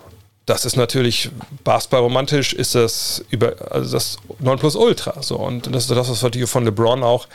[0.47, 1.29] das ist natürlich
[1.65, 5.21] Basketball romantisch, ist das über also das Nonplusultra.
[5.21, 5.35] So.
[5.35, 7.27] Und das ist das, was wir von LeBron auch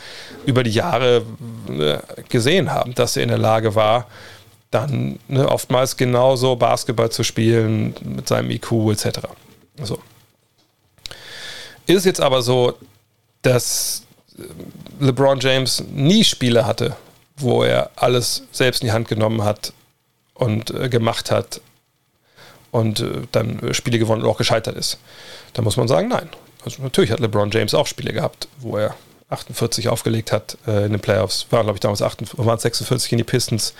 [0.46, 1.22] über die Jahre
[1.68, 4.06] ne, gesehen haben, dass er in der Lage war,
[4.70, 9.20] dann ne, oftmals genauso Basketball zu spielen mit seinem IQ etc.
[9.82, 9.98] So.
[11.86, 12.78] Ist jetzt aber so,
[13.42, 14.04] dass
[15.00, 16.96] LeBron James nie Spiele hatte,
[17.36, 19.74] wo er alles selbst in die Hand genommen hat
[20.32, 21.60] und äh, gemacht hat,
[22.72, 24.98] und äh, dann äh, Spiele gewonnen und auch gescheitert ist.
[25.52, 26.28] Da muss man sagen, nein.
[26.64, 28.96] Also natürlich hat LeBron James auch Spiele gehabt, wo er
[29.30, 31.46] 48 aufgelegt hat äh, in den Playoffs.
[31.50, 33.74] Waren, glaube ich, damals 48, waren 46 in die Pistons.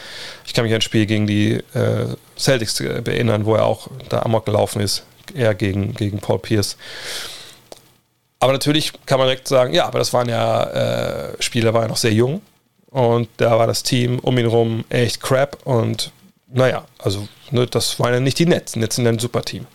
[0.47, 2.07] Ich kann mich an ein Spiel gegen die äh,
[2.39, 6.77] Celtics äh, erinnern, wo er auch da amok gelaufen ist, eher gegen, gegen Paul Pierce.
[8.41, 11.83] Aber natürlich kann man direkt sagen, ja, aber das waren ja äh, Spiele, da war
[11.83, 12.43] er noch sehr jung
[12.91, 16.11] und da war das Team um ihn herum echt crap und
[16.53, 18.77] naja, also ne, das waren ja nicht die Nets.
[18.77, 19.67] Nets sind ein super Team.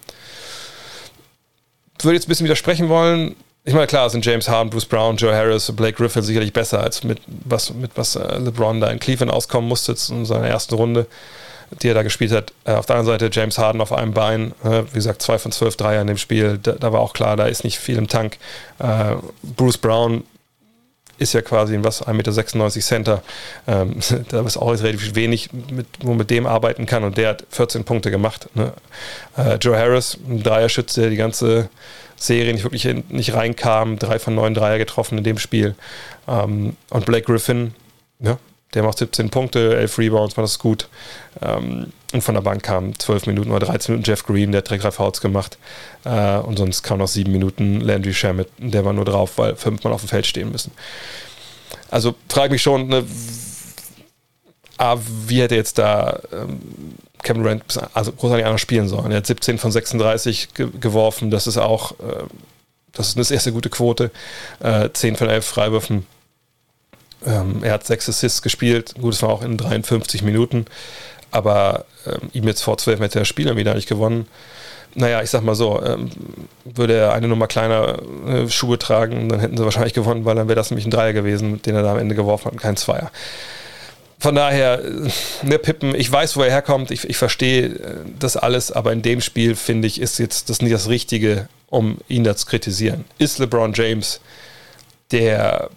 [1.98, 3.36] Ich würde jetzt ein bisschen widersprechen wollen.
[3.66, 7.04] Ich meine, klar sind James Harden, Bruce Brown, Joe Harris, Blake Griffin sicherlich besser als
[7.04, 11.08] mit was, mit was äh, LeBron da in Cleveland auskommen musste in seiner ersten Runde,
[11.82, 12.54] die er da gespielt hat.
[12.64, 15.52] Äh, auf der anderen Seite James Harden auf einem Bein, äh, wie gesagt, zwei von
[15.52, 16.60] zwölf Dreier in dem Spiel.
[16.62, 18.38] Da, da, war auch klar, da ist nicht viel im Tank.
[19.44, 20.24] Bruce Brown
[21.18, 23.24] ist ja quasi ein was 1,96 Meter Center.
[23.68, 24.00] Ähm,
[24.30, 27.04] da ist auch relativ wenig, mit, wo man mit dem arbeiten kann.
[27.04, 28.50] Und der hat 14 Punkte gemacht.
[28.54, 28.74] Ne?
[29.38, 31.70] Äh, Joe Harris, ein Dreierschütze, der die ganze
[32.16, 34.00] Serie nicht wirklich in, nicht reinkam.
[34.00, 35.76] Drei von neun Dreier getroffen in dem Spiel.
[36.28, 37.74] Ähm, und Blake Griffin,
[38.20, 38.38] ja,
[38.74, 40.88] der macht 17 Punkte, 11 Rebounds, war das gut.
[41.42, 44.70] Ähm, und von der Bank kam 12 Minuten oder 13 Minuten Jeff Green, der hat
[44.70, 45.58] direkt drei Fouls gemacht.
[46.06, 49.94] Äh, und sonst kam noch 7 Minuten Landry Shamet, der war nur drauf, weil fünfmal
[49.94, 50.72] auf dem Feld stehen müssen.
[51.90, 53.04] Also frage mich schon, ne,
[55.28, 56.60] wie hätte jetzt da ähm,
[57.24, 57.64] Kevin Durant
[57.94, 59.12] also großartig anders spielen sollen.
[59.12, 62.24] Er hat 17 von 36 ge geworfen, das ist auch, äh,
[62.94, 64.12] das ist eine sehr gute Quote.
[64.60, 66.06] Äh, 10 von 11 Freiwürfen.
[67.26, 70.66] Ähm, er hat 6 Assists gespielt, gut, es war auch in 53 Minuten,
[71.32, 74.28] aber ähm, ihm jetzt vor 12 hätte er Spieler wieder nicht gewonnen.
[74.94, 76.10] Naja, ich sag mal so, ähm,
[76.64, 80.48] würde er eine Nummer kleiner äh, Schuhe tragen, dann hätten sie wahrscheinlich gewonnen, weil dann
[80.48, 82.78] wäre das nämlich ein Dreier gewesen, den er da am Ende geworfen hat und kein
[82.78, 83.12] Zweier
[84.20, 84.82] von daher,
[85.44, 89.02] ne, Pippen, ich weiß, wo er herkommt, ich, ich verstehe äh, das alles, aber in
[89.02, 93.06] dem Spiel, finde ich, ist jetzt das nicht das Richtige, um ihn da zu kritisieren.
[93.20, 94.20] Ist LeBron James
[95.12, 95.70] der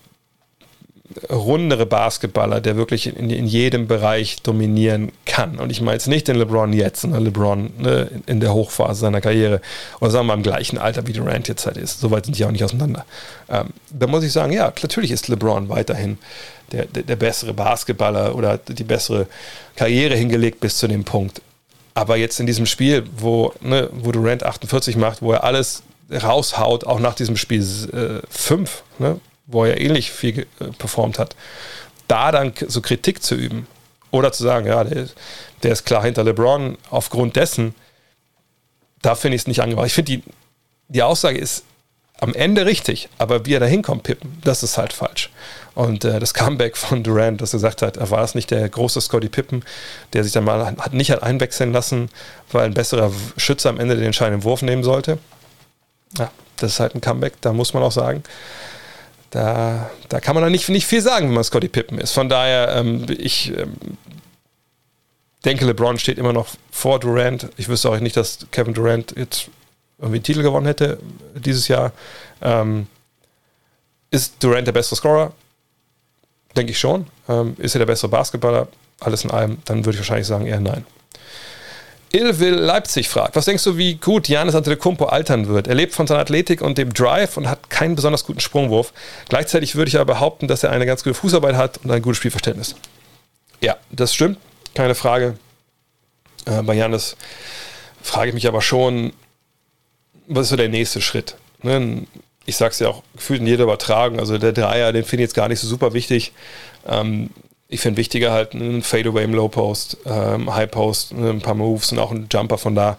[1.28, 5.58] rundere Basketballer, der wirklich in, in, jedem Bereich dominieren kann.
[5.58, 9.20] Und ich meine jetzt nicht den LeBron jetzt, ne, LeBron ne, in der Hochphase seiner
[9.20, 9.60] Karriere
[10.00, 12.00] oder sagen wir mal im gleichen Alter wie Durant jetzt halt ist.
[12.00, 13.04] Soweit sind die auch nicht auseinander.
[13.48, 16.18] Ähm, da muss ich sagen, ja, natürlich ist LeBron weiterhin
[16.70, 19.26] der, der, der bessere Basketballer oder die bessere
[19.74, 21.42] Karriere hingelegt bis zu dem Punkt.
[21.94, 26.84] Aber jetzt in diesem Spiel, wo, ne, wo Durant 48 macht, wo er alles raushaut,
[26.84, 27.62] auch nach diesem Spiel
[28.30, 29.20] 5, äh, ne,
[29.50, 31.36] wo er ähnlich viel äh, performt hat,
[32.08, 33.66] da dann so Kritik zu üben
[34.10, 35.06] oder zu sagen, ja, der,
[35.62, 37.74] der ist klar hinter LeBron aufgrund dessen,
[39.02, 39.86] da finde ich es nicht angebracht.
[39.86, 40.22] Ich finde, die,
[40.88, 41.64] die Aussage ist
[42.20, 45.30] am Ende richtig, aber wie er da hinkommt, Pippen, das ist halt falsch.
[45.74, 49.00] Und äh, das Comeback von Durant, das gesagt hat, er war es nicht der große
[49.00, 49.64] Scotty Pippen,
[50.12, 52.10] der sich dann mal hat nicht hat einwechseln lassen,
[52.52, 55.18] weil ein besserer Schütze am Ende den entscheidenden Wurf nehmen sollte.
[56.18, 58.22] Ja, das ist halt ein Comeback, da muss man auch sagen.
[59.30, 62.12] Da, da kann man dann nicht, nicht viel sagen, wenn man Scotty Pippen ist.
[62.12, 63.74] Von daher, ähm, ich ähm,
[65.44, 67.48] denke, LeBron steht immer noch vor Durant.
[67.56, 69.48] Ich wüsste auch nicht, dass Kevin Durant jetzt
[69.98, 70.98] irgendwie einen Titel gewonnen hätte
[71.34, 71.92] dieses Jahr.
[72.42, 72.88] Ähm,
[74.10, 75.32] ist Durant der bessere Scorer?
[76.56, 77.06] Denke ich schon.
[77.28, 78.66] Ähm, ist er der bessere Basketballer?
[78.98, 80.84] Alles in allem, dann würde ich wahrscheinlich sagen eher nein.
[82.12, 85.68] Ilville Leipzig fragt, was denkst du, wie gut Janis Antetokounmpo altern wird?
[85.68, 88.92] Er lebt von seiner Athletik und dem Drive und hat keinen besonders guten Sprungwurf.
[89.28, 92.18] Gleichzeitig würde ich aber behaupten, dass er eine ganz gute Fußarbeit hat und ein gutes
[92.18, 92.74] Spielverständnis.
[93.60, 94.38] Ja, das stimmt,
[94.74, 95.36] keine Frage.
[96.46, 97.16] Äh, bei Janis
[98.02, 99.12] frage ich mich aber schon,
[100.26, 101.36] was ist so der nächste Schritt?
[101.62, 102.06] Ne?
[102.46, 105.28] Ich sage es ja auch gefühlt in jeder Übertragung, also der Dreier, den finde ich
[105.28, 106.32] jetzt gar nicht so super wichtig.
[106.88, 107.30] Ähm,
[107.70, 111.54] ich finde wichtiger halt ein Fadeaway im Low Post, ähm, High Post, ne, ein paar
[111.54, 112.98] Moves und auch ein Jumper von da.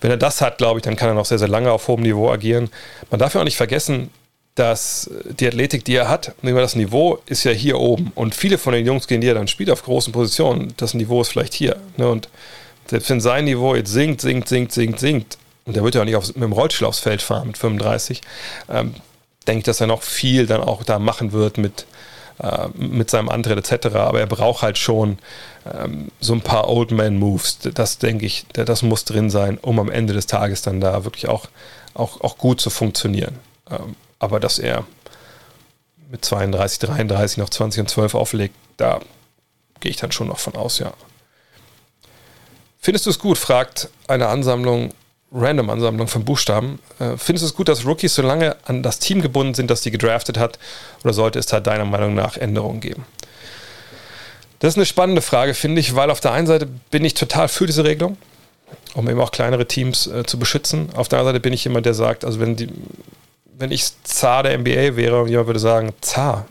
[0.00, 2.02] Wenn er das hat, glaube ich, dann kann er noch sehr, sehr lange auf hohem
[2.02, 2.70] Niveau agieren.
[3.10, 4.10] Man darf ja auch nicht vergessen,
[4.56, 5.08] dass
[5.38, 8.10] die Athletik, die er hat, das Niveau ist ja hier oben.
[8.14, 11.20] Und viele von den Jungs gehen, die er dann spielt auf großen Positionen, das Niveau
[11.20, 11.76] ist vielleicht hier.
[11.96, 12.08] Ne?
[12.08, 12.28] Und
[12.86, 16.04] selbst wenn sein Niveau jetzt sinkt, sinkt, sinkt, sinkt, sinkt, und der wird ja auch
[16.04, 18.22] nicht auf, mit dem Rollstuhl aufs Feld fahren mit 35,
[18.68, 18.94] ähm,
[19.46, 21.86] denke ich, dass er noch viel dann auch da machen wird mit,
[22.42, 23.94] äh, mit seinem Antritt etc.
[23.96, 25.18] Aber er braucht halt schon
[25.72, 27.58] ähm, so ein paar Old Man Moves.
[27.74, 31.28] Das denke ich, das muss drin sein, um am Ende des Tages dann da wirklich
[31.28, 31.46] auch,
[31.94, 33.38] auch, auch gut zu funktionieren.
[33.70, 34.84] Ähm, aber dass er
[36.10, 39.00] mit 32, 33 noch 20 und 12 auflegt, da
[39.80, 40.92] gehe ich dann schon noch von aus, ja.
[42.78, 43.36] Findest du es gut?
[43.36, 44.94] fragt eine Ansammlung
[45.32, 46.78] Random-Ansammlung von Buchstaben.
[46.98, 49.80] Äh, findest du es gut, dass Rookies so lange an das Team gebunden sind, das
[49.80, 50.58] die gedraftet hat?
[51.04, 53.04] Oder sollte es da deiner Meinung nach Änderungen geben?
[54.58, 57.48] Das ist eine spannende Frage, finde ich, weil auf der einen Seite bin ich total
[57.48, 58.18] für diese Regelung,
[58.94, 60.90] um eben auch kleinere Teams äh, zu beschützen.
[60.94, 62.68] Auf der anderen Seite bin ich jemand, der sagt, also wenn, die,
[63.56, 66.46] wenn ich Zar der NBA wäre und jemand würde sagen, Zar,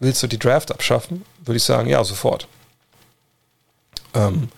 [0.00, 1.24] willst du die Draft abschaffen?
[1.44, 2.48] Würde ich sagen, ja, sofort.
[4.14, 4.48] Ähm,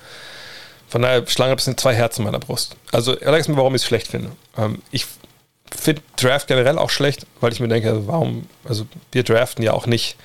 [0.95, 2.77] von daher schlagen ein bisschen zwei Herzen in meiner Brust.
[2.93, 4.31] Also, erläutere mir, warum ich es schlecht finde.
[4.57, 5.07] Ähm, ich
[5.77, 9.87] finde Draft generell auch schlecht, weil ich mir denke, warum, also wir draften ja auch
[9.87, 10.17] nicht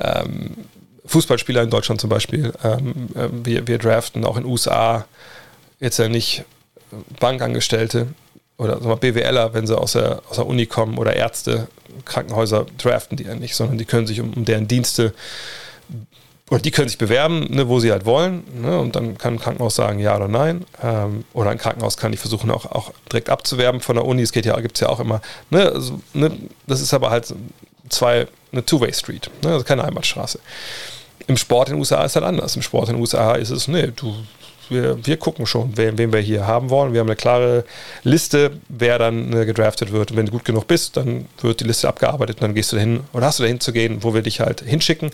[0.00, 0.56] ähm,
[1.04, 2.54] Fußballspieler in Deutschland zum Beispiel.
[2.64, 5.04] Ähm, äh, wir, wir draften auch in den USA
[5.80, 6.44] jetzt ja nicht
[7.18, 8.06] Bankangestellte
[8.56, 11.68] oder sagen wir, BWLer, wenn sie aus der, aus der Uni kommen oder Ärzte,
[12.06, 15.12] Krankenhäuser draften die ja nicht, sondern die können sich um, um deren Dienste
[16.50, 18.42] und die können sich bewerben, ne, wo sie halt wollen.
[18.60, 20.66] Ne, und dann kann ein Krankenhaus sagen ja oder nein.
[20.82, 24.22] Ähm, oder ein Krankenhaus kann die versuchen auch, auch direkt abzuwerben von der Uni.
[24.22, 25.22] Es ja, gibt es ja auch immer.
[25.50, 26.00] Ne, also,
[26.66, 27.32] das ist aber halt
[27.88, 29.52] zwei, eine Two-Way-Street, ne?
[29.52, 30.40] also keine Einbahnstraße.
[31.28, 32.56] Im Sport in den USA ist halt anders.
[32.56, 34.12] Im Sport in den USA ist es, nee, du,
[34.70, 36.92] wir, wir gucken schon, wen, wen wir hier haben wollen.
[36.92, 37.64] Wir haben eine klare
[38.02, 40.10] Liste, wer dann ne, gedraftet wird.
[40.10, 42.76] Und wenn du gut genug bist, dann wird die Liste abgearbeitet und dann gehst du
[42.76, 45.10] dahin oder hast du dahin zu gehen, wo wir dich halt hinschicken.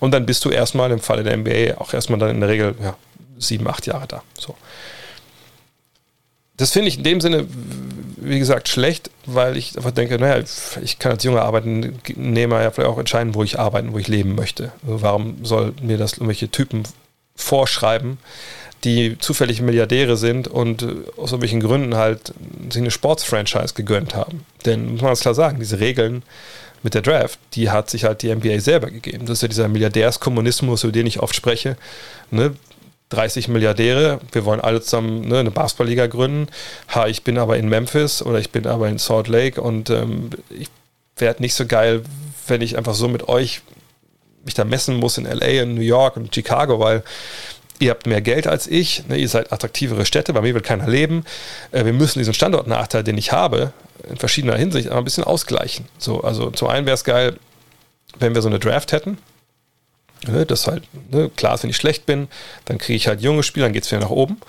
[0.00, 2.74] Und dann bist du erstmal im Falle der NBA auch erstmal dann in der Regel
[2.82, 2.96] ja,
[3.38, 4.22] sieben, acht Jahre da.
[4.38, 4.54] So.
[6.56, 7.46] Das finde ich in dem Sinne,
[8.16, 10.42] wie gesagt, schlecht, weil ich einfach denke, naja,
[10.82, 14.34] ich kann als junger Arbeitnehmer ja vielleicht auch entscheiden, wo ich arbeiten, wo ich leben
[14.34, 14.72] möchte.
[14.82, 16.82] Also warum soll mir das irgendwelche Typen
[17.36, 18.18] vorschreiben,
[18.84, 20.86] die zufällig Milliardäre sind und äh,
[21.16, 22.32] aus irgendwelchen Gründen halt
[22.70, 24.44] sich eine Sportsfranchise gegönnt haben.
[24.64, 26.22] Denn muss man ganz klar sagen, diese Regeln
[26.82, 29.26] mit der Draft, die hat sich halt die NBA selber gegeben.
[29.26, 31.76] Das ist ja dieser Milliardärskommunismus, über den ich oft spreche.
[32.30, 32.54] Ne?
[33.10, 36.48] 30 Milliardäre, wir wollen alle zusammen ne, eine Basketballliga gründen.
[36.94, 40.30] Ha, ich bin aber in Memphis oder ich bin aber in Salt Lake und ähm,
[40.50, 40.68] ich
[41.16, 42.02] werde nicht so geil,
[42.46, 43.62] wenn ich einfach so mit euch
[44.44, 47.02] mich da messen muss in LA und New York und Chicago, weil
[47.80, 50.88] ihr habt mehr Geld als ich, ne, ihr seid attraktivere Städte, bei mir wird keiner
[50.88, 51.24] leben.
[51.72, 53.72] Äh, wir müssen diesen Standortnachteil, den ich habe,
[54.08, 55.86] in verschiedener Hinsicht aber ein bisschen ausgleichen.
[55.98, 57.38] So, also zum einen wäre es geil,
[58.18, 59.18] wenn wir so eine Draft hätten.
[60.26, 60.82] Ne, das halt,
[61.12, 62.28] ne, klar, wenn ich schlecht bin,
[62.64, 64.40] dann kriege ich halt junge Spieler, dann geht es wieder nach oben.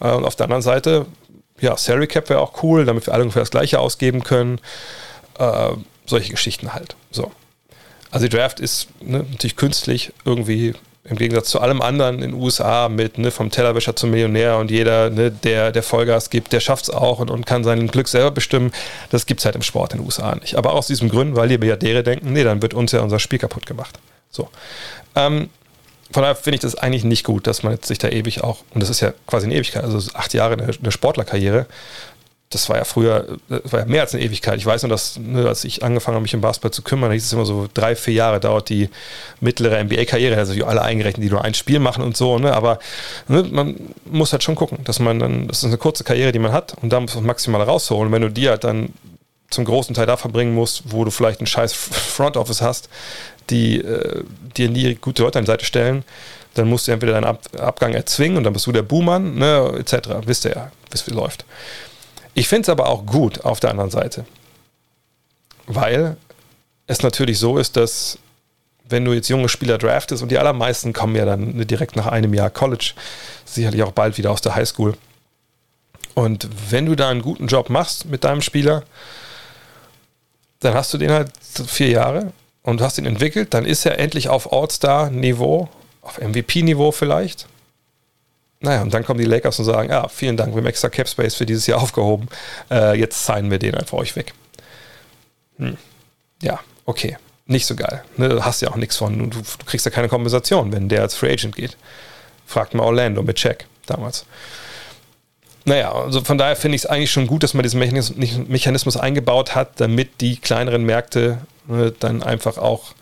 [0.00, 1.06] Äh, und auf der anderen Seite,
[1.60, 4.60] ja, Salary Cap wäre auch cool, damit wir alle ungefähr das Gleiche ausgeben können.
[5.38, 5.70] Äh,
[6.06, 6.96] solche Geschichten halt.
[7.10, 7.30] So.
[8.10, 10.74] Also die Draft ist ne, natürlich künstlich irgendwie
[11.10, 14.70] im Gegensatz zu allem anderen in den USA mit ne, vom Tellerwäscher zum Millionär und
[14.70, 18.08] jeder, ne, der, der Vollgas gibt, der schafft es auch und, und kann sein Glück
[18.08, 18.72] selber bestimmen.
[19.10, 20.56] Das gibt es halt im Sport in den USA nicht.
[20.56, 23.38] Aber aus diesem Grund, weil die Milliardäre denken, nee, dann wird uns ja unser Spiel
[23.38, 23.98] kaputt gemacht.
[24.30, 24.48] So.
[25.14, 25.48] Ähm,
[26.10, 28.82] von daher finde ich das eigentlich nicht gut, dass man sich da ewig auch, und
[28.82, 31.66] das ist ja quasi eine Ewigkeit, also acht Jahre eine Sportlerkarriere,
[32.50, 34.56] das war ja früher, das war ja mehr als eine Ewigkeit.
[34.56, 37.14] Ich weiß nur, dass, ne, als ich angefangen habe, mich um Basketball zu kümmern, da
[37.14, 38.88] hieß es immer so, drei, vier Jahre dauert die
[39.40, 42.54] mittlere NBA-Karriere, also alle eingerechnet, die nur ein Spiel machen und so, ne?
[42.54, 42.78] aber
[43.28, 43.76] ne, man
[44.06, 46.74] muss halt schon gucken, dass man dann, das ist eine kurze Karriere, die man hat
[46.80, 48.06] und da muss man maximal rausholen.
[48.06, 48.94] Und wenn du die halt dann
[49.50, 52.88] zum großen Teil da verbringen musst, wo du vielleicht ein scheiß Front Office hast,
[53.50, 54.24] die äh,
[54.56, 56.04] dir nie gute Leute an die Seite stellen,
[56.54, 59.74] dann musst du entweder deinen Ab Abgang erzwingen und dann bist du der Buhmann, ne,
[59.78, 60.08] etc.
[60.24, 61.44] Wisst ihr ja, bis wie läuft.
[62.34, 64.24] Ich finde es aber auch gut auf der anderen Seite,
[65.66, 66.16] weil
[66.86, 68.18] es natürlich so ist, dass
[68.88, 72.32] wenn du jetzt junge Spieler draftest und die allermeisten kommen ja dann direkt nach einem
[72.32, 72.92] Jahr College,
[73.44, 74.96] sicherlich auch bald wieder aus der Highschool.
[76.14, 78.82] Und wenn du da einen guten Job machst mit deinem Spieler,
[80.60, 81.30] dann hast du den halt
[81.66, 82.32] vier Jahre
[82.62, 85.68] und hast ihn entwickelt, dann ist er endlich auf All-Star-Niveau,
[86.02, 87.46] auf MVP-Niveau vielleicht.
[88.60, 91.08] Naja, und dann kommen die Lakers und sagen, ja, vielen Dank, wir haben extra Cap
[91.08, 92.28] Space für dieses Jahr aufgehoben.
[92.70, 94.34] Äh, jetzt signen wir den einfach euch weg.
[95.58, 95.76] Hm.
[96.42, 97.16] Ja, okay.
[97.46, 98.04] Nicht so geil.
[98.18, 99.30] Ne, du hast ja auch nichts von.
[99.30, 101.78] Du, du, kriegst ja keine Kompensation, wenn der als Free Agent geht.
[102.46, 104.26] Fragt mal Orlando mit Check damals.
[105.64, 109.54] Naja, also von daher finde ich es eigentlich schon gut, dass man diesen Mechanismus, eingebaut
[109.54, 112.92] hat, damit die kleineren Märkte ne, dann einfach auch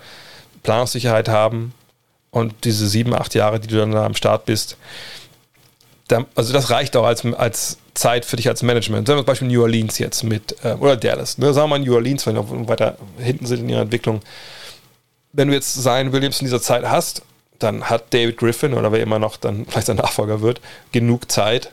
[0.63, 1.75] Planungssicherheit haben
[2.31, 4.77] und diese sieben, acht Jahre, die du dann da am Start bist,
[6.35, 9.07] also das reicht auch als, als Zeit für dich als Management.
[9.07, 11.39] Sagen wir zum Beispiel New Orleans jetzt mit, äh, oder Dallas.
[11.39, 11.53] Ne?
[11.53, 14.21] Sagen wir mal New Orleans, wenn wir weiter hinten sind in ihrer Entwicklung.
[15.33, 17.23] Wenn du jetzt Zion Williams in dieser Zeit hast,
[17.59, 20.61] dann hat David Griffin oder wer immer noch dann vielleicht sein Nachfolger wird,
[20.93, 21.73] genug Zeit,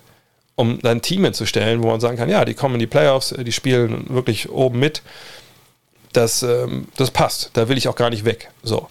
[0.55, 3.51] um dein Team hinzustellen, wo man sagen kann, ja, die kommen in die Playoffs, die
[3.51, 5.01] spielen wirklich oben mit.
[6.13, 7.49] Das, ähm, das passt.
[7.53, 8.51] Da will ich auch gar nicht weg.
[8.61, 8.87] So.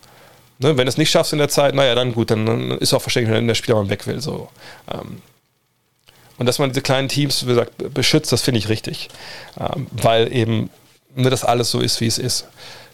[0.58, 2.92] Ne, wenn du es nicht schaffst in der Zeit, naja, dann gut, dann, dann ist
[2.94, 4.20] auch verständlich, wenn der Spieler mal weg will.
[4.20, 4.48] So.
[4.92, 5.22] Ähm,
[6.42, 9.10] und dass man diese kleinen Teams, wie gesagt, beschützt, das finde ich richtig.
[9.60, 10.70] Ähm, weil eben
[11.14, 12.48] ne, das alles so ist, wie es ist.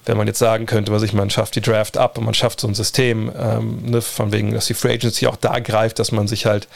[0.05, 2.61] Wenn man jetzt sagen könnte, was ich, man schafft die Draft ab und man schafft
[2.61, 6.13] so ein System, ähm, ne, von wegen, dass die Free Agency auch da greift, dass
[6.13, 6.69] man sich halt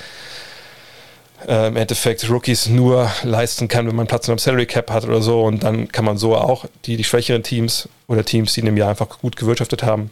[1.47, 5.05] äh, im Endeffekt Rookies nur leisten kann, wenn man Platz in einem Salary Cap hat
[5.05, 5.43] oder so.
[5.43, 8.79] Und dann kann man so auch die, die schwächeren Teams oder Teams, die in dem
[8.79, 10.11] Jahr einfach gut gewirtschaftet haben,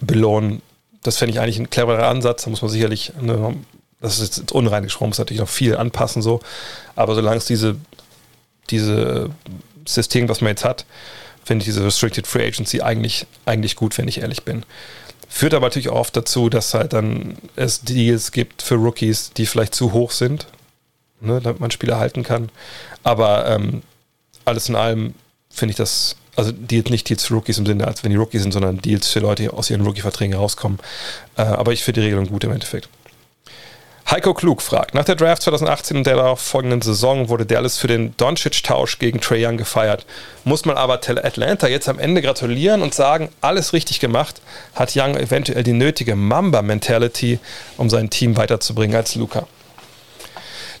[0.00, 0.62] belohnen.
[1.02, 2.44] Das fände ich eigentlich ein cleverer Ansatz.
[2.44, 3.56] Da muss man sicherlich eine,
[4.00, 6.40] das ist jetzt unrein gesprochen, muss natürlich noch viel anpassen so.
[6.94, 7.76] Aber solange es diese,
[8.70, 9.30] diese
[9.86, 10.84] System, was man jetzt hat,
[11.44, 14.64] finde ich diese Restricted Free Agency eigentlich, eigentlich gut, wenn ich ehrlich bin.
[15.28, 19.46] Führt aber natürlich auch oft dazu, dass halt dann es Deals gibt für Rookies, die
[19.46, 20.46] vielleicht zu hoch sind,
[21.20, 22.50] ne, damit man Spieler halten kann.
[23.02, 23.82] Aber ähm,
[24.44, 25.14] alles in allem
[25.50, 28.42] finde ich das, also Deals, nicht Deals für Rookies im Sinne, als wenn die Rookies
[28.42, 30.78] sind, sondern Deals für Leute, die aus ihren Rookie-Verträgen rauskommen.
[31.36, 32.88] Äh, aber ich finde die Regelung gut im Endeffekt.
[34.10, 37.88] Heiko Klug fragt, nach der Draft 2018 und der darauf folgenden Saison wurde Dallas für
[37.88, 40.06] den Doncic-Tausch gegen Trey Young gefeiert.
[40.44, 44.40] Muss man aber Atlanta jetzt am Ende gratulieren und sagen, alles richtig gemacht,
[44.74, 47.38] hat Young eventuell die nötige Mamba-Mentality,
[47.76, 49.46] um sein Team weiterzubringen als Luca.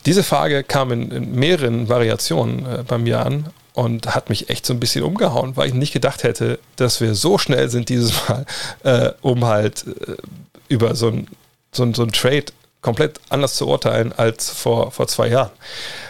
[0.06, 4.64] Diese Frage kam in, in mehreren Variationen äh, bei mir an und hat mich echt
[4.64, 8.14] so ein bisschen umgehauen, weil ich nicht gedacht hätte, dass wir so schnell sind dieses
[8.26, 8.46] Mal,
[8.84, 10.16] äh, um halt äh,
[10.68, 11.26] über so ein,
[11.72, 12.46] so so ein Trade
[12.80, 15.50] komplett anders zu urteilen als vor, vor zwei Jahren.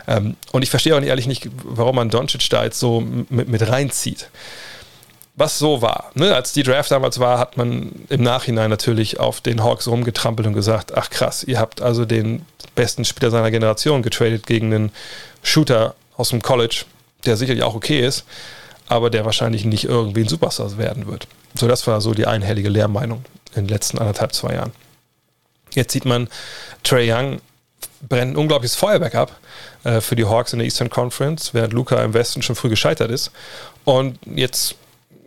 [0.07, 3.69] Ähm, und ich verstehe auch ehrlich nicht, warum man Doncic da jetzt so mit, mit
[3.69, 4.28] reinzieht.
[5.35, 6.11] Was so war.
[6.15, 6.35] Ne?
[6.35, 10.53] Als die Draft damals war, hat man im Nachhinein natürlich auf den Hawks rumgetrampelt und
[10.53, 14.93] gesagt, ach krass, ihr habt also den besten Spieler seiner Generation getradet gegen einen
[15.43, 16.85] Shooter aus dem College,
[17.24, 18.24] der sicherlich auch okay ist,
[18.89, 21.28] aber der wahrscheinlich nicht irgendwie ein Superstar werden wird.
[21.55, 23.24] So, das war so die einhellige Lehrmeinung
[23.55, 24.73] in den letzten anderthalb, zwei Jahren.
[25.74, 26.28] Jetzt sieht man,
[26.82, 27.40] Trey Young
[28.09, 29.36] brennt ein unglaubliches Feuerwerk ab
[29.85, 33.11] äh, für die Hawks in der Eastern Conference, während Luca im Westen schon früh gescheitert
[33.11, 33.31] ist.
[33.85, 34.77] Und jetzt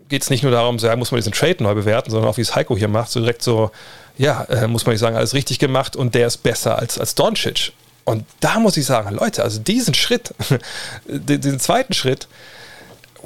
[0.10, 2.38] geht es nicht nur darum, so, ja, muss man diesen Trade neu bewerten, sondern auch
[2.38, 3.72] wie es Heiko hier macht, so direkt so,
[4.18, 7.16] ja, äh, muss man nicht sagen, alles richtig gemacht und der ist besser als, als
[7.16, 7.72] Doncic.
[8.04, 10.34] Und da muss ich sagen, Leute, also diesen Schritt,
[11.08, 12.28] den, zweiten Schritt,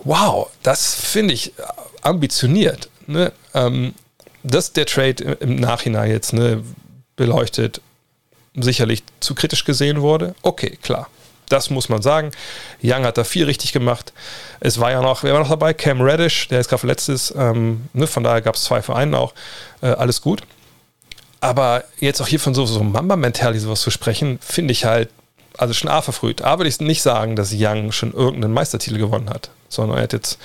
[0.03, 1.53] wow, das finde ich
[2.01, 2.89] ambitioniert.
[3.07, 3.31] Ne?
[3.53, 3.93] Ähm,
[4.43, 6.63] dass der Trade im Nachhinein jetzt ne,
[7.15, 7.81] beleuchtet
[8.55, 10.35] sicherlich zu kritisch gesehen wurde.
[10.41, 11.09] Okay, klar.
[11.49, 12.31] Das muss man sagen.
[12.81, 14.13] Young hat da viel richtig gemacht.
[14.59, 15.73] Es war ja noch, wer war noch dabei?
[15.73, 17.33] Cam Reddish, der jetzt gerade verletzt ist.
[17.37, 19.33] Ähm, ne, von daher gab es zwei Vereine auch.
[19.81, 20.41] Äh, alles gut.
[21.41, 25.09] Aber jetzt auch hier von so, so Mamba-Mentality sowas zu sprechen, finde ich halt,
[25.57, 26.41] also schon A verfrüht.
[26.41, 30.13] A würde ich nicht sagen, dass Young schon irgendeinen Meistertitel gewonnen hat, sondern er hat
[30.13, 30.39] jetzt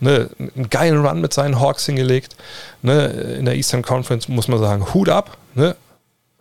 [0.00, 2.34] ne, einen geilen Run mit seinen Hawks hingelegt.
[2.82, 3.06] Ne,
[3.38, 5.36] in der Eastern Conference muss man sagen, Hut ab.
[5.54, 5.76] Ne,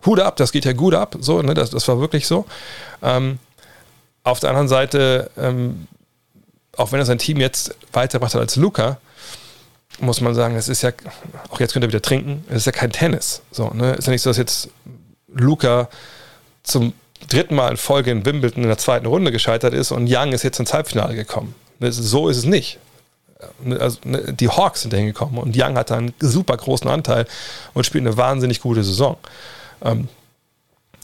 [0.05, 2.45] Hut ab, das geht ja gut ab, so, ne, das, das war wirklich so.
[3.01, 3.39] Ähm,
[4.23, 5.87] auf der anderen Seite, ähm,
[6.77, 8.97] auch wenn er sein Team jetzt weitergebracht hat als Luca,
[9.99, 10.91] muss man sagen, es ist ja,
[11.49, 13.41] auch jetzt könnt ihr wieder trinken, es ist ja kein Tennis.
[13.51, 13.93] So, ne?
[13.93, 14.69] Ist ja nicht so, dass jetzt
[15.27, 15.89] Luca
[16.63, 16.93] zum
[17.27, 20.43] dritten Mal in Folge in Wimbledon in der zweiten Runde gescheitert ist und Young ist
[20.43, 21.53] jetzt ins Halbfinale gekommen.
[21.81, 22.79] So ist es nicht.
[23.63, 26.89] Ne, also, ne, die Hawks sind da hingekommen und Young hat da einen super großen
[26.89, 27.25] Anteil
[27.73, 29.17] und spielt eine wahnsinnig gute Saison.
[29.83, 30.07] Ähm,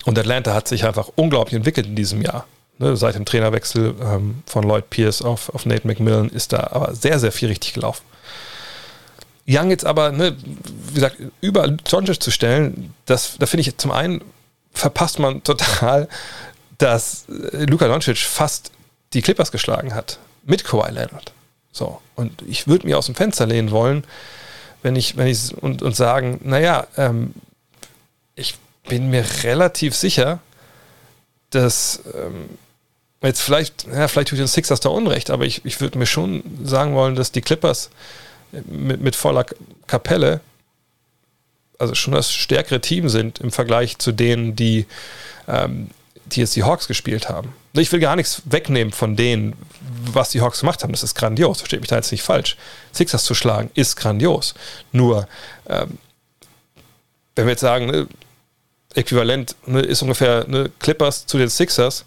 [0.06, 2.46] und Atlanta hat sich einfach unglaublich entwickelt in diesem Jahr.
[2.78, 6.94] Ne, seit dem Trainerwechsel ähm, von Lloyd Pierce auf, auf Nate McMillan ist da aber
[6.94, 8.04] sehr, sehr viel richtig gelaufen.
[9.48, 10.36] Young jetzt aber, ne,
[10.90, 14.22] wie gesagt, über Doncic zu stellen, das, da finde ich zum einen
[14.74, 16.10] verpasst man total,
[16.78, 18.72] dass äh, Luka Doncic fast
[19.14, 21.32] die Clippers geschlagen hat mit Kawhi Leonard.
[21.72, 24.04] So, und ich würde mir aus dem Fenster lehnen wollen,
[24.82, 27.34] wenn ich, wenn ich und, und sagen, naja, ähm,
[28.36, 28.56] ich
[28.88, 30.40] bin mir relativ sicher,
[31.50, 32.50] dass ähm,
[33.22, 36.06] jetzt vielleicht, ja, vielleicht tue ich den Sixers da Unrecht, aber ich, ich würde mir
[36.06, 37.90] schon sagen wollen, dass die Clippers
[38.52, 39.46] mit, mit voller
[39.88, 40.42] Kapelle
[41.80, 44.86] also schon das stärkere Team sind im Vergleich zu denen, die,
[45.48, 45.90] ähm,
[46.26, 47.54] die jetzt die Hawks gespielt haben.
[47.74, 49.54] Ich will gar nichts wegnehmen von denen,
[50.12, 50.92] was die Hawks gemacht haben.
[50.92, 52.56] Das ist grandios, versteht mich da jetzt nicht falsch.
[52.94, 54.54] Sixers zu schlagen ist grandios.
[54.92, 55.28] Nur,
[55.68, 55.98] ähm,
[57.36, 58.08] wenn wir jetzt sagen, ne,
[58.96, 62.06] äquivalent ne, ist ungefähr ne, Clippers zu den Sixers,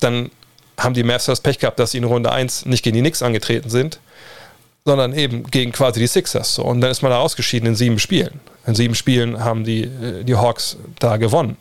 [0.00, 0.30] dann
[0.78, 3.22] haben die Mavs das Pech gehabt, dass sie in Runde 1 nicht gegen die Knicks
[3.22, 4.00] angetreten sind,
[4.84, 6.54] sondern eben gegen quasi die Sixers.
[6.54, 6.64] So.
[6.64, 8.40] Und dann ist man da ausgeschieden in sieben Spielen.
[8.66, 11.56] In sieben Spielen haben die, äh, die Hawks da gewonnen.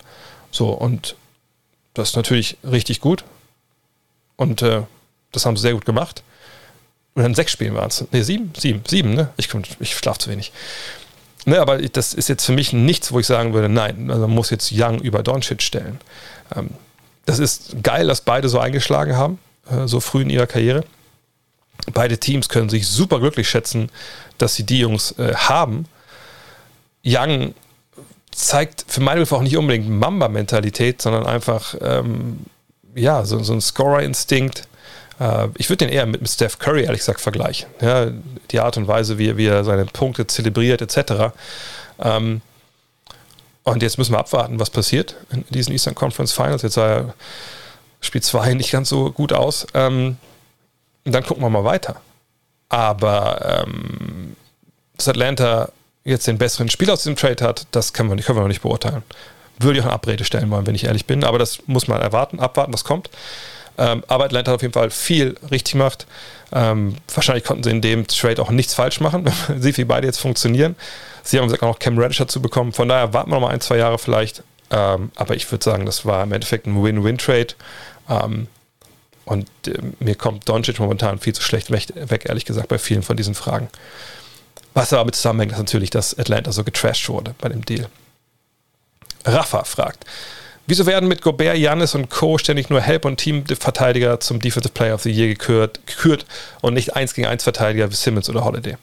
[0.52, 1.15] So, und
[1.93, 3.23] das ist natürlich richtig gut.
[4.38, 4.84] Und äh,
[5.31, 6.23] das haben sie sehr gut gemacht.
[7.14, 8.06] Und dann sechs Spielen waren es.
[8.11, 8.53] Ne, sieben?
[8.57, 9.30] Sieben, sieben, ne?
[9.38, 9.49] Ich,
[9.80, 10.52] ich schlafe zu wenig.
[11.46, 14.36] Ne, aber das ist jetzt für mich nichts, wo ich sagen würde, nein, also man
[14.36, 16.00] muss jetzt Young über Doncic stellen.
[16.56, 16.70] Ähm,
[17.26, 19.40] das ist geil, dass beide so eingeschlagen haben,
[19.70, 20.84] äh, so früh in ihrer Karriere.
[21.94, 23.90] Beide Teams können sich super glücklich schätzen,
[24.38, 25.86] dass sie die Jungs äh, haben.
[27.04, 27.56] Young
[28.32, 32.46] zeigt für meine Begriffe auch nicht unbedingt Mamba-Mentalität, sondern einfach ähm,
[32.96, 34.68] ja, so, so ein Scorer-Instinkt.
[35.22, 37.69] Äh, ich würde den eher mit, Steph Curry, ehrlich gesagt, vergleichen.
[37.80, 38.07] Ja,
[38.49, 41.34] die Art und Weise, wie, wie er seine Punkte zelebriert, etc.
[41.99, 42.41] Ähm,
[43.64, 46.64] und jetzt müssen wir abwarten, was passiert in diesen Eastern Conference Finals.
[46.64, 47.14] Jetzt sah er
[48.02, 49.68] Spiel 2 nicht ganz so gut aus.
[49.76, 50.18] Ähm,
[51.06, 52.02] und dann gucken wir mal weiter.
[52.69, 54.35] Aber ähm,
[54.98, 55.69] dass Atlanta
[56.03, 58.48] jetzt den besseren Spieler aus diesem Trade hat, das können wir, nicht, können wir noch
[58.48, 59.03] nicht beurteilen.
[59.60, 61.23] Würde ich auch eine Abrede stellen wollen, wenn ich ehrlich bin.
[61.23, 63.11] Aber das muss man erwarten, abwarten, was kommt.
[63.77, 66.06] Ähm, aber Atlanta hat auf jeden Fall viel richtig gemacht.
[66.52, 70.07] Ähm, wahrscheinlich konnten sie in dem Trade auch nichts falsch machen, wenn sieht, wie beide
[70.07, 70.76] jetzt funktionieren.
[71.23, 72.73] Sie haben gesagt, auch noch Cam Reddish dazu bekommen.
[72.73, 74.43] Von daher warten wir noch mal ein, zwei Jahre vielleicht.
[74.69, 77.53] Ähm, aber ich würde sagen, das war im Endeffekt ein Win-Win-Trade.
[78.10, 78.48] Ähm,
[79.26, 83.03] und äh, mir kommt Doncic momentan viel zu schlecht weg, weg, ehrlich gesagt, bei vielen
[83.03, 83.69] von diesen Fragen.
[84.73, 87.88] Was damit zusammenhängt, ist natürlich, dass Atlanta so getrashed wurde bei dem Deal.
[89.26, 90.06] Rafa fragt,
[90.72, 92.38] wieso werden mit Gobert, Janis und Co.
[92.38, 96.26] ständig nur Help- und Teamverteidiger zum Defensive Player of the Year gekürt, gekürt
[96.61, 98.77] und nicht 1 gegen 1 Verteidiger wie Simmons oder Holiday?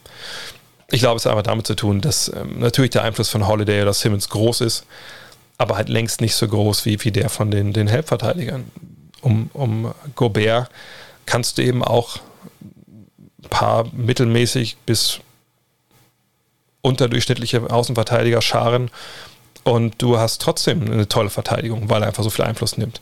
[0.91, 3.81] Ich glaube, es hat einfach damit zu tun, dass ähm, natürlich der Einfluss von Holiday
[3.81, 4.85] oder Simmons groß ist,
[5.57, 8.65] aber halt längst nicht so groß wie, wie der von den, den Help-Verteidigern.
[9.21, 10.69] Um, um Gobert
[11.25, 12.17] kannst du eben auch
[12.61, 15.21] ein paar mittelmäßig bis
[16.81, 18.91] unterdurchschnittliche Außenverteidiger scharen
[19.63, 23.01] und du hast trotzdem eine tolle Verteidigung, weil er einfach so viel Einfluss nimmt.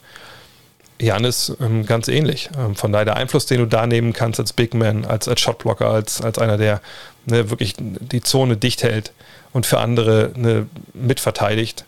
[0.99, 2.49] Janis ähm, ganz ähnlich.
[2.57, 5.41] Ähm, von daher der Einfluss, den du da nehmen kannst als Big Man, als, als
[5.41, 6.81] Shotblocker, als, als einer, der
[7.25, 9.11] ne, wirklich die Zone dicht hält
[9.53, 11.85] und für andere ne, mitverteidigt,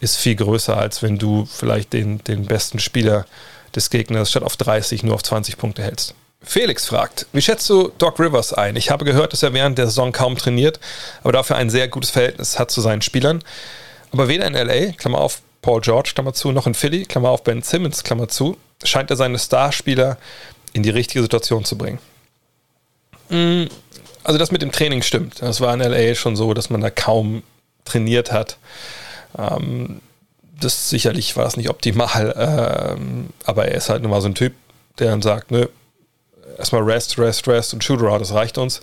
[0.00, 3.26] ist viel größer, als wenn du vielleicht den, den besten Spieler
[3.74, 6.14] des Gegners statt auf 30 nur auf 20 Punkte hältst.
[6.42, 8.76] Felix fragt, wie schätzt du Doc Rivers ein?
[8.76, 10.78] Ich habe gehört, dass er während der Saison kaum trainiert,
[11.22, 13.42] aber dafür ein sehr gutes Verhältnis hat zu seinen Spielern.
[14.16, 17.44] Aber weder in LA, Klammer auf, Paul George, Klammer zu, noch in Philly, Klammer auf,
[17.44, 20.16] Ben Simmons, Klammer zu, scheint er seine Starspieler
[20.72, 21.98] in die richtige Situation zu bringen.
[23.28, 23.64] Mm,
[24.24, 25.42] also das mit dem Training stimmt.
[25.42, 27.42] Das war in LA schon so, dass man da kaum
[27.84, 28.56] trainiert hat.
[29.36, 30.00] Ähm,
[30.62, 34.34] das sicherlich war es nicht optimal, ähm, aber er ist halt nun mal so ein
[34.34, 34.54] Typ,
[34.98, 35.66] der dann sagt, nö,
[36.56, 38.80] erstmal Rest, Rest, Rest und Shooter, das reicht uns.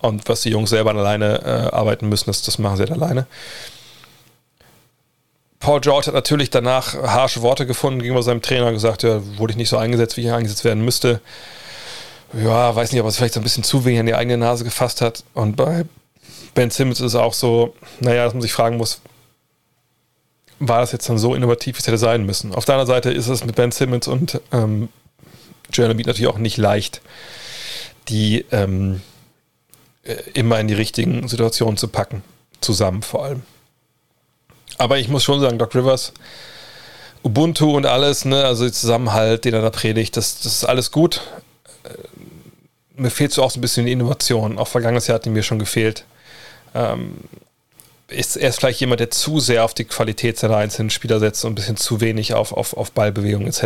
[0.00, 3.26] Und was die Jungs selber alleine äh, arbeiten müssen, das, das machen sie halt alleine.
[5.60, 9.56] Paul George hat natürlich danach harsche Worte gefunden gegenüber seinem Trainer, gesagt, ja, wurde ich
[9.56, 11.20] nicht so eingesetzt, wie ich eingesetzt werden müsste.
[12.32, 14.36] Ja, weiß nicht, ob er es vielleicht so ein bisschen zu wenig an die eigene
[14.36, 15.24] Nase gefasst hat.
[15.34, 15.84] Und bei
[16.54, 19.00] Ben Simmons ist es auch so, naja, dass man sich fragen muss,
[20.58, 22.54] war das jetzt dann so innovativ, wie es hätte sein müssen?
[22.54, 24.88] Auf der anderen Seite ist es mit Ben Simmons und ähm,
[25.72, 27.02] Joel natürlich auch nicht leicht,
[28.08, 29.02] die ähm,
[30.04, 32.22] äh, immer in die richtigen Situationen zu packen.
[32.60, 33.42] Zusammen vor allem.
[34.78, 36.12] Aber ich muss schon sagen, Doc Rivers,
[37.22, 40.90] Ubuntu und alles, ne, also der Zusammenhalt, den er da predigt, das, das ist alles
[40.92, 41.22] gut.
[41.84, 44.58] Äh, mir fehlt so auch so ein bisschen die Innovation.
[44.58, 46.04] Auch vergangenes Jahr hat die mir schon gefehlt.
[46.74, 47.16] Ähm,
[48.08, 51.44] ist, er ist vielleicht jemand, der zu sehr auf die Qualität seiner einzelnen Spieler setzt
[51.44, 53.62] und ein bisschen zu wenig auf, auf, auf Ballbewegung etc.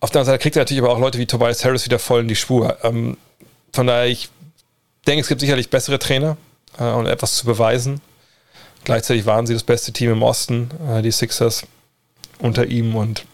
[0.00, 2.22] Auf der anderen Seite kriegt er natürlich aber auch Leute wie Tobias Harris wieder voll
[2.22, 2.76] in die Spur.
[2.82, 3.16] Ähm,
[3.72, 4.28] von daher, ich
[5.06, 6.36] denke, es gibt sicherlich bessere Trainer
[6.78, 8.00] äh, und etwas zu beweisen.
[8.84, 11.66] Gleichzeitig waren sie das beste Team im Osten, äh, die Sixers,
[12.38, 13.24] unter ihm und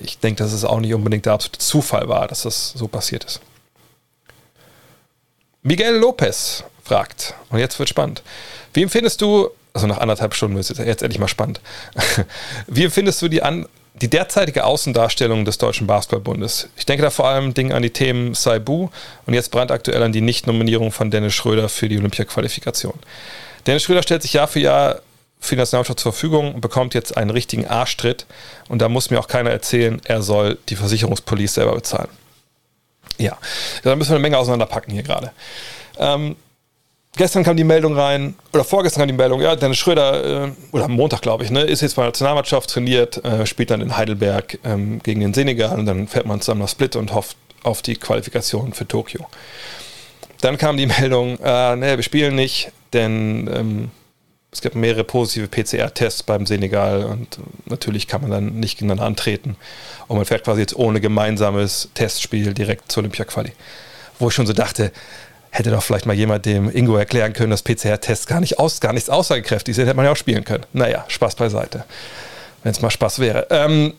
[0.00, 3.24] ich denke, dass es auch nicht unbedingt der absolute Zufall war, dass das so passiert
[3.24, 3.40] ist.
[5.62, 8.22] Miguel Lopez fragt, und jetzt wird spannend.
[8.74, 11.60] Wie empfindest du, also nach anderthalb Stunden ist jetzt endlich mal spannend,
[12.66, 16.68] wie empfindest du die, an, die derzeitige Außendarstellung des Deutschen Basketballbundes?
[16.76, 18.88] Ich denke da vor allem Dingen an die Themen Saibu
[19.26, 22.98] und jetzt brandaktuell an die Nichtnominierung von Dennis Schröder für die Olympia-Qualifikation.
[23.66, 25.00] Dennis Schröder stellt sich Jahr für Jahr
[25.42, 28.26] für die Nationalmannschaft zur Verfügung und bekommt jetzt einen richtigen Arschtritt.
[28.68, 32.08] Und da muss mir auch keiner erzählen, er soll die Versicherungspolice selber bezahlen.
[33.18, 33.36] Ja,
[33.82, 35.32] da müssen wir eine Menge auseinanderpacken hier gerade.
[35.98, 36.36] Ähm,
[37.16, 40.84] gestern kam die Meldung rein, oder vorgestern kam die Meldung, ja, Dennis Schröder, äh, oder
[40.84, 43.96] am Montag, glaube ich, ne, ist jetzt bei der Nationalmannschaft, trainiert, äh, spielt dann in
[43.96, 47.82] Heidelberg ähm, gegen den Senegal und dann fährt man zusammen nach Split und hofft auf
[47.82, 49.26] die Qualifikation für Tokio.
[50.40, 53.90] Dann kam die Meldung, äh, ne, wir spielen nicht, denn ähm,
[54.52, 59.56] es gibt mehrere positive PCR-Tests beim Senegal und natürlich kann man dann nicht gegeneinander antreten.
[60.08, 63.52] Und man fährt quasi jetzt ohne gemeinsames Testspiel direkt zur Olympia-Quali.
[64.18, 64.92] Wo ich schon so dachte,
[65.50, 68.92] hätte doch vielleicht mal jemand dem Ingo erklären können, dass PCR-Tests gar, nicht aus, gar
[68.92, 70.64] nichts aussagekräftig sind, hätte man ja auch spielen können.
[70.74, 71.84] Naja, Spaß beiseite.
[72.62, 73.46] Wenn es mal Spaß wäre.
[73.48, 73.94] Ähm,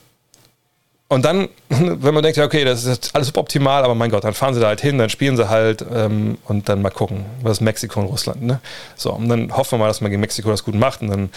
[1.13, 4.33] und dann, wenn man denkt, ja, okay, das ist alles optimal, aber mein Gott, dann
[4.33, 7.53] fahren sie da halt hin, dann spielen sie halt ähm, und dann mal gucken, was
[7.53, 8.41] ist Mexiko und Russland.
[8.43, 8.59] Ne?
[8.95, 11.29] So, und dann hoffen wir mal, dass man gegen Mexiko das gut macht und dann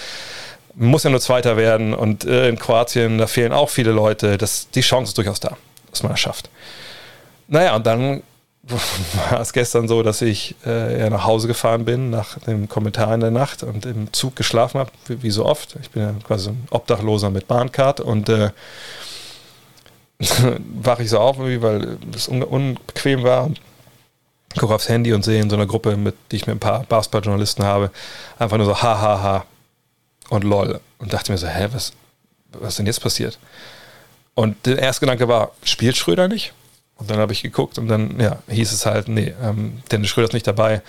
[0.75, 4.37] muss ja nur Zweiter werden und äh, in Kroatien, da fehlen auch viele Leute.
[4.37, 5.57] Das, die Chance ist durchaus da,
[5.91, 6.51] dass man das schafft.
[7.49, 8.23] Naja, und dann
[9.31, 13.15] war es gestern so, dass ich äh, ja nach Hause gefahren bin, nach dem Kommentar
[13.15, 15.77] in der Nacht und im Zug geschlafen habe, wie, wie, so oft.
[15.81, 18.51] Ich bin ja quasi ein Obdachloser mit Bahncard und äh,
[20.83, 23.51] wache ich so auf, weil es un unbequem war.
[24.59, 26.85] Gucke aufs Handy und sehe in so einer Gruppe, mit die ich mit ein paar
[26.85, 27.91] Basketball-Journalisten habe,
[28.39, 29.47] einfach nur so ha, ha, ha
[30.31, 30.81] und lol.
[30.99, 31.93] Und dachte mir so, hä, was,
[32.53, 33.39] was denn jetzt passiert?
[34.35, 36.55] Und der erste Gedanke war, spielt Schröder nicht?
[36.97, 40.29] Und dann habe ich geguckt und dann ja, hieß es halt, nee, ähm, Dennis Schröder
[40.29, 40.83] ist nicht dabei.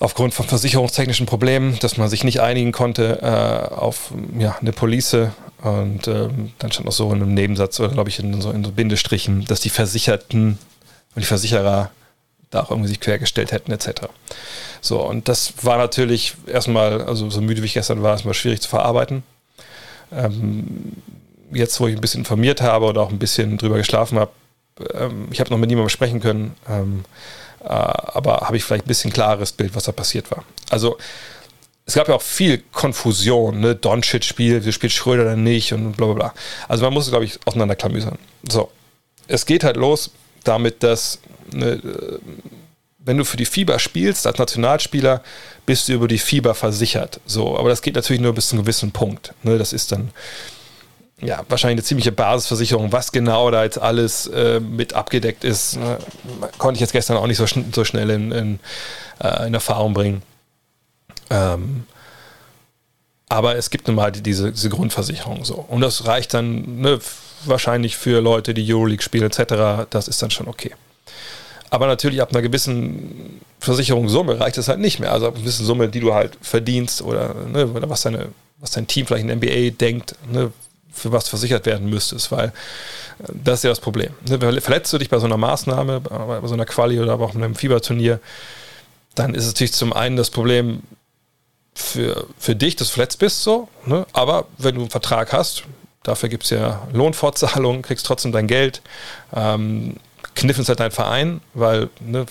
[0.00, 5.28] aufgrund von versicherungstechnischen Problemen, dass man sich nicht einigen konnte äh, auf ja, eine Police.
[5.62, 8.64] Und ähm, dann stand noch so in einem Nebensatz oder glaube ich in so, in
[8.64, 10.58] so Bindestrichen, dass die Versicherten
[11.14, 11.90] und die Versicherer
[12.50, 14.02] da auch irgendwie sich quergestellt hätten, etc.
[14.80, 18.60] So, und das war natürlich erstmal, also so müde wie ich gestern war, erstmal schwierig
[18.60, 19.22] zu verarbeiten.
[20.10, 20.94] Ähm,
[21.52, 24.32] jetzt, wo ich ein bisschen informiert habe oder auch ein bisschen drüber geschlafen habe,
[24.94, 27.04] ähm, ich habe noch mit niemandem sprechen können, ähm,
[27.60, 30.44] äh, aber habe ich vielleicht ein bisschen klares Bild, was da passiert war.
[30.70, 30.98] Also
[31.92, 33.74] es gab ja auch viel Konfusion, ne?
[33.74, 36.34] Doncic spielt, wir spielt Schröder dann nicht und bla bla bla.
[36.66, 38.18] Also man muss glaube ich, auseinanderklamüsern.
[38.48, 38.70] So,
[39.28, 40.10] es geht halt los
[40.42, 41.18] damit, dass
[41.52, 42.18] ne, äh,
[42.98, 45.22] wenn du für die FIBA spielst als Nationalspieler,
[45.66, 47.20] bist du über die FIBA versichert.
[47.26, 49.34] So, aber das geht natürlich nur bis zu einem gewissen Punkt.
[49.42, 49.58] Ne?
[49.58, 50.12] Das ist dann
[51.20, 52.90] ja, wahrscheinlich eine ziemliche Basisversicherung.
[52.90, 55.98] Was genau da jetzt alles äh, mit abgedeckt ist, ne,
[56.56, 58.60] konnte ich jetzt gestern auch nicht so, schn so schnell in, in,
[59.22, 60.22] äh, in, Erfahrung bringen.
[61.32, 61.84] Ähm,
[63.28, 65.54] aber es gibt nun mal diese, diese Grundversicherung so.
[65.54, 66.98] Und das reicht dann ne,
[67.46, 69.88] wahrscheinlich für Leute, die Euroleague spielen etc.
[69.88, 70.72] Das ist dann schon okay.
[71.70, 75.12] Aber natürlich ab einer gewissen Versicherungssumme reicht es halt nicht mehr.
[75.12, 78.28] Also ab einer gewissen Summe, die du halt verdienst oder, ne, oder was, deine,
[78.60, 80.52] was dein Team vielleicht in der NBA denkt, ne,
[80.92, 84.12] für was versichert werden müsstest, weil äh, das ist ja das Problem.
[84.28, 87.42] Ne, verletzt du dich bei so einer Maßnahme, bei so einer Quali oder auch in
[87.42, 88.20] einem Fieberturnier,
[89.14, 90.82] dann ist es natürlich zum einen das Problem
[91.74, 94.06] für, für dich, dass du verletzt bist, so, ne?
[94.12, 95.64] aber wenn du einen Vertrag hast,
[96.02, 98.82] dafür gibt es ja Lohnfortzahlungen, kriegst trotzdem dein Geld,
[99.34, 99.96] ähm,
[100.34, 102.26] kniffen ist halt dein Verein, weil ne,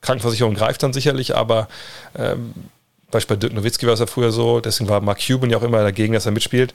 [0.00, 1.68] Krankenversicherung greift dann sicherlich, aber
[2.16, 2.54] ähm,
[3.10, 5.62] Beispiel bei Dirk Nowitzki war es ja früher so, deswegen war Mark Cuban ja auch
[5.62, 6.74] immer dagegen, dass er mitspielt.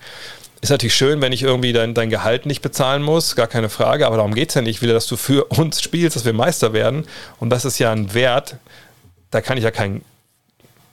[0.61, 4.05] Ist natürlich schön, wenn ich irgendwie dein, dein Gehalt nicht bezahlen muss, gar keine Frage,
[4.07, 4.77] aber darum geht es ja nicht.
[4.77, 7.05] Ich will, dass du für uns spielst, dass wir Meister werden.
[7.39, 8.57] Und das ist ja ein Wert,
[9.31, 10.01] da kann ich ja kein,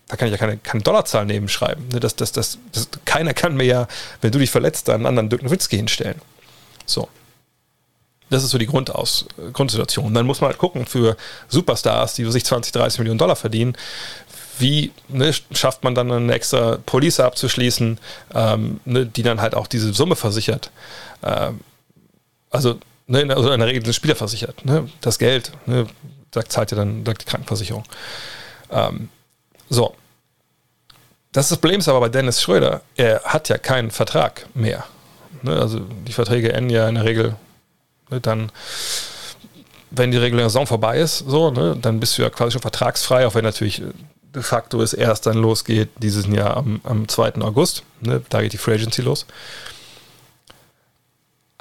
[0.08, 1.88] da kann ich ja keine, keine Dollarzahl nebenschreiben.
[1.90, 3.88] Das, das, das, das, keiner kann mir ja,
[4.20, 6.20] wenn du dich verletzt, einen anderen Dirk Nowitzki hinstellen.
[6.84, 7.08] So.
[8.30, 10.12] Das ist so die Grundaus Grundsituation.
[10.12, 11.16] Dann muss man halt gucken für
[11.48, 13.76] Superstars, die sich 20, 30 Millionen Dollar verdienen,
[14.58, 17.98] wie ne, schafft man dann eine extra Police abzuschließen,
[18.34, 20.70] ähm, ne, die dann halt auch diese Summe versichert.
[21.22, 21.60] Ähm,
[22.50, 24.64] also, ne, also in der Regel den Spieler versichert.
[24.64, 25.86] Ne, das Geld, ne,
[26.30, 27.84] da zahlt ja dann die Krankenversicherung.
[28.70, 29.08] Ähm,
[29.68, 29.94] so.
[31.32, 34.84] Das, Problem ist aber bei Dennis Schröder, er hat ja keinen Vertrag mehr.
[35.42, 37.36] Ne, also die Verträge enden ja in der Regel
[38.10, 38.50] ne, dann
[39.90, 43.26] wenn die reguläre Saison vorbei ist, so, ne, dann bist du ja quasi schon vertragsfrei,
[43.26, 43.82] auch wenn natürlich
[44.34, 47.36] de facto es erst dann losgeht, dieses Jahr am, am 2.
[47.36, 47.82] August.
[48.00, 49.26] Da geht die Free Agency los.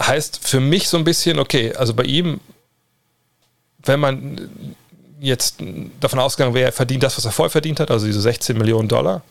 [0.01, 2.41] Heißt für mich so ein bisschen, okay, also bei ihm,
[3.83, 4.75] wenn man
[5.25, 5.57] jetzt
[5.99, 8.87] davon ausgegangen wäre, er verdient das, was er vorher verdient hat, also diese 16 Millionen
[8.87, 9.23] Dollar,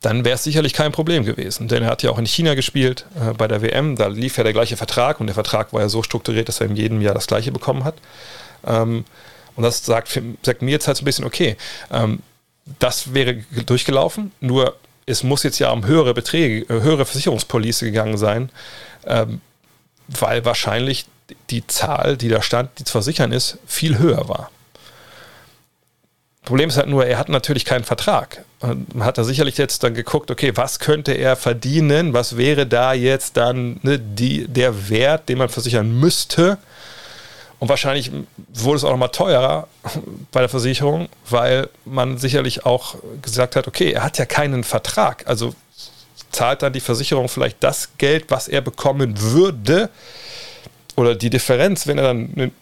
[0.00, 1.68] dann wäre es sicherlich kein Problem gewesen.
[1.68, 4.44] Denn er hat ja auch in China gespielt äh, bei der WM, da lief ja
[4.44, 7.14] der gleiche Vertrag und der Vertrag war ja so strukturiert, dass er in jedem Jahr
[7.14, 7.96] das gleiche bekommen hat.
[8.66, 9.04] Ähm,
[9.56, 11.56] und das sagt, sagt, mir jetzt halt so ein bisschen, okay,
[11.90, 12.20] ähm,
[12.78, 14.76] das wäre durchgelaufen, nur
[15.06, 18.50] es muss jetzt ja um höhere Beträge, äh, höhere Versicherungspolice gegangen sein,
[19.06, 19.40] ähm,
[20.06, 21.06] weil wahrscheinlich
[21.50, 24.50] die Zahl, die da stand, die zu versichern ist, viel höher war.
[26.44, 28.44] Problem ist halt nur, er hat natürlich keinen Vertrag.
[28.60, 32.14] Man hat da sicherlich jetzt dann geguckt, okay, was könnte er verdienen?
[32.14, 36.58] Was wäre da jetzt dann ne, die, der Wert, den man versichern müsste?
[37.58, 38.12] Und wahrscheinlich
[38.54, 39.68] wurde es auch nochmal teurer
[40.32, 45.26] bei der Versicherung, weil man sicherlich auch gesagt hat, okay, er hat ja keinen Vertrag.
[45.26, 45.54] Also
[46.30, 49.90] zahlt dann die Versicherung vielleicht das Geld, was er bekommen würde,
[50.96, 52.52] oder die Differenz, wenn er dann,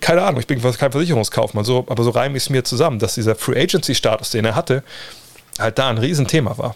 [0.00, 3.14] keine Ahnung, ich bin kein Versicherungskaufmann, so, aber so reime ich es mir zusammen, dass
[3.14, 4.82] dieser Free Agency-Status, den er hatte,
[5.58, 6.74] halt da ein Riesenthema war.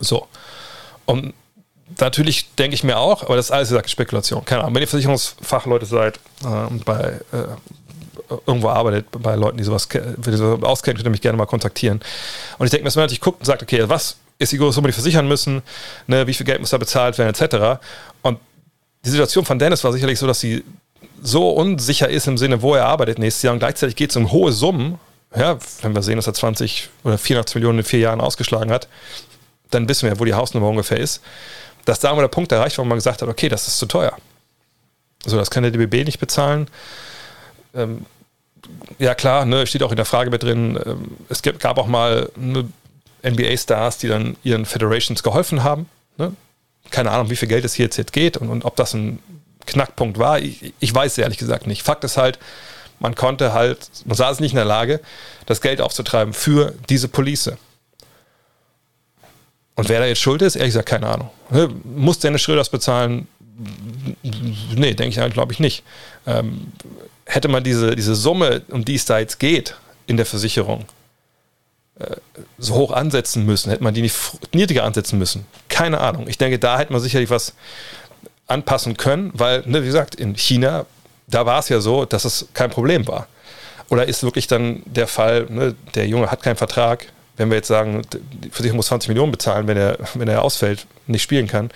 [0.00, 0.26] So.
[1.06, 1.34] Und
[2.00, 4.44] natürlich denke ich mir auch, aber das ist alles gesagt Spekulation.
[4.44, 7.46] Keine Ahnung, wenn ihr Versicherungsfachleute seid äh, und bei äh,
[8.46, 12.00] irgendwo arbeitet, bei Leuten, die sowas die so auskennen, könnt ihr mich gerne mal kontaktieren.
[12.58, 14.74] Und ich denke mir, dass man natürlich guckt und sagt, okay, was ist die große
[14.74, 15.62] Summe, die versichern müssen,
[16.06, 17.80] ne, wie viel Geld muss da bezahlt werden, etc.
[18.22, 18.40] Und
[19.04, 20.64] die Situation von Dennis war sicherlich so, dass sie
[21.22, 24.32] so unsicher ist im Sinne, wo er arbeitet nächstes Jahr und gleichzeitig geht es um
[24.32, 24.98] hohe Summen.
[25.36, 28.88] Ja, wenn wir sehen, dass er 20 oder 84 Millionen in vier Jahren ausgeschlagen hat,
[29.70, 31.20] dann wissen wir, wo die Hausnummer ungefähr ist
[31.84, 34.16] dass da mal der Punkt erreicht, wo man gesagt hat, okay, das ist zu teuer.
[35.24, 36.68] So, das kann der DBB nicht bezahlen.
[37.74, 38.06] Ähm,
[38.98, 42.30] ja klar, ne, steht auch in der Frage mit drin, ähm, es gab auch mal
[42.36, 42.68] ne,
[43.22, 45.88] NBA-Stars, die dann ihren Federations geholfen haben.
[46.18, 46.34] Ne?
[46.90, 49.18] Keine Ahnung, wie viel Geld es hier jetzt geht und, und ob das ein
[49.66, 50.38] Knackpunkt war.
[50.38, 51.82] Ich, ich weiß ehrlich gesagt nicht.
[51.82, 52.38] Fakt ist halt,
[53.00, 55.00] Man konnte halt, man es nicht in der Lage,
[55.46, 57.52] das Geld aufzutreiben für diese Police.
[59.74, 61.30] Und wer da jetzt schuld ist, ehrlich gesagt, keine Ahnung.
[61.84, 63.26] Muss Dennis Schröder das bezahlen?
[64.22, 65.82] Nee, denke ich halt, glaube ich nicht.
[66.26, 66.72] Ähm,
[67.26, 69.76] hätte man diese, diese Summe, um die es da jetzt geht,
[70.06, 70.84] in der Versicherung,
[71.98, 72.16] äh,
[72.58, 74.16] so hoch ansetzen müssen, hätte man die nicht
[74.52, 75.46] niedriger ansetzen müssen.
[75.68, 76.28] Keine Ahnung.
[76.28, 77.54] Ich denke, da hätte man sicherlich was
[78.46, 80.86] anpassen können, weil, ne, wie gesagt, in China,
[81.26, 83.26] da war es ja so, dass es kein Problem war.
[83.88, 87.06] Oder ist wirklich dann der Fall, ne, der Junge hat keinen Vertrag,
[87.36, 90.86] wenn wir jetzt sagen, die Versicherung muss 20 Millionen bezahlen, wenn er, wenn er ausfällt,
[91.06, 91.70] nicht spielen kann,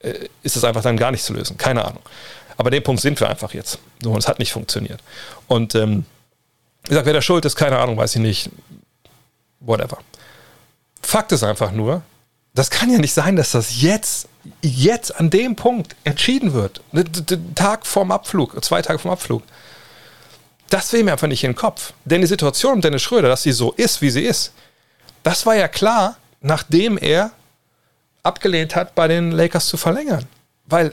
[0.00, 1.56] äh, ist es einfach dann gar nicht zu lösen.
[1.56, 2.02] Keine Ahnung.
[2.56, 3.78] Aber den Punkt sind wir einfach jetzt.
[4.02, 5.00] So, und es hat nicht funktioniert.
[5.46, 6.04] Und ähm,
[6.84, 8.50] wie gesagt, wer da schuld ist, keine Ahnung, weiß ich nicht.
[9.60, 9.98] Whatever.
[11.02, 12.02] Fakt ist einfach nur,
[12.58, 14.28] das kann ja nicht sein, dass das jetzt,
[14.62, 16.80] jetzt an dem Punkt entschieden wird.
[17.54, 19.44] Tag vorm Abflug, zwei Tage vorm Abflug.
[20.68, 21.92] Das will mir einfach nicht in den Kopf.
[22.04, 24.52] Denn die Situation um Dennis Schröder, dass sie so ist, wie sie ist,
[25.22, 27.30] das war ja klar, nachdem er
[28.24, 30.26] abgelehnt hat, bei den Lakers zu verlängern.
[30.66, 30.92] Weil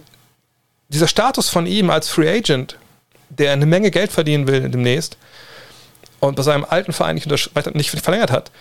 [0.90, 2.78] dieser Status von ihm als Free Agent,
[3.30, 5.18] der eine Menge Geld verdienen will demnächst
[6.20, 7.28] und bei seinem alten Verein nicht,
[7.74, 8.52] nicht verlängert hat,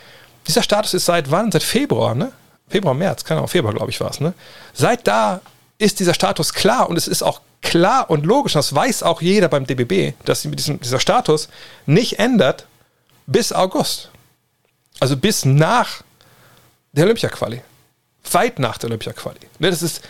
[0.46, 1.52] dieser Status ist seit wann?
[1.52, 2.32] Seit Februar, ne?
[2.68, 4.34] Februar, März, keine Ahnung, Februar, glaube ich, war es, ne?
[4.72, 5.40] Seit da
[5.78, 9.48] ist dieser Status klar und es ist auch klar und logisch, das weiß auch jeder
[9.48, 11.48] beim DBB, dass sich mit diesem, dieser Status
[11.86, 12.66] nicht ändert
[13.26, 14.10] bis August.
[15.00, 16.02] Also bis nach
[16.92, 17.62] der Olympia-Quali.
[18.30, 19.40] Weit nach der Olympia-Quali.
[19.58, 20.02] Ne, das ist,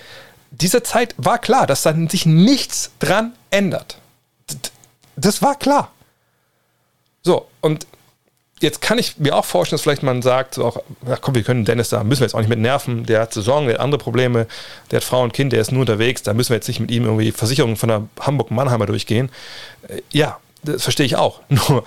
[0.51, 3.99] diese Zeit war klar, dass dann sich nichts dran ändert.
[5.17, 5.91] Das war klar.
[7.23, 7.87] So, und
[8.61, 11.43] jetzt kann ich mir auch vorstellen, dass vielleicht man sagt, so auch, ach komm, wir
[11.43, 13.81] können Dennis da, müssen wir jetzt auch nicht mit nerven, der hat Saison, der hat
[13.81, 14.47] andere Probleme,
[14.91, 16.91] der hat Frau und Kind, der ist nur unterwegs, da müssen wir jetzt nicht mit
[16.91, 19.31] ihm irgendwie Versicherungen von der Hamburg-Mannheimer durchgehen.
[19.89, 21.41] Äh, ja, das verstehe ich auch.
[21.49, 21.85] Nur,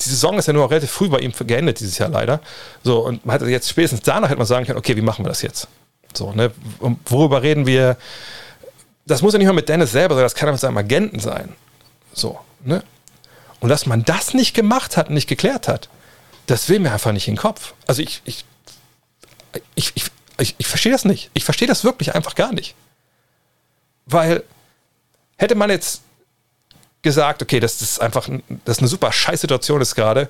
[0.00, 2.40] die Saison ist ja nur relativ früh bei ihm geendet dieses Jahr leider.
[2.82, 5.28] So, und man hätte jetzt spätestens danach hätte man sagen können, okay, wie machen wir
[5.28, 5.68] das jetzt?
[6.12, 6.50] So, ne,
[7.06, 7.96] worüber reden wir?
[9.06, 11.20] Das muss ja nicht mal mit Dennis selber sein, das kann auch mit seinem Agenten
[11.20, 11.50] sein.
[12.12, 12.82] So, ne?
[13.62, 15.88] Und dass man das nicht gemacht hat nicht geklärt hat,
[16.46, 17.74] das will mir einfach nicht in den Kopf.
[17.86, 18.44] Also ich, ich,
[19.76, 20.04] ich, ich,
[20.38, 21.30] ich, ich verstehe das nicht.
[21.32, 22.74] Ich verstehe das wirklich einfach gar nicht.
[24.04, 24.42] Weil
[25.36, 26.02] hätte man jetzt
[27.02, 28.28] gesagt, okay, das ist einfach
[28.64, 30.28] das ist eine super Scheißsituation ist gerade.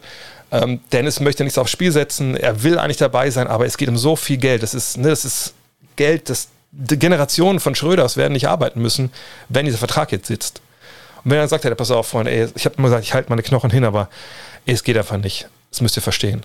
[0.51, 3.89] Ähm, Dennis möchte nichts aufs Spiel setzen, er will eigentlich dabei sein, aber es geht
[3.89, 4.63] um so viel Geld.
[4.63, 5.55] Das ist, ne, das ist
[5.97, 9.11] Geld, das Generationen von Schröders werden nicht arbeiten müssen,
[9.49, 10.61] wenn dieser Vertrag jetzt sitzt.
[11.25, 13.15] Und wenn er dann sagt, hey, pass auf, Freunde, ey, ich habe immer gesagt, ich
[13.15, 14.09] halte meine Knochen hin, aber
[14.67, 15.49] ey, es geht einfach nicht.
[15.71, 16.43] Das müsst ihr verstehen.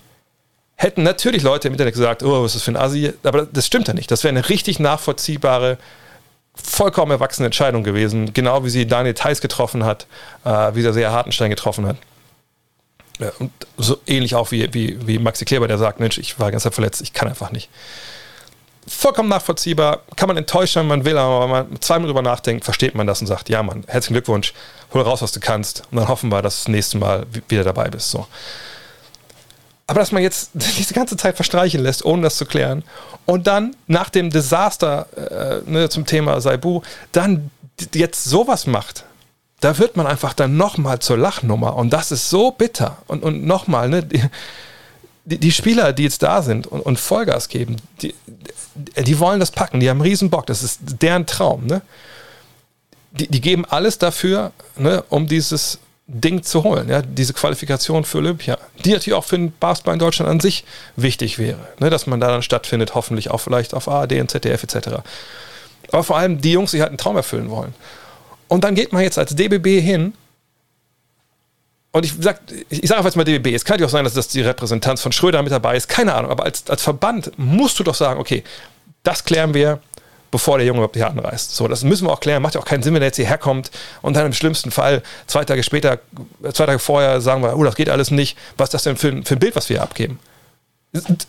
[0.76, 3.12] Hätten natürlich Leute im Internet gesagt, oh, was ist das für ein Asi?
[3.24, 4.10] Aber das stimmt ja nicht.
[4.10, 5.78] Das wäre eine richtig nachvollziehbare,
[6.54, 8.32] vollkommen erwachsene Entscheidung gewesen.
[8.32, 10.06] Genau wie sie Daniel Theiss getroffen hat,
[10.44, 11.96] äh, wie sie sehr Hartenstein getroffen hat.
[13.18, 16.52] Ja, und so ähnlich auch wie, wie, wie Maxi Kleber, der sagt, Mensch, ich war
[16.52, 17.68] ganz verletzt, ich kann einfach nicht
[18.88, 22.94] vollkommen nachvollziehbar, kann man enttäuschen, wenn man will, aber wenn man zweimal drüber nachdenkt, versteht
[22.94, 24.54] man das und sagt, ja Mann, herzlichen Glückwunsch,
[24.92, 27.64] hol raus, was du kannst und dann hoffen wir, dass du das nächste Mal wieder
[27.64, 28.10] dabei bist.
[28.10, 28.26] So.
[29.86, 32.84] Aber dass man jetzt diese ganze Zeit verstreichen lässt, ohne das zu klären
[33.26, 35.06] und dann nach dem Desaster
[35.66, 36.82] äh, ne, zum Thema Saibu
[37.12, 37.50] dann
[37.94, 39.04] jetzt sowas macht,
[39.60, 43.44] da wird man einfach dann nochmal zur Lachnummer und das ist so bitter und, und
[43.44, 44.06] nochmal, ne,
[45.28, 48.14] die, die, Spieler, die jetzt da sind und, und Vollgas geben, die,
[48.74, 51.66] die wollen das packen, die haben riesen Bock, das ist deren Traum.
[51.66, 51.82] Ne?
[53.12, 58.18] Die, die geben alles dafür, ne, um dieses Ding zu holen, ja, diese Qualifikation für
[58.18, 60.64] Olympia, die natürlich auch für den Basketball in Deutschland an sich
[60.96, 64.62] wichtig wäre, ne, dass man da dann stattfindet, hoffentlich auch vielleicht auf ARD und ZDF
[64.62, 64.88] etc.
[65.92, 67.74] Aber vor allem die Jungs, die halt einen Traum erfüllen wollen.
[68.48, 70.14] Und dann geht man jetzt als DBB hin
[71.98, 72.38] und ich sage
[72.70, 73.54] ich sag einfach jetzt mal DBB.
[73.54, 75.88] Es kann ja auch sein, dass das die Repräsentanz von Schröder mit dabei ist.
[75.88, 76.30] Keine Ahnung.
[76.30, 78.44] Aber als, als Verband musst du doch sagen, okay,
[79.02, 79.80] das klären wir,
[80.30, 81.56] bevor der Junge überhaupt hier anreist.
[81.56, 82.42] So, das müssen wir auch klären.
[82.42, 83.70] Macht ja auch keinen Sinn, wenn er jetzt hierher kommt
[84.00, 85.98] und dann im schlimmsten Fall zwei Tage später,
[86.52, 88.38] zwei Tage vorher sagen wir, oh, das geht alles nicht.
[88.56, 90.20] Was ist das denn für, für ein Bild, was wir hier abgeben?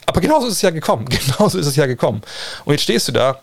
[0.05, 1.05] Aber genauso ist es ja gekommen.
[1.09, 2.21] Genauso ist es ja gekommen.
[2.63, 3.39] Und jetzt stehst du da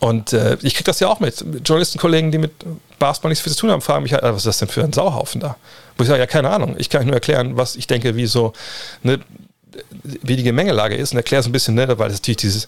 [0.00, 1.44] und äh, ich kriege das ja auch mit.
[1.64, 2.52] Journalistenkollegen, die mit
[2.98, 5.40] Basketball nichts zu tun haben, fragen mich halt, was ist das denn für ein Sauhaufen
[5.40, 5.56] da?
[5.98, 6.76] Wo ich sage, ja, keine Ahnung.
[6.78, 8.52] Ich kann euch nur erklären, was ich denke, wie so,
[9.02, 9.18] ne,
[10.02, 12.66] wie die Gemengelage ist und erkläre es ein bisschen netter, weil natürlich dieses,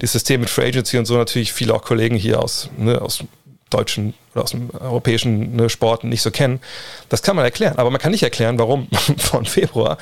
[0.00, 3.24] dieses System mit Free Agency und so natürlich viele auch Kollegen hier aus, ne, aus
[3.70, 6.60] deutschen oder aus dem europäischen ne, Sport nicht so kennen.
[7.08, 9.96] Das kann man erklären, aber man kann nicht erklären, warum von Februar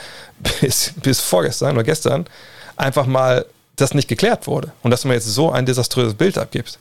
[0.61, 2.27] bis, bis vorgestern oder gestern
[2.77, 3.45] einfach mal
[3.77, 6.79] das nicht geklärt wurde und dass man jetzt so ein desaströses Bild abgibt.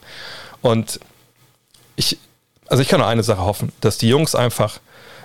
[0.62, 1.00] Und
[1.96, 2.18] ich,
[2.68, 4.80] also ich kann nur eine Sache hoffen, dass die Jungs einfach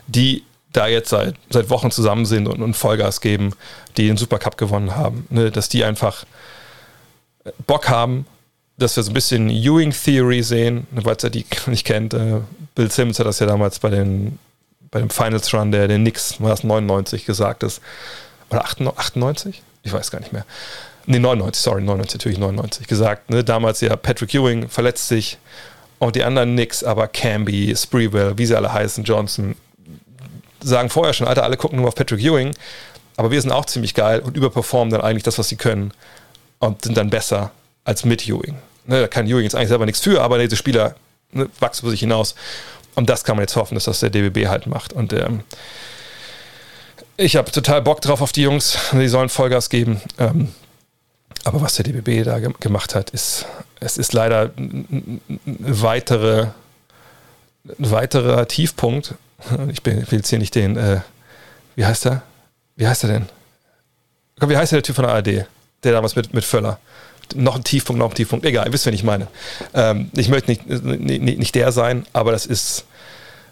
[0.07, 0.43] die
[0.76, 3.53] da jetzt seit, seit Wochen zusammen sind und, und Vollgas geben,
[3.97, 6.26] die den Supercup gewonnen haben, ne, dass die einfach
[7.68, 8.26] Bock haben,
[8.77, 12.14] dass wir so ein bisschen Ewing Theory sehen, falls ihr die nicht kennt.
[12.14, 12.41] Äh,
[12.76, 14.39] Bill Simmons hat das ja damals bei, den,
[14.91, 17.81] bei dem Finals Run der, der Knicks, war das 99 gesagt ist.
[18.49, 19.61] Oder 98?
[19.84, 20.45] Ich weiß gar nicht mehr.
[21.07, 23.30] Nee, 99, sorry, 99, natürlich 99 gesagt.
[23.30, 23.43] Ne?
[23.43, 25.38] Damals ja Patrick Ewing verletzt sich
[25.99, 29.56] und die anderen Knicks, aber Camby, Spreewell, wie sie alle heißen, Johnson,
[30.66, 32.54] sagen vorher schon, Alter, alle gucken nur auf Patrick Ewing,
[33.18, 35.94] aber wir sind auch ziemlich geil und überperformen dann eigentlich das, was sie können
[36.60, 37.52] und sind dann besser
[37.84, 38.58] als mit Ewing.
[38.86, 40.96] Ne, da kann Ewing jetzt eigentlich selber nichts für, aber diese Spieler
[41.32, 42.36] ne, wachsen für sich hinaus.
[42.96, 44.94] Und das kann man jetzt hoffen, dass das der DBB halt macht.
[44.94, 45.42] Und ähm,
[47.18, 48.78] ich habe total Bock drauf auf die Jungs.
[48.94, 50.02] Die sollen Vollgas geben.
[50.18, 50.50] Ähm,
[51.44, 53.46] aber was der DBB da ge gemacht hat, ist,
[53.80, 56.48] es ist leider ein weitere,
[57.68, 59.16] ein weiterer Tiefpunkt.
[59.72, 61.01] Ich, will jetzt hier nicht den, äh,
[61.76, 62.23] wie heißt er?
[62.76, 63.26] Wie heißt er denn?
[64.39, 65.45] Wie heißt der Typ von der ARD?
[65.84, 66.80] Der damals mit, mit Völler
[67.34, 68.45] noch ein Tiefpunkt, noch ein Tiefpunkt.
[68.45, 69.27] Egal, ihr wisst, wen ich meine.
[69.73, 72.85] Ähm, ich möchte nicht, nicht, nicht der sein, aber das ist,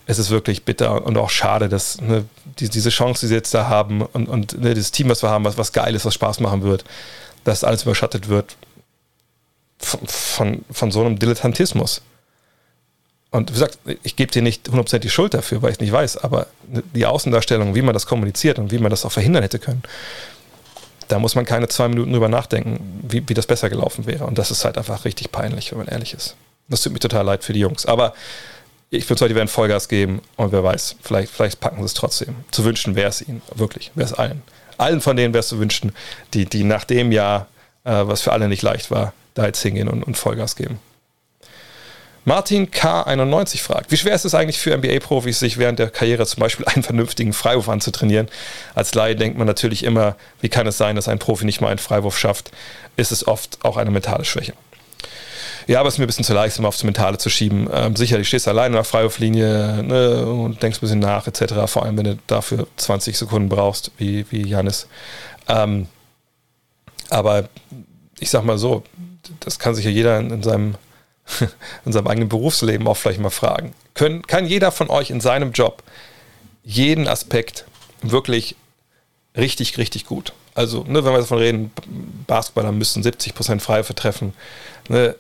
[0.06, 2.26] es ist wirklich bitter und auch schade, dass ne,
[2.60, 5.30] die, diese Chance, die sie jetzt da haben und, und ne, das Team, was wir
[5.30, 6.84] haben, was, was geil ist, was Spaß machen wird,
[7.44, 8.58] dass alles überschattet wird
[9.80, 12.02] von, von, von so einem Dilettantismus.
[13.34, 15.92] Und wie gesagt, ich gebe dir nicht 100% die Schuld dafür, weil ich es nicht
[15.92, 19.58] weiß, aber die Außendarstellung, wie man das kommuniziert und wie man das auch verhindern hätte
[19.58, 19.82] können,
[21.08, 24.26] da muss man keine zwei Minuten drüber nachdenken, wie, wie das besser gelaufen wäre.
[24.26, 26.36] Und das ist halt einfach richtig peinlich, wenn man ehrlich ist.
[26.68, 27.88] Das tut mir total leid für die Jungs.
[27.88, 28.14] Aber
[28.92, 31.96] ich würde sagen, die werden Vollgas geben und wer weiß, vielleicht, vielleicht packen sie es
[31.96, 32.36] trotzdem.
[32.52, 34.44] Zu wünschen wäre es ihnen, wirklich, wäre es allen.
[34.78, 35.92] Allen von denen wäre es zu wünschen,
[36.36, 37.48] die, die nach dem Jahr,
[37.84, 40.78] äh, was für alle nicht leicht war, da jetzt hingehen und, und Vollgas geben.
[42.26, 46.40] Martin K91 fragt, wie schwer ist es eigentlich für NBA-Profis, sich während der Karriere zum
[46.40, 48.30] Beispiel einen vernünftigen Freiwurf anzutrainieren?
[48.76, 51.68] Als Laie denkt man natürlich immer, wie kann es sein, dass ein Profi nicht mal
[51.68, 52.52] einen Freiwurf schafft?
[52.96, 54.54] Ist es oft auch eine mentale Schwäche.
[55.68, 57.70] Ja, aber es ist mir ein bisschen zu leicht, immer aufs Mentale zu schieben.
[57.72, 61.54] Ähm, sicher, du stehst alleine in der Freiwurflinie ne, und denkst ein bisschen nach, etc.
[61.68, 64.88] Vor allem, wenn du dafür 20 Sekunden brauchst, wie, wie Janis.
[65.48, 65.88] Ähm,
[67.10, 67.50] aber
[68.20, 68.84] ich sag mal so,
[69.40, 70.76] das kann sich ja jeder in, in seinem
[71.86, 73.74] in seinem eigenen Berufsleben auch vielleicht mal fragen.
[73.94, 75.84] Können, kann jeder von euch in seinem Job
[76.64, 77.66] jeden Aspekt
[78.02, 78.56] wirklich
[79.36, 80.34] richtig, richtig gut?
[80.56, 81.72] Also, ne, wenn wir davon reden,
[82.28, 84.34] Basketballer müssen 70% Freiwürfe treffen,
[84.88, 85.16] ne,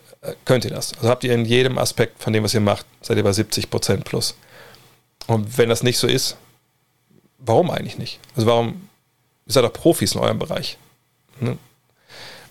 [0.45, 0.93] könnt ihr das?
[0.95, 4.03] Also habt ihr in jedem Aspekt von dem, was ihr macht, seid ihr bei 70%
[4.03, 4.35] plus.
[5.27, 6.37] Und wenn das nicht so ist,
[7.39, 8.19] warum eigentlich nicht?
[8.35, 8.87] Also warum,
[9.45, 10.77] ihr seid doch Profis in eurem Bereich.
[11.39, 11.57] Ne?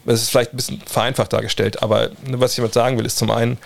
[0.05, 3.31] Das ist vielleicht ein bisschen vereinfacht dargestellt, aber was ich damit sagen will, ist zum
[3.31, 3.59] einen,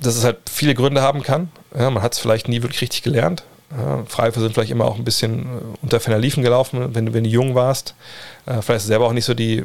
[0.00, 1.50] dass es halt viele Gründe haben kann.
[1.76, 3.44] Ja, man hat es vielleicht nie wirklich richtig gelernt.
[3.76, 5.46] Ja, Freiwürfe sind vielleicht immer auch ein bisschen äh,
[5.82, 7.94] unter Ferner Liefen gelaufen, wenn, wenn du jung warst.
[8.46, 9.64] Äh, vielleicht selber auch nicht so die, äh,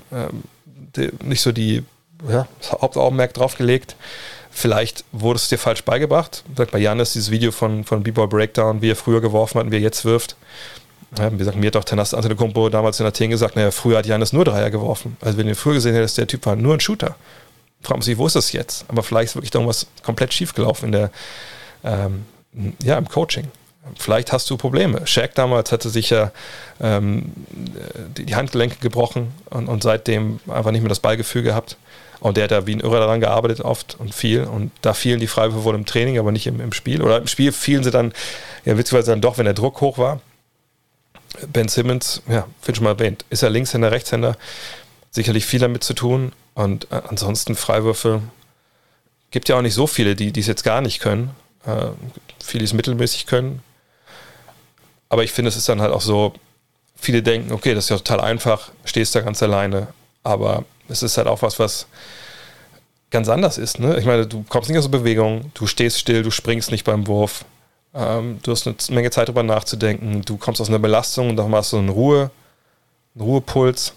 [0.96, 1.84] die nicht so die
[2.28, 3.96] ja, Hauptaugenmerk drauf gelegt.
[4.52, 6.44] Vielleicht wurde es dir falsch beigebracht.
[6.72, 9.78] Bei Janis dieses Video von, von B-Boy Breakdown, wie er früher geworfen hat und wie
[9.78, 10.36] er jetzt wirft.
[11.18, 14.06] Ja, wie gesagt, mir hat doch Tanas Antetokounmpo damals in Athen gesagt, naja, früher hat
[14.06, 15.18] Janis nur Dreier geworfen.
[15.22, 17.16] Also wenn ihr früher gesehen hättet, der Typ war nur ein Shooter.
[17.82, 18.86] Fragt man sich, wo ist das jetzt?
[18.88, 21.12] Aber vielleicht ist wirklich da irgendwas komplett schief gelaufen in der,
[21.84, 22.26] ähm,
[22.82, 23.48] ja, im Coaching.
[23.98, 25.06] Vielleicht hast du Probleme.
[25.06, 26.32] Shaq damals hatte sich ja
[26.80, 27.34] ähm,
[28.18, 31.78] die Handgelenke gebrochen und, und seitdem einfach nicht mehr das Ballgefühl gehabt.
[32.22, 34.46] Und der hat da wie ein Irrer daran gearbeitet, oft und viel.
[34.46, 37.02] Und da fielen die Freiwürfe wohl im Training, aber nicht im, im Spiel.
[37.02, 38.14] Oder im Spiel fielen sie dann,
[38.64, 40.22] ja, witzigerweise dann doch, wenn der Druck hoch war.
[41.52, 44.38] Ben Simmons, ja, finde schon mal erwähnt, ist er Linkshänder, Rechtshänder,
[45.12, 46.32] sicherlich viel damit zu tun.
[46.54, 48.22] Und äh, ansonsten Freiwürfe
[49.32, 51.32] gibt ja auch nicht so viele, die es jetzt gar nicht können.
[51.66, 51.88] Äh,
[52.44, 53.62] viele, die es mittelmäßig können.
[55.10, 56.34] Aber ich finde, es ist dann halt auch so,
[56.96, 59.88] viele denken, okay, das ist ja total einfach, stehst da ganz alleine.
[60.24, 61.88] Aber es ist halt auch was, was
[63.12, 63.80] ganz anders ist.
[63.80, 63.98] Ne?
[64.00, 67.08] Ich meine, du kommst nicht aus der Bewegung, du stehst still, du springst nicht beim
[67.08, 67.46] Wurf.
[67.94, 70.24] Ähm, du hast eine Menge Zeit darüber nachzudenken.
[70.24, 72.32] Du kommst aus einer Belastung und dann machst du eine Ruhe,
[73.16, 73.94] einen Ruhepuls.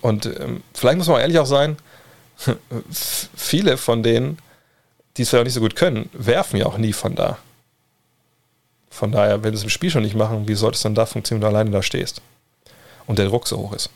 [0.00, 1.76] Und ähm, vielleicht muss man ehrlich auch sein,
[2.90, 4.38] viele von denen,
[5.16, 7.38] die es vielleicht nicht so gut können, werfen ja auch nie von da.
[8.90, 11.06] Von daher, wenn du es im Spiel schon nicht machen, wie sollte es dann da
[11.06, 12.20] funktionieren, wenn du alleine da stehst?
[13.06, 13.90] Und der Druck so hoch ist.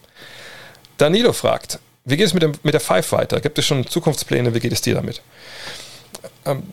[0.97, 3.40] Danilo fragt, wie geht es mit, dem, mit der Five weiter?
[3.40, 4.55] Gibt es schon Zukunftspläne?
[4.55, 5.22] Wie geht es dir damit?
[6.44, 6.64] Ähm,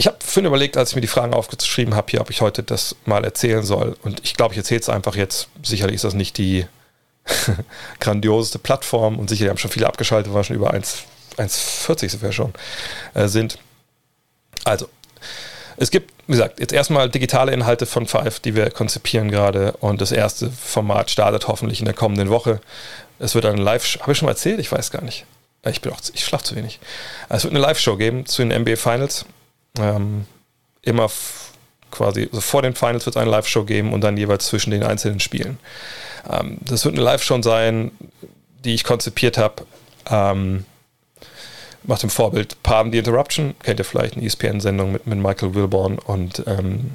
[0.00, 2.62] ich habe vorhin überlegt, als ich mir die Fragen aufgeschrieben habe, hier, ob ich heute
[2.62, 3.98] das mal erzählen soll.
[4.02, 5.48] Und ich glaube, ich erzähle es einfach jetzt.
[5.62, 6.64] Sicherlich ist das nicht die
[8.00, 12.54] grandioseste Plattform und sicherlich haben schon viele abgeschaltet, war schon über 1,40 sogar schon
[13.12, 13.58] äh, sind.
[14.64, 14.88] Also,
[15.76, 19.72] Es gibt, wie gesagt, jetzt erstmal digitale Inhalte von Five, die wir konzipieren gerade.
[19.80, 22.62] Und das erste Format startet hoffentlich in der kommenden Woche.
[23.18, 24.60] Es wird eine Live, habe ich schon mal erzählt?
[24.60, 25.26] Ich weiß gar nicht.
[25.66, 26.80] Ich bin auch, ich schlafe zu wenig.
[27.28, 29.26] Es wird eine Live-Show geben zu den NBA Finals.
[29.78, 30.26] Ähm,
[30.82, 31.08] immer
[31.90, 34.82] quasi, also vor den Finals wird es eine Live-Show geben und dann jeweils zwischen den
[34.82, 35.58] einzelnen Spielen.
[36.28, 37.92] Ähm, das wird eine Live-Show sein,
[38.64, 39.66] die ich konzipiert habe.
[40.08, 40.64] Ähm,
[41.82, 45.98] nach dem Vorbild Palm the Interruption, kennt ihr vielleicht, eine ESPN-Sendung mit, mit Michael Wilborn
[45.98, 46.92] und ähm,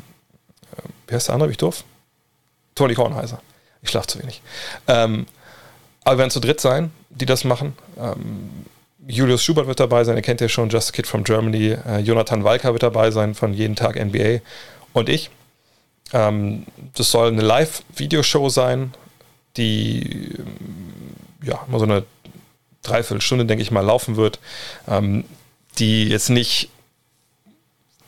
[0.71, 1.83] äh, wie heißt der andere, bin ich doof?
[2.75, 3.41] Tony Kornheiser.
[3.81, 4.41] Ich schlafe zu wenig.
[4.87, 5.25] Ähm,
[6.03, 7.75] aber wir werden zu dritt sein, die das machen.
[7.97, 8.65] Ähm,
[9.07, 11.77] Julius Schubert wird dabei sein, ihr kennt ja schon, Just a Kid from Germany.
[11.87, 14.39] Äh, Jonathan Walker wird dabei sein von Jeden Tag NBA
[14.93, 15.29] und ich.
[16.13, 16.65] Ähm,
[16.95, 18.93] das soll eine Live-Videoshow sein,
[19.57, 20.33] die
[21.43, 22.03] ja immer so eine
[22.83, 24.39] Dreiviertelstunde, denke ich mal, laufen wird,
[24.87, 25.25] ähm,
[25.77, 26.69] die jetzt nicht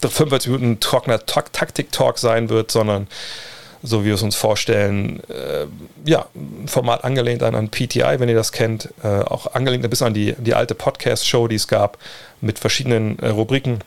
[0.01, 3.07] 45 Minuten trockener Taktik-Talk sein wird, sondern
[3.83, 5.67] so wie wir es uns vorstellen, äh,
[6.05, 6.25] ja,
[6.65, 10.13] Format angelehnt an, an PTI, wenn ihr das kennt, äh, auch angelehnt ein bisschen an
[10.13, 11.97] die, die alte Podcast-Show, die es gab,
[12.41, 13.79] mit verschiedenen äh, Rubriken.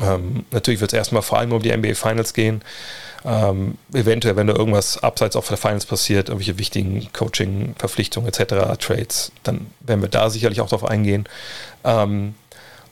[0.00, 2.62] Ähm, natürlich wird es erstmal vor allem um die NBA Finals gehen.
[3.24, 8.78] Ähm, eventuell, wenn da irgendwas abseits auch der Finals passiert, irgendwelche wichtigen Coaching, Verpflichtungen etc.,
[8.78, 11.28] Trades, dann werden wir da sicherlich auch drauf eingehen.
[11.84, 12.34] Ähm,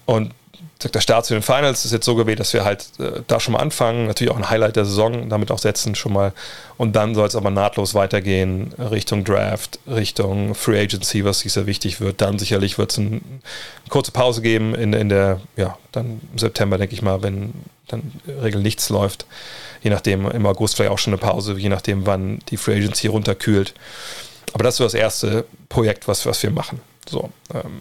[0.04, 0.32] und
[0.78, 3.54] der Start zu den Finals ist jetzt so gewählt, dass wir halt äh, da schon
[3.54, 6.32] mal anfangen, natürlich auch ein Highlight der Saison damit auch setzen schon mal.
[6.76, 12.00] Und dann soll es aber nahtlos weitergehen Richtung Draft, Richtung Free Agency, was sehr wichtig
[12.00, 12.20] wird.
[12.20, 13.20] Dann sicherlich wird es eine
[13.88, 17.54] kurze Pause geben in, in der, ja, dann im September, denke ich mal, wenn
[17.88, 19.26] dann Regel nichts läuft.
[19.82, 23.08] Je nachdem, im August vielleicht auch schon eine Pause, je nachdem, wann die Free Agency
[23.08, 23.74] runterkühlt.
[24.52, 26.80] Aber das ist das erste Projekt, was, was wir machen.
[27.08, 27.80] So, ähm,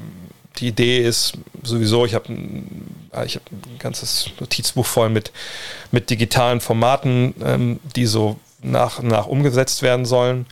[0.57, 5.31] die Idee ist sowieso, ich habe ein, ich hab ein ganzes Notizbuch voll mit,
[5.91, 10.45] mit digitalen Formaten, ähm, die so nach und nach umgesetzt werden sollen.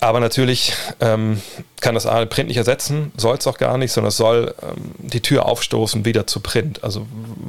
[0.00, 1.40] Aber natürlich ähm,
[1.80, 4.92] kann das A Print nicht ersetzen, soll es auch gar nicht, sondern es soll ähm,
[4.98, 6.84] die Tür aufstoßen wieder zu Print.
[6.84, 7.06] Also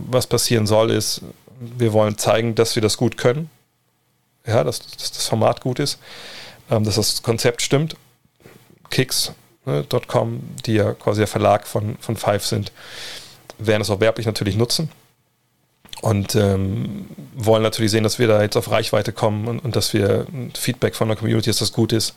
[0.09, 1.21] was passieren soll, ist,
[1.59, 3.49] wir wollen zeigen, dass wir das gut können.
[4.45, 5.99] Ja, dass, dass das Format gut ist,
[6.71, 7.97] ähm, dass das Konzept stimmt.
[8.89, 9.34] Kicks
[9.68, 12.72] ne, .com, die ja quasi der Verlag von, von Five sind,
[13.60, 14.89] werden es auch werblich natürlich nutzen
[16.02, 19.94] und ähm, wollen natürlich sehen, dass wir da jetzt auf Reichweite kommen und, und, dass
[19.94, 20.26] wir
[20.56, 22.15] Feedback von der Community, dass das gut ist.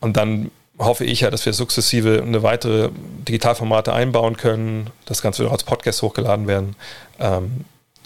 [0.00, 2.90] Und dann hoffe ich ja, dass wir sukzessive eine weitere
[3.26, 6.76] Digitalformate einbauen können, das Ganze auch als Podcast hochgeladen werden,
[7.18, 7.64] ähm,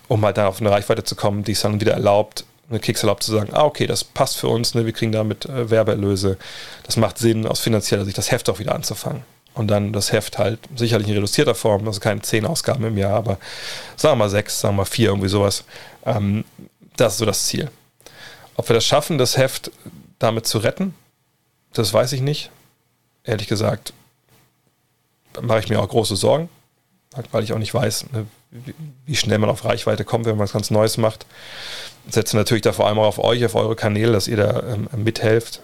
[0.09, 3.23] um halt dann auf eine Reichweite zu kommen, die es dann wieder erlaubt, eine erlaubt
[3.23, 6.39] zu sagen, ah, okay, das passt für uns, ne, wir kriegen damit äh, Werbeerlöse.
[6.85, 9.23] Das macht Sinn, aus finanzieller Sicht das Heft auch wieder anzufangen.
[9.55, 13.17] Und dann das Heft halt sicherlich in reduzierter Form, also keine zehn Ausgaben im Jahr,
[13.17, 13.39] aber
[13.97, 15.65] sagen wir mal sechs, sagen wir mal vier, irgendwie sowas.
[16.07, 16.45] Ähm,
[16.97, 17.71] das ist so das Ziel.
[18.57, 19.71] Ob wir das schaffen, das Heft
[20.19, 20.95] damit zu retten,
[21.73, 22.51] das weiß ich nicht.
[23.25, 23.93] Ehrlich gesagt,
[25.41, 26.49] mache ich mir auch große Sorgen,
[27.31, 28.27] weil ich auch nicht weiß, ne,
[29.07, 31.27] wie schnell man auf Reichweite kommt, wenn man was ganz Neues macht
[32.09, 34.89] setze natürlich da vor allem auch auf euch, auf eure Kanäle, dass ihr da ähm,
[34.97, 35.61] mithelft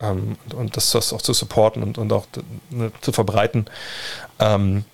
[0.00, 2.26] ähm, und, und, das, auch zu supporten und, und auch
[2.70, 3.66] ne, zu verbreiten.
[4.38, 4.84] Ähm,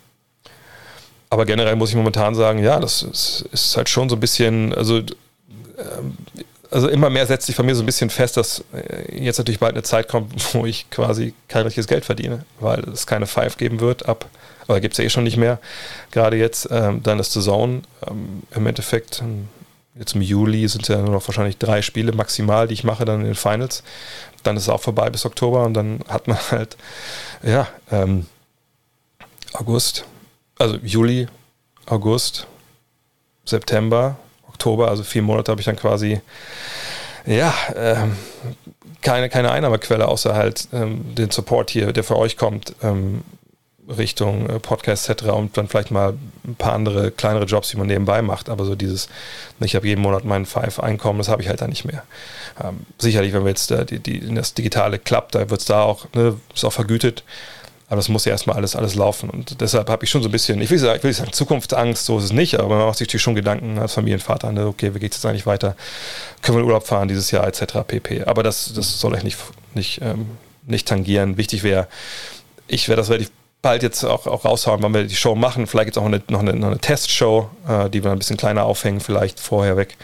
[1.31, 4.73] aber generell muss ich momentan sagen, ja, das ist, ist halt schon so ein bisschen,
[4.75, 6.17] also, ähm,
[6.71, 9.61] also immer mehr setzt sich bei mir so ein bisschen fest, dass äh, jetzt natürlich
[9.61, 13.57] bald eine Zeit kommt, wo ich quasi kein richtiges Geld verdiene, weil es keine Five
[13.57, 14.27] geben wird ab,
[14.69, 15.59] aber gibt es ja eh schon nicht mehr.
[16.11, 17.83] Gerade jetzt, ähm, dann ist The Zone
[18.55, 19.23] im Endeffekt
[19.99, 23.21] Jetzt im Juli sind ja nur noch wahrscheinlich drei Spiele maximal, die ich mache dann
[23.21, 23.83] in den Finals.
[24.43, 26.77] Dann ist es auch vorbei bis Oktober und dann hat man halt,
[27.43, 28.27] ja, ähm,
[29.55, 30.05] August,
[30.59, 31.29] also Juli,
[31.87, 32.47] August,
[33.45, 34.17] September,
[34.49, 36.21] Oktober, also vier Monate habe ich dann quasi,
[37.25, 38.17] ja, ähm,
[39.01, 42.75] keine, keine Einnahmequelle, außer halt ähm, den Support hier, der für euch kommt.
[42.83, 43.23] Ähm,
[43.89, 45.25] Richtung äh, Podcast etc.
[45.25, 46.15] und dann vielleicht mal
[46.47, 48.49] ein paar andere kleinere Jobs, die man nebenbei macht.
[48.49, 49.09] Aber so dieses,
[49.61, 52.03] ich habe jeden Monat mein Five-Einkommen, das habe ich halt da nicht mehr.
[52.63, 55.83] Ähm, sicherlich, wenn wir jetzt äh, die, die, das Digitale klappt, da wird es da
[55.83, 57.23] auch, ne, ist auch vergütet.
[57.89, 59.31] Aber das muss ja erstmal alles, alles laufen.
[59.31, 62.19] Und deshalb habe ich schon so ein bisschen, ich will, sagen, will sagen, Zukunftsangst, so
[62.19, 64.99] ist es nicht, aber man macht sich natürlich schon Gedanken als Familienvater, ne, okay, wie
[64.99, 65.77] geht es jetzt eigentlich weiter?
[66.43, 67.85] Können wir in Urlaub fahren dieses Jahr, etc.
[67.87, 68.25] pp.
[68.25, 69.39] Aber das, das soll euch nicht,
[69.75, 70.27] nicht, ähm,
[70.67, 71.37] nicht tangieren.
[71.37, 71.87] Wichtig wäre,
[72.67, 73.31] ich werde das relativ
[73.67, 75.67] bald jetzt auch, auch raushauen, wann wir die Show machen.
[75.67, 78.37] Vielleicht gibt es auch eine, noch eine, noch eine Testshow, äh, die wir ein bisschen
[78.37, 79.97] kleiner aufhängen, vielleicht vorher weg.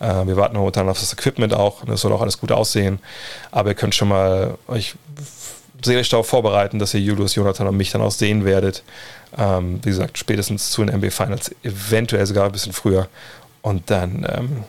[0.00, 1.84] Äh, wir warten momentan auf das Equipment auch.
[1.84, 2.98] Das soll auch alles gut aussehen.
[3.50, 4.94] Aber ihr könnt schon mal euch
[5.84, 8.82] seelisch darauf vorbereiten, dass ihr Julius, Jonathan und mich dann auch sehen werdet.
[9.36, 13.06] Ähm, wie gesagt, spätestens zu den NBA Finals, eventuell sogar ein bisschen früher.
[13.60, 14.64] Und dann ähm,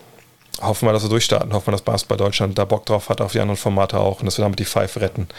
[0.61, 1.53] hoffen wir, dass wir durchstarten.
[1.53, 4.25] Hoffen wir, dass Basketball Deutschland da Bock drauf hat, auf die anderen Formate auch und
[4.25, 5.29] dass wir damit die Five retten.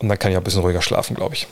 [0.00, 1.46] Und dann kann ich auch ein bisschen ruhiger schlafen, glaube ich.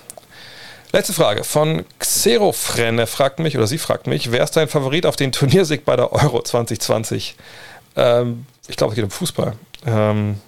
[0.90, 2.98] Letzte Frage von Xerofren.
[2.98, 5.96] Er fragt mich, oder sie fragt mich, wer ist dein Favorit auf den Turniersieg bei
[5.96, 7.36] der Euro 2020?
[7.96, 9.52] Ähm, ich glaube, es geht um Fußball.
[9.84, 10.40] Ähm,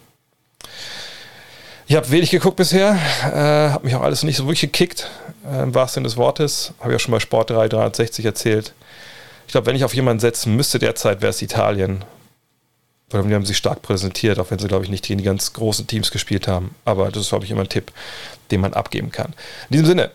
[1.86, 5.10] ich habe wenig geguckt bisher, äh, habe mich auch alles nicht so wirklich gekickt,
[5.44, 6.72] äh, im wahrsten Sinne des Wortes.
[6.80, 8.72] Habe ich auch schon bei Sport 3 360 erzählt.
[9.46, 12.04] Ich glaube, wenn ich auf jemanden setzen müsste derzeit, wäre es Italien.
[13.10, 15.52] Weil die haben sich stark präsentiert, auch wenn sie, glaube ich, nicht gegen die ganz
[15.52, 16.76] großen Teams gespielt haben.
[16.86, 17.92] Aber das ist, glaube ich, immer ein Tipp,
[18.52, 19.34] den man abgeben kann.
[19.68, 20.12] In diesem Sinne,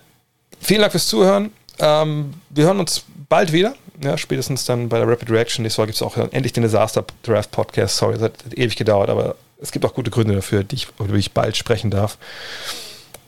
[0.66, 1.52] vielen Dank fürs Zuhören.
[1.80, 3.76] Ähm, wir hören uns bald wieder.
[4.04, 5.64] Ja, spätestens dann bei der Rapid Reaction.
[5.64, 7.98] Nächste Woche gibt es auch endlich den Disaster Draft Podcast.
[7.98, 11.14] Sorry, es hat ewig gedauert, aber es gibt auch gute Gründe dafür, die ich, über
[11.14, 12.18] die ich bald sprechen darf.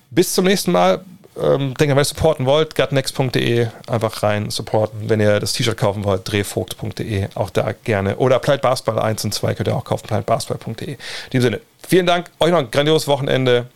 [0.10, 1.04] Bis zum nächsten Mal.
[1.42, 5.08] Ähm, denke, wenn ihr supporten wollt, gutnext.de einfach rein supporten.
[5.08, 8.18] Wenn ihr das T-Shirt kaufen wollt, drehvogt.de, auch da gerne.
[8.18, 10.94] Oder Applied Basketball 1 und 2 könnt ihr auch kaufen, appliedbasketball.de.
[10.94, 10.98] In
[11.32, 13.68] diesem Sinne, vielen Dank, euch noch ein grandioses Wochenende.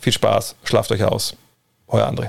[0.00, 1.34] Viel Spaß, schlaft euch aus.
[1.86, 2.28] Euer André.